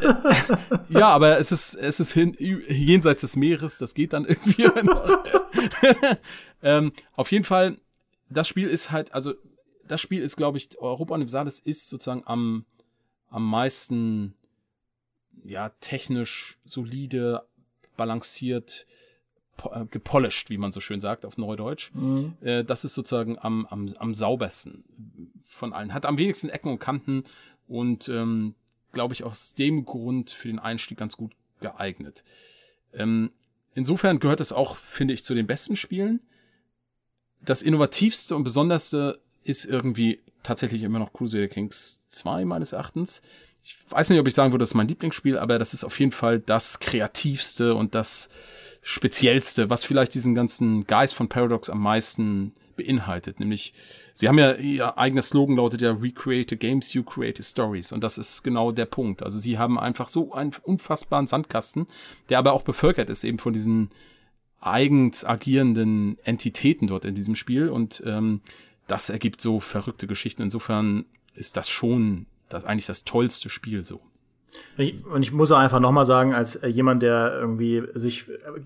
[0.02, 0.56] äh,
[0.90, 4.64] ja, aber es ist, es ist hin, jenseits des Meeres, das geht dann irgendwie
[6.64, 7.78] ähm, auf jeden Fall,
[8.30, 9.34] das Spiel ist halt, also
[9.86, 12.66] das Spiel ist, glaube ich, Europa Universalis ist sozusagen am,
[13.30, 14.34] am meisten
[15.44, 17.44] ja, technisch solide,
[17.98, 18.88] balanciert,
[19.90, 21.92] gepolished, wie man so schön sagt auf Neudeutsch.
[21.94, 22.34] Mhm.
[22.42, 24.84] Äh, das ist sozusagen am, am, am saubersten
[25.46, 25.94] von allen.
[25.94, 27.24] Hat am wenigsten Ecken und Kanten
[27.68, 28.56] und ähm,
[28.92, 32.24] glaube ich aus dem Grund für den Einstieg ganz gut geeignet.
[32.94, 33.32] Ähm,
[33.74, 36.22] insofern gehört es auch, finde ich, zu den besten Spielen.
[37.42, 43.22] Das innovativste und besonderste ist irgendwie tatsächlich immer noch Crusader Kings 2 meines Erachtens.
[43.64, 46.00] Ich weiß nicht, ob ich sagen würde, das ist mein Lieblingsspiel, aber das ist auf
[46.00, 48.30] jeden Fall das kreativste und das
[48.88, 53.40] Speziellste, was vielleicht diesen ganzen Geist von Paradox am meisten beinhaltet.
[53.40, 53.74] Nämlich,
[54.14, 57.92] sie haben ja, ihr eigener Slogan lautet ja Recreate Games, You Create Stories.
[57.92, 59.24] Und das ist genau der Punkt.
[59.24, 61.88] Also sie haben einfach so einen unfassbaren Sandkasten,
[62.30, 63.90] der aber auch bevölkert ist eben von diesen
[64.62, 67.70] eigens agierenden Entitäten dort in diesem Spiel.
[67.70, 68.42] Und ähm,
[68.86, 70.44] das ergibt so verrückte Geschichten.
[70.44, 74.00] Insofern ist das schon das eigentlich das tollste Spiel so.
[74.78, 78.26] Und ich muss auch einfach nochmal sagen, als äh, jemand, der irgendwie sich,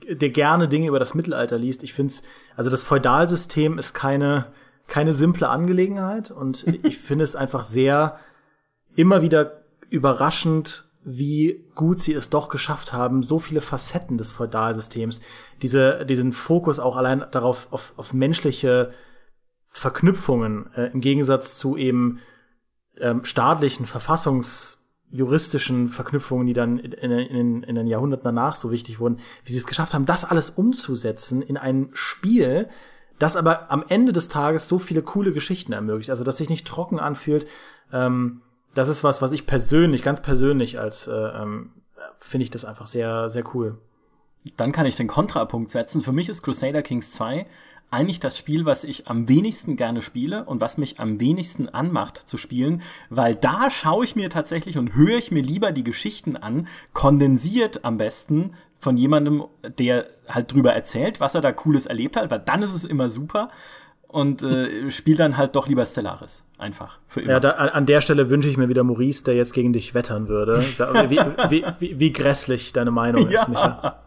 [0.10, 2.24] der gerne Dinge über das Mittelalter liest, ich finde es,
[2.56, 4.48] also das Feudalsystem ist keine,
[4.88, 8.20] keine simple Angelegenheit und ich finde es einfach sehr,
[8.96, 15.22] immer wieder überraschend, wie gut sie es doch geschafft haben, so viele Facetten des Feudalsystems,
[15.62, 18.92] diese, diesen Fokus auch allein darauf, auf, auf menschliche
[19.70, 22.20] Verknüpfungen, äh, im Gegensatz zu eben
[22.98, 24.79] ähm, staatlichen Verfassungs
[25.12, 29.58] juristischen Verknüpfungen, die dann in, in, in den Jahrhunderten danach so wichtig wurden, wie sie
[29.58, 32.70] es geschafft haben, das alles umzusetzen in ein Spiel,
[33.18, 36.10] das aber am Ende des Tages so viele coole Geschichten ermöglicht.
[36.10, 37.48] Also, dass sich nicht trocken anfühlt.
[37.92, 38.42] Ähm,
[38.76, 41.72] das ist was, was ich persönlich, ganz persönlich als äh, ähm,
[42.18, 43.78] finde ich das einfach sehr, sehr cool.
[44.56, 46.02] Dann kann ich den Kontrapunkt setzen.
[46.02, 47.46] Für mich ist Crusader Kings 2
[47.92, 52.18] eigentlich das Spiel, was ich am wenigsten gerne spiele und was mich am wenigsten anmacht
[52.18, 56.38] zu spielen, weil da schaue ich mir tatsächlich und höre ich mir lieber die Geschichten
[56.38, 59.44] an, kondensiert am besten von jemandem,
[59.78, 63.10] der halt drüber erzählt, was er da Cooles erlebt hat, weil dann ist es immer
[63.10, 63.50] super
[64.08, 66.48] und äh, spiel dann halt doch lieber Stellaris.
[66.58, 67.00] Einfach.
[67.08, 67.34] Für immer.
[67.34, 70.28] Ja, da, an der Stelle wünsche ich mir wieder Maurice, der jetzt gegen dich wettern
[70.28, 70.64] würde.
[71.10, 71.20] wie,
[71.50, 73.42] wie, wie, wie grässlich deine Meinung ja.
[73.42, 74.00] ist, Micha.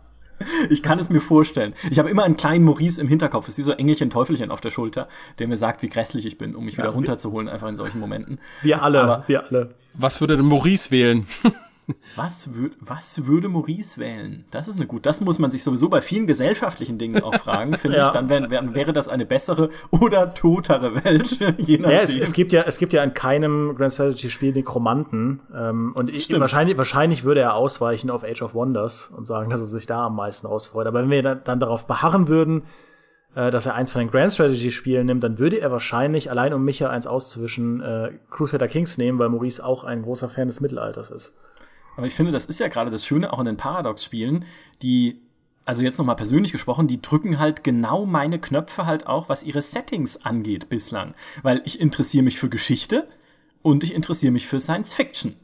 [0.70, 1.74] Ich kann es mir vorstellen.
[1.90, 3.48] Ich habe immer einen kleinen Maurice im Hinterkopf.
[3.48, 6.38] Es ist wie so Engelchen, Teufelchen auf der Schulter, der mir sagt, wie grässlich ich
[6.38, 8.38] bin, um mich ja, wieder runterzuholen, einfach in solchen Momenten.
[8.62, 9.74] Wir alle, Aber wir alle.
[9.94, 11.26] Was würde denn Maurice wählen?
[12.14, 14.44] Was, würd, was würde Maurice wählen?
[14.50, 15.02] Das ist eine gute.
[15.02, 18.06] Das muss man sich sowieso bei vielen gesellschaftlichen Dingen auch fragen, finde ja.
[18.06, 18.10] ich.
[18.12, 21.90] Dann wär, wär, wäre das eine bessere oder totere Welt, je nachdem.
[21.90, 25.40] Ja, es, es, gibt ja, es gibt ja in keinem Grand Strategy Spiel Nekromanten.
[25.54, 29.60] Ähm, und ich, wahrscheinlich, wahrscheinlich würde er ausweichen auf Age of Wonders und sagen, dass
[29.60, 30.86] er sich da am meisten ausfreut.
[30.86, 32.62] Aber wenn wir dann, dann darauf beharren würden,
[33.34, 36.52] äh, dass er eins von den Grand Strategy Spielen nimmt, dann würde er wahrscheinlich, allein
[36.52, 40.60] um Micha eins auszuwischen, äh, Crusader Kings nehmen, weil Maurice auch ein großer Fan des
[40.60, 41.34] Mittelalters ist.
[41.96, 44.44] Aber ich finde, das ist ja gerade das Schöne auch in den Paradox-Spielen,
[44.82, 45.20] die,
[45.64, 49.62] also jetzt nochmal persönlich gesprochen, die drücken halt genau meine Knöpfe halt auch, was ihre
[49.62, 51.14] Settings angeht bislang.
[51.42, 53.08] Weil ich interessiere mich für Geschichte
[53.62, 55.36] und ich interessiere mich für Science Fiction.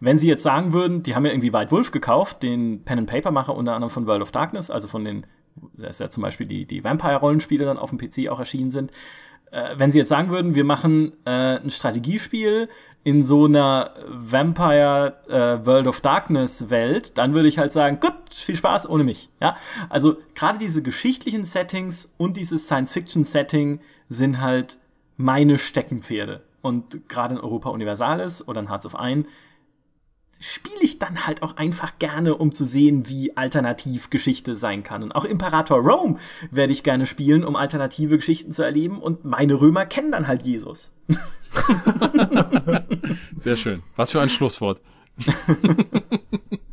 [0.00, 3.74] Wenn sie jetzt sagen würden, die haben ja irgendwie White Wolf gekauft, den Pen-and-Paper-Macher unter
[3.74, 5.26] anderem von World of Darkness, also von den,
[5.74, 8.90] da ist ja zum Beispiel die, die Vampire-Rollenspiele dann auf dem PC auch erschienen sind.
[9.52, 12.68] Äh, wenn sie jetzt sagen würden, wir machen äh, ein Strategiespiel
[13.04, 18.14] in so einer Vampire äh, World of Darkness Welt, dann würde ich halt sagen, gut,
[18.32, 19.28] viel Spaß ohne mich.
[19.40, 19.56] Ja,
[19.90, 24.78] also gerade diese geschichtlichen Settings und dieses Science Fiction Setting sind halt
[25.16, 26.42] meine Steckenpferde.
[26.62, 29.26] Und gerade in Europa Universalis oder in Hearts of Iron
[30.42, 35.04] spiele ich dann halt auch einfach gerne, um zu sehen, wie alternativ Geschichte sein kann.
[35.04, 36.18] Und auch Imperator Rome
[36.50, 39.00] werde ich gerne spielen, um alternative Geschichten zu erleben.
[39.00, 40.92] Und meine Römer kennen dann halt Jesus.
[43.36, 43.82] Sehr schön.
[43.94, 44.82] Was für ein Schlusswort.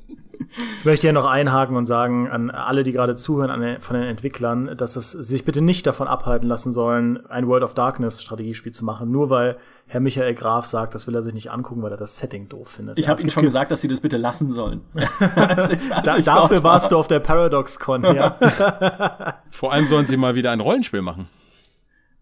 [0.79, 4.05] Ich möchte hier noch einhaken und sagen an alle, die gerade zuhören den, von den
[4.05, 8.71] Entwicklern, dass es sich bitte nicht davon abhalten lassen sollen, ein World of Darkness Strategiespiel
[8.71, 9.57] zu machen, nur weil
[9.87, 12.69] Herr Michael Graf sagt, das will er sich nicht angucken, weil er das Setting doof
[12.69, 12.97] findet.
[12.97, 14.81] Ich ja, habe ihm schon gesagt, dass sie das bitte lassen sollen.
[15.35, 16.89] als ich, als da, dafür warst war.
[16.89, 18.37] du auf der ParadoxCon, ja.
[19.49, 21.27] Vor allem sollen sie mal wieder ein Rollenspiel machen.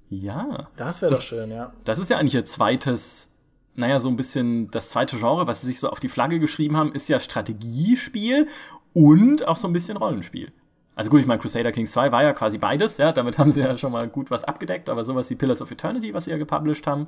[0.09, 0.69] Ja.
[0.77, 1.73] Das wäre doch schön, ja.
[1.83, 3.36] Das ist ja eigentlich ihr zweites
[3.77, 6.75] naja, so ein bisschen das zweite Genre, was sie sich so auf die Flagge geschrieben
[6.75, 8.47] haben, ist ja Strategiespiel
[8.93, 10.51] und auch so ein bisschen Rollenspiel.
[10.95, 13.61] Also gut, ich meine, Crusader Kings 2 war ja quasi beides, ja, damit haben sie
[13.61, 16.37] ja schon mal gut was abgedeckt, aber sowas wie Pillars of Eternity, was sie ja
[16.37, 17.07] gepublished haben,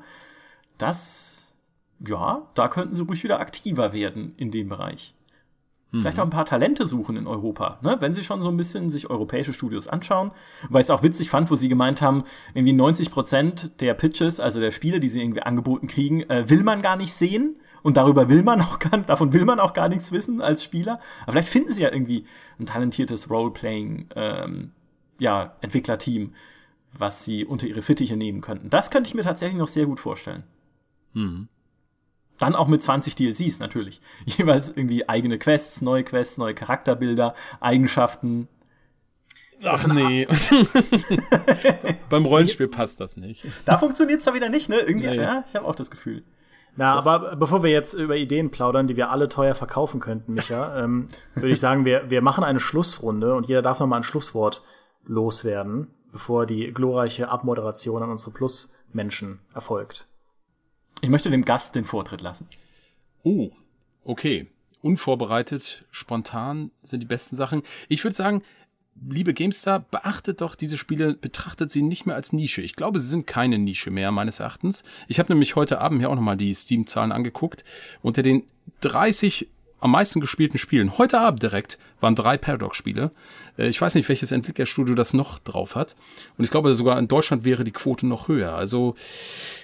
[0.77, 1.57] das,
[2.05, 5.15] ja, da könnten sie ruhig wieder aktiver werden in dem Bereich.
[5.91, 6.21] Vielleicht mhm.
[6.21, 7.97] auch ein paar Talente suchen in Europa, ne?
[7.99, 10.31] wenn sie schon so ein bisschen sich europäische Studios anschauen.
[10.69, 14.39] Weil ich es auch witzig fand, wo sie gemeint haben, irgendwie 90 Prozent der Pitches,
[14.39, 17.55] also der Spiele, die sie irgendwie angeboten kriegen, äh, will man gar nicht sehen.
[17.81, 20.99] Und darüber will man auch gar, davon will man auch gar nichts wissen als Spieler.
[21.23, 22.25] Aber vielleicht finden sie ja irgendwie
[22.59, 24.71] ein talentiertes Roleplaying, ähm,
[25.17, 26.33] ja, Entwicklerteam,
[26.93, 28.69] was sie unter ihre Fittiche nehmen könnten.
[28.69, 30.43] Das könnte ich mir tatsächlich noch sehr gut vorstellen.
[31.13, 31.47] Mhm.
[32.39, 34.01] Dann auch mit 20 DLCs natürlich.
[34.25, 38.47] Jeweils irgendwie eigene Quests, neue Quests, neue Charakterbilder, Eigenschaften.
[39.63, 40.25] Ach nee.
[42.09, 43.45] Beim Rollenspiel passt das nicht.
[43.65, 44.79] Da funktioniert es da wieder nicht, ne?
[44.79, 45.17] Irgendwie, nee.
[45.17, 46.23] ja, ich habe auch das Gefühl.
[46.75, 50.79] Na, aber bevor wir jetzt über Ideen plaudern, die wir alle teuer verkaufen könnten, Micha,
[50.83, 54.03] ähm, würde ich sagen, wir, wir machen eine Schlussrunde und jeder darf noch mal ein
[54.03, 54.61] Schlusswort
[55.05, 60.07] loswerden, bevor die glorreiche Abmoderation an unsere Plus-Menschen erfolgt.
[61.01, 62.47] Ich möchte dem Gast den Vortritt lassen.
[63.23, 63.51] Oh,
[64.03, 64.47] okay.
[64.81, 67.63] Unvorbereitet, spontan sind die besten Sachen.
[67.89, 68.43] Ich würde sagen,
[69.07, 72.61] liebe GameStar, beachtet doch diese Spiele, betrachtet sie nicht mehr als Nische.
[72.61, 74.83] Ich glaube, sie sind keine Nische mehr, meines Erachtens.
[75.07, 77.63] Ich habe nämlich heute Abend hier auch nochmal die Steam-Zahlen angeguckt.
[78.01, 78.43] Unter den
[78.81, 79.47] 30
[79.81, 83.11] am meisten gespielten Spielen, heute Abend direkt, waren drei Paradox-Spiele.
[83.57, 85.95] Äh, ich weiß nicht, welches Entwicklerstudio das noch drauf hat.
[86.37, 88.53] Und ich glaube, sogar in Deutschland wäre die Quote noch höher.
[88.55, 88.95] Also,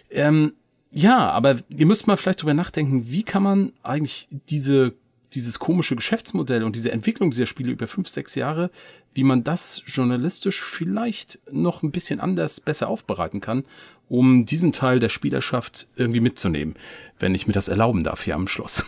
[0.10, 0.54] ähm,
[0.98, 4.94] ja, aber ihr müsst mal vielleicht drüber nachdenken, wie kann man eigentlich diese,
[5.34, 8.72] dieses komische Geschäftsmodell und diese Entwicklung dieser Spiele über fünf, sechs Jahre,
[9.14, 13.66] wie man das journalistisch vielleicht noch ein bisschen anders besser aufbereiten kann,
[14.08, 16.76] um diesen Teil der Spielerschaft irgendwie mitzunehmen,
[17.20, 18.86] wenn ich mir das erlauben darf hier am Schluss.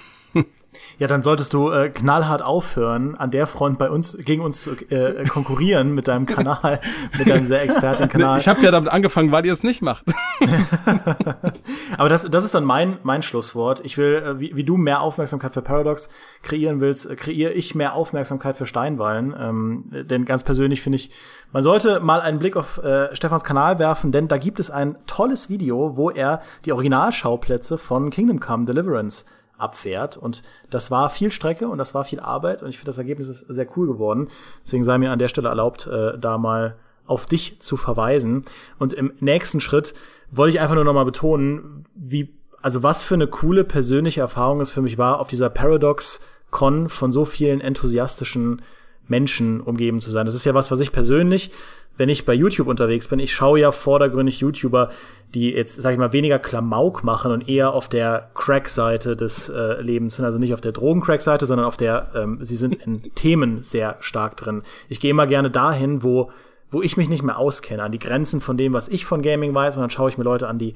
[0.99, 4.71] Ja, dann solltest du äh, knallhart aufhören, an der Front bei uns gegen uns zu
[4.89, 6.79] äh, konkurrieren mit deinem Kanal,
[7.17, 8.39] mit deinem sehr Expertenkanal.
[8.47, 10.05] Ich habe ja damit angefangen, weil ihr es nicht macht.
[11.97, 13.81] Aber das, das ist dann mein mein Schlusswort.
[13.83, 16.09] Ich will, äh, wie, wie du mehr Aufmerksamkeit für Paradox
[16.41, 19.35] kreieren willst, äh, kreiere ich mehr Aufmerksamkeit für Steinwallen.
[19.39, 21.11] Ähm, denn ganz persönlich finde ich,
[21.51, 24.97] man sollte mal einen Blick auf äh, Stefans Kanal werfen, denn da gibt es ein
[25.07, 29.25] tolles Video, wo er die Originalschauplätze von Kingdom Come Deliverance
[29.57, 30.17] abfährt.
[30.17, 33.27] Und das war viel Strecke und das war viel Arbeit und ich finde, das Ergebnis
[33.27, 34.29] ist sehr cool geworden.
[34.63, 38.43] Deswegen sei mir an der Stelle erlaubt, äh, da mal auf dich zu verweisen.
[38.79, 39.93] Und im nächsten Schritt
[40.29, 44.61] wollte ich einfach nur noch mal betonen, wie, also was für eine coole persönliche Erfahrung
[44.61, 46.19] es für mich war, auf dieser Paradox
[46.49, 48.61] Con von so vielen enthusiastischen
[49.07, 50.25] Menschen umgeben zu sein.
[50.25, 51.51] Das ist ja was, was ich persönlich,
[51.97, 54.91] wenn ich bei YouTube unterwegs bin, ich schaue ja vordergründig YouTuber,
[55.33, 59.81] die jetzt, sag ich mal, weniger Klamauk machen und eher auf der Crack-Seite des äh,
[59.81, 63.63] Lebens sind, also nicht auf der Drogen-Crack-Seite, sondern auf der, ähm, sie sind in Themen
[63.63, 64.63] sehr stark drin.
[64.87, 66.31] Ich gehe immer gerne dahin, wo,
[66.69, 69.53] wo ich mich nicht mehr auskenne, an die Grenzen von dem, was ich von Gaming
[69.53, 70.75] weiß, und dann schaue ich mir Leute an, die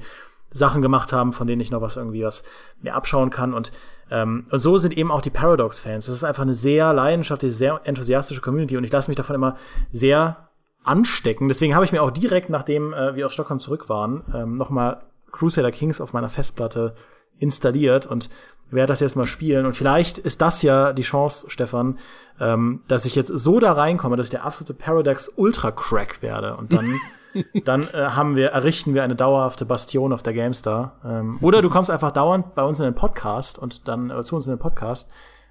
[0.50, 2.42] Sachen gemacht haben, von denen ich noch was irgendwie was
[2.82, 3.54] mir abschauen kann.
[3.54, 3.72] Und,
[4.10, 6.06] ähm, und so sind eben auch die Paradox-Fans.
[6.06, 9.56] Das ist einfach eine sehr leidenschaftliche, sehr enthusiastische Community und ich lasse mich davon immer
[9.90, 10.50] sehr
[10.84, 11.48] anstecken.
[11.48, 15.02] Deswegen habe ich mir auch direkt, nachdem äh, wir aus Stockholm zurück waren, ähm, nochmal
[15.30, 16.94] Crusader Kings auf meiner Festplatte
[17.38, 18.28] installiert und
[18.70, 19.66] werde das jetzt mal spielen.
[19.66, 21.98] Und vielleicht ist das ja die Chance, Stefan,
[22.40, 26.56] ähm, dass ich jetzt so da reinkomme, dass ich der absolute Paradox Ultra Crack werde.
[26.56, 27.00] Und dann
[27.64, 30.96] dann äh, haben wir, errichten wir eine dauerhafte Bastion auf der GameStar.
[31.04, 34.36] Ähm, oder du kommst einfach dauernd bei uns in den Podcast und dann äh, zu
[34.36, 35.10] uns in den Podcast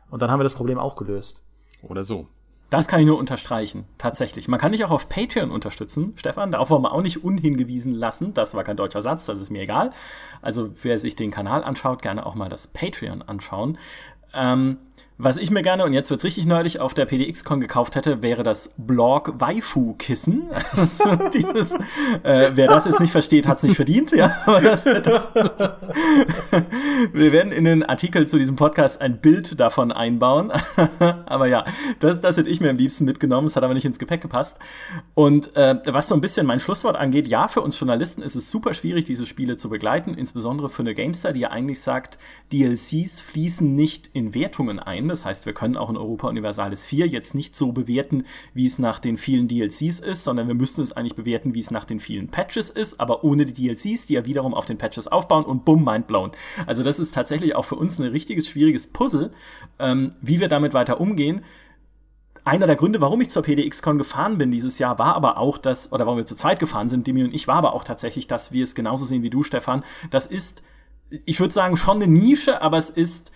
[0.10, 1.46] und dann haben wir das Problem auch gelöst.
[1.82, 2.28] Oder so.
[2.72, 4.48] Das kann ich nur unterstreichen, tatsächlich.
[4.48, 6.54] Man kann dich auch auf Patreon unterstützen, Stefan.
[6.54, 8.34] Darauf wollen wir auch nicht unhingewiesen lassen.
[8.34, 9.92] Das war kein deutscher Satz, das ist mir egal.
[10.42, 13.78] Also wer sich den Kanal anschaut, gerne auch mal das Patreon anschauen.
[14.34, 14.78] Ähm,
[15.24, 18.42] was ich mir gerne, und jetzt wird's richtig nerdig, auf der PDX-Con gekauft hätte, wäre
[18.42, 20.50] das Blog Waifu-Kissen.
[20.82, 21.74] Also dieses,
[22.24, 24.12] äh, wer das jetzt nicht versteht, hat's nicht verdient.
[24.12, 25.30] Ja, das, das
[27.14, 30.52] Wir werden in den Artikel zu diesem Podcast ein Bild davon einbauen.
[31.26, 31.66] aber ja,
[32.00, 33.48] das, das hätte ich mir am liebsten mitgenommen.
[33.48, 34.60] Es hat aber nicht ins Gepäck gepasst.
[35.14, 38.50] Und äh, was so ein bisschen mein Schlusswort angeht, ja, für uns Journalisten ist es
[38.50, 42.18] super schwierig, diese Spiele zu begleiten, insbesondere für eine GameStar, die ja eigentlich sagt,
[42.52, 45.11] DLCs fließen nicht in Wertungen ein.
[45.12, 48.80] Das heißt, wir können auch in Europa Universalis 4 jetzt nicht so bewerten, wie es
[48.80, 52.00] nach den vielen DLCs ist, sondern wir müssten es eigentlich bewerten, wie es nach den
[52.00, 55.66] vielen Patches ist, aber ohne die DLCs, die ja wiederum auf den Patches aufbauen und
[55.66, 56.32] bumm, mindblown.
[56.66, 59.32] Also das ist tatsächlich auch für uns ein richtiges, schwieriges Puzzle,
[59.80, 61.42] ähm, wie wir damit weiter umgehen
[62.44, 65.92] einer der Gründe, warum ich zur PDX-Con gefahren bin dieses Jahr, war aber auch, dass,
[65.92, 68.52] oder warum wir zu zweit gefahren sind, Demi und ich, war aber auch tatsächlich, dass
[68.52, 69.84] wir es genauso sehen wie du, Stefan.
[70.10, 70.64] Das ist,
[71.26, 73.32] ich würde sagen, schon eine Nische, aber es ist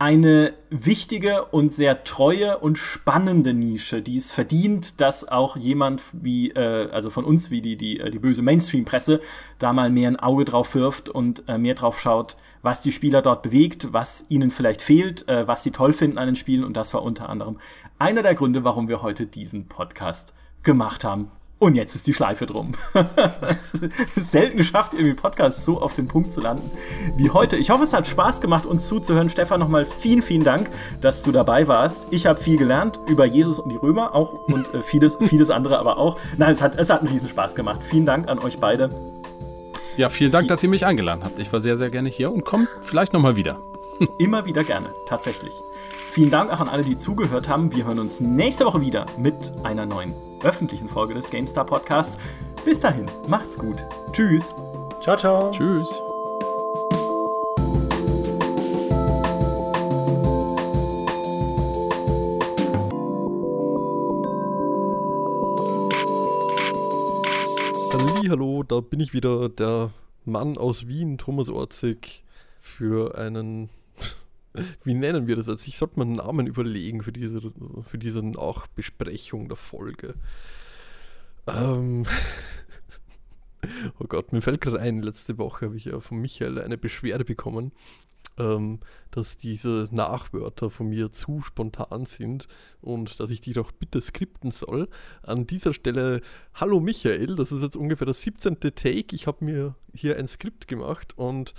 [0.00, 6.50] eine wichtige und sehr treue und spannende Nische, die es verdient, dass auch jemand wie,
[6.50, 9.20] äh, also von uns wie die, die, äh, die böse Mainstream-Presse,
[9.58, 13.22] da mal mehr ein Auge drauf wirft und äh, mehr drauf schaut, was die Spieler
[13.22, 16.62] dort bewegt, was ihnen vielleicht fehlt, äh, was sie toll finden an den Spielen.
[16.62, 17.58] Und das war unter anderem
[17.98, 21.32] einer der Gründe, warum wir heute diesen Podcast gemacht haben.
[21.60, 22.70] Und jetzt ist die Schleife drum.
[23.60, 26.70] es ist selten geschafft, irgendwie Podcasts so auf den Punkt zu landen
[27.16, 27.56] wie heute.
[27.56, 29.28] Ich hoffe, es hat Spaß gemacht, uns zuzuhören.
[29.28, 30.70] Stefan, nochmal vielen, vielen Dank,
[31.00, 32.06] dass du dabei warst.
[32.10, 35.78] Ich habe viel gelernt über Jesus und die Römer auch und äh, vieles, vieles andere
[35.78, 36.16] aber auch.
[36.36, 37.82] Nein, es hat, es hat einen riesen Spaß gemacht.
[37.82, 38.90] Vielen Dank an euch beide.
[39.96, 41.40] Ja, vielen Dank, dass ihr mich eingeladen habt.
[41.40, 43.60] Ich war sehr, sehr gerne hier und komme vielleicht nochmal wieder.
[44.20, 45.52] Immer wieder gerne, tatsächlich.
[46.10, 47.72] Vielen Dank auch an alle, die zugehört haben.
[47.72, 52.18] Wir hören uns nächste Woche wieder mit einer neuen öffentlichen Folge des GameStar Podcasts.
[52.64, 53.84] Bis dahin, macht's gut.
[54.12, 54.54] Tschüss.
[55.00, 55.50] Ciao, ciao.
[55.52, 55.94] Tschüss.
[68.28, 69.90] Hallo, da bin ich wieder, der
[70.24, 72.22] Mann aus Wien, Thomas Orzig,
[72.60, 73.70] für einen
[74.84, 75.48] wie nennen wir das?
[75.48, 77.40] Also ich sollte mir einen Namen überlegen für diese,
[77.82, 80.14] für diese Nachbesprechung der Folge.
[81.46, 82.04] Ähm
[83.98, 87.24] oh Gott, mir fällt gerade ein, letzte Woche habe ich ja von Michael eine Beschwerde
[87.24, 87.72] bekommen,
[88.38, 88.80] ähm,
[89.10, 92.46] dass diese Nachwörter von mir zu spontan sind
[92.80, 94.88] und dass ich die doch bitte skripten soll.
[95.22, 96.20] An dieser Stelle,
[96.54, 98.60] hallo Michael, das ist jetzt ungefähr das 17.
[98.60, 99.14] Take.
[99.14, 101.54] Ich habe mir hier ein Skript gemacht und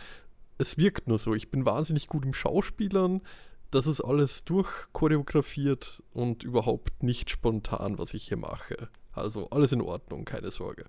[0.60, 1.34] es wirkt nur so.
[1.34, 3.22] Ich bin wahnsinnig gut im Schauspielern.
[3.72, 8.90] Das ist alles durchchoreografiert und überhaupt nicht spontan, was ich hier mache.
[9.14, 10.86] Also alles in Ordnung, keine Sorge.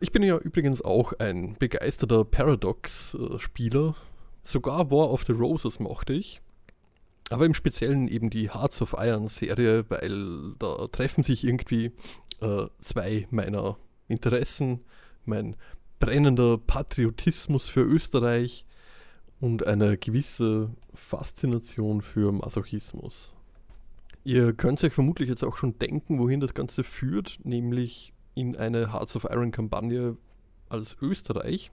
[0.00, 3.96] Ich bin ja übrigens auch ein begeisterter Paradox-Spieler.
[4.42, 6.42] Sogar War of the Roses mochte ich.
[7.30, 11.92] Aber im Speziellen eben die Hearts of Iron Serie, weil da treffen sich irgendwie
[12.40, 14.84] äh, zwei meiner Interessen.
[15.24, 15.56] Mein
[16.04, 18.66] brennender Patriotismus für Österreich
[19.40, 23.32] und eine gewisse Faszination für Masochismus.
[24.22, 28.92] Ihr könnt euch vermutlich jetzt auch schon denken, wohin das Ganze führt, nämlich in eine
[28.92, 30.18] Hearts of Iron Kampagne
[30.68, 31.70] als Österreich.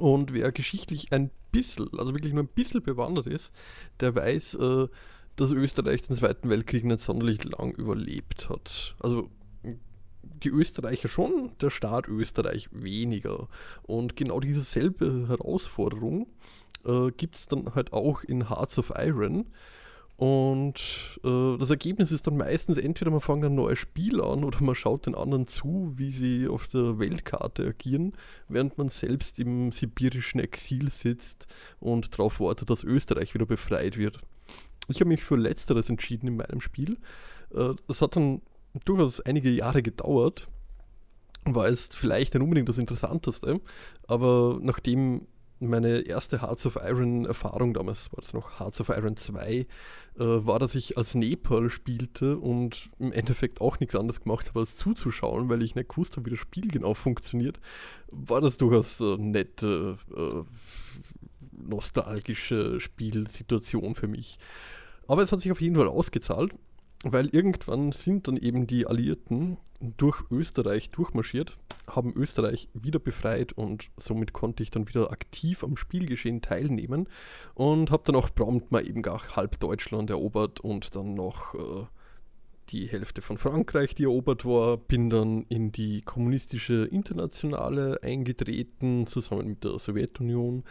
[0.00, 3.52] Und wer geschichtlich ein bisschen, also wirklich nur ein bisschen bewandert ist,
[4.00, 4.88] der weiß, äh,
[5.36, 8.96] dass Österreich den Zweiten Weltkrieg nicht sonderlich lang überlebt hat.
[8.98, 9.30] Also
[10.22, 13.48] die Österreicher schon, der Staat Österreich weniger.
[13.82, 16.26] Und genau diese selbe Herausforderung
[16.84, 19.46] äh, gibt es dann halt auch in Hearts of Iron.
[20.16, 24.62] Und äh, das Ergebnis ist dann meistens entweder man fängt ein neues Spiel an oder
[24.62, 28.12] man schaut den anderen zu, wie sie auf der Weltkarte agieren,
[28.46, 31.48] während man selbst im sibirischen Exil sitzt
[31.80, 34.18] und darauf wartet, dass Österreich wieder befreit wird.
[34.86, 36.98] Ich habe mich für Letzteres entschieden in meinem Spiel.
[37.52, 38.42] Äh, das hat dann
[38.84, 40.48] durchaus einige Jahre gedauert,
[41.44, 43.60] war jetzt vielleicht nicht unbedingt das Interessanteste,
[44.06, 45.26] aber nachdem
[45.62, 49.66] meine erste Hearts of Iron Erfahrung, damals war das noch Hearts of Iron 2, äh,
[50.16, 54.76] war, dass ich als Nepal spielte und im Endeffekt auch nichts anderes gemacht habe, als
[54.76, 57.60] zuzuschauen, weil ich nicht gewusst habe, wie das Spiel genau funktioniert,
[58.10, 60.42] war das durchaus äh, nette, äh,
[61.52, 64.38] nostalgische Spielsituation für mich.
[65.06, 66.52] Aber es hat sich auf jeden Fall ausgezahlt
[67.02, 69.56] weil irgendwann sind dann eben die Alliierten
[69.96, 71.58] durch Österreich durchmarschiert,
[71.90, 77.08] haben Österreich wieder befreit und somit konnte ich dann wieder aktiv am Spielgeschehen teilnehmen
[77.54, 81.86] und habe dann auch prompt mal eben gar halb Deutschland erobert und dann noch äh,
[82.68, 89.48] die Hälfte von Frankreich, die erobert war, bin dann in die kommunistische Internationale eingetreten, zusammen
[89.48, 90.62] mit der Sowjetunion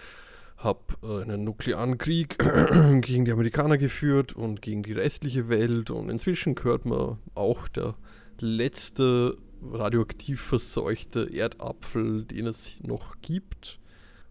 [0.64, 2.38] habe äh, einen nuklearen Krieg
[3.02, 7.96] gegen die Amerikaner geführt und gegen die restliche Welt und inzwischen gehört man auch der
[8.40, 13.80] letzte radioaktiv verseuchte Erdapfel, den es noch gibt.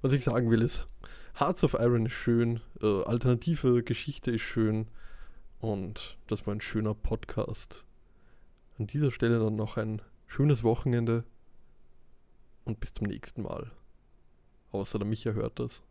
[0.03, 0.87] Was ich sagen will ist,
[1.39, 4.89] Hearts of Iron ist schön, äh, alternative Geschichte ist schön
[5.61, 7.85] und das war ein schöner Podcast.
[8.79, 11.25] An dieser Stelle dann noch ein schönes Wochenende
[12.65, 13.71] und bis zum nächsten Mal.
[14.73, 15.83] Außer der Micha hört das.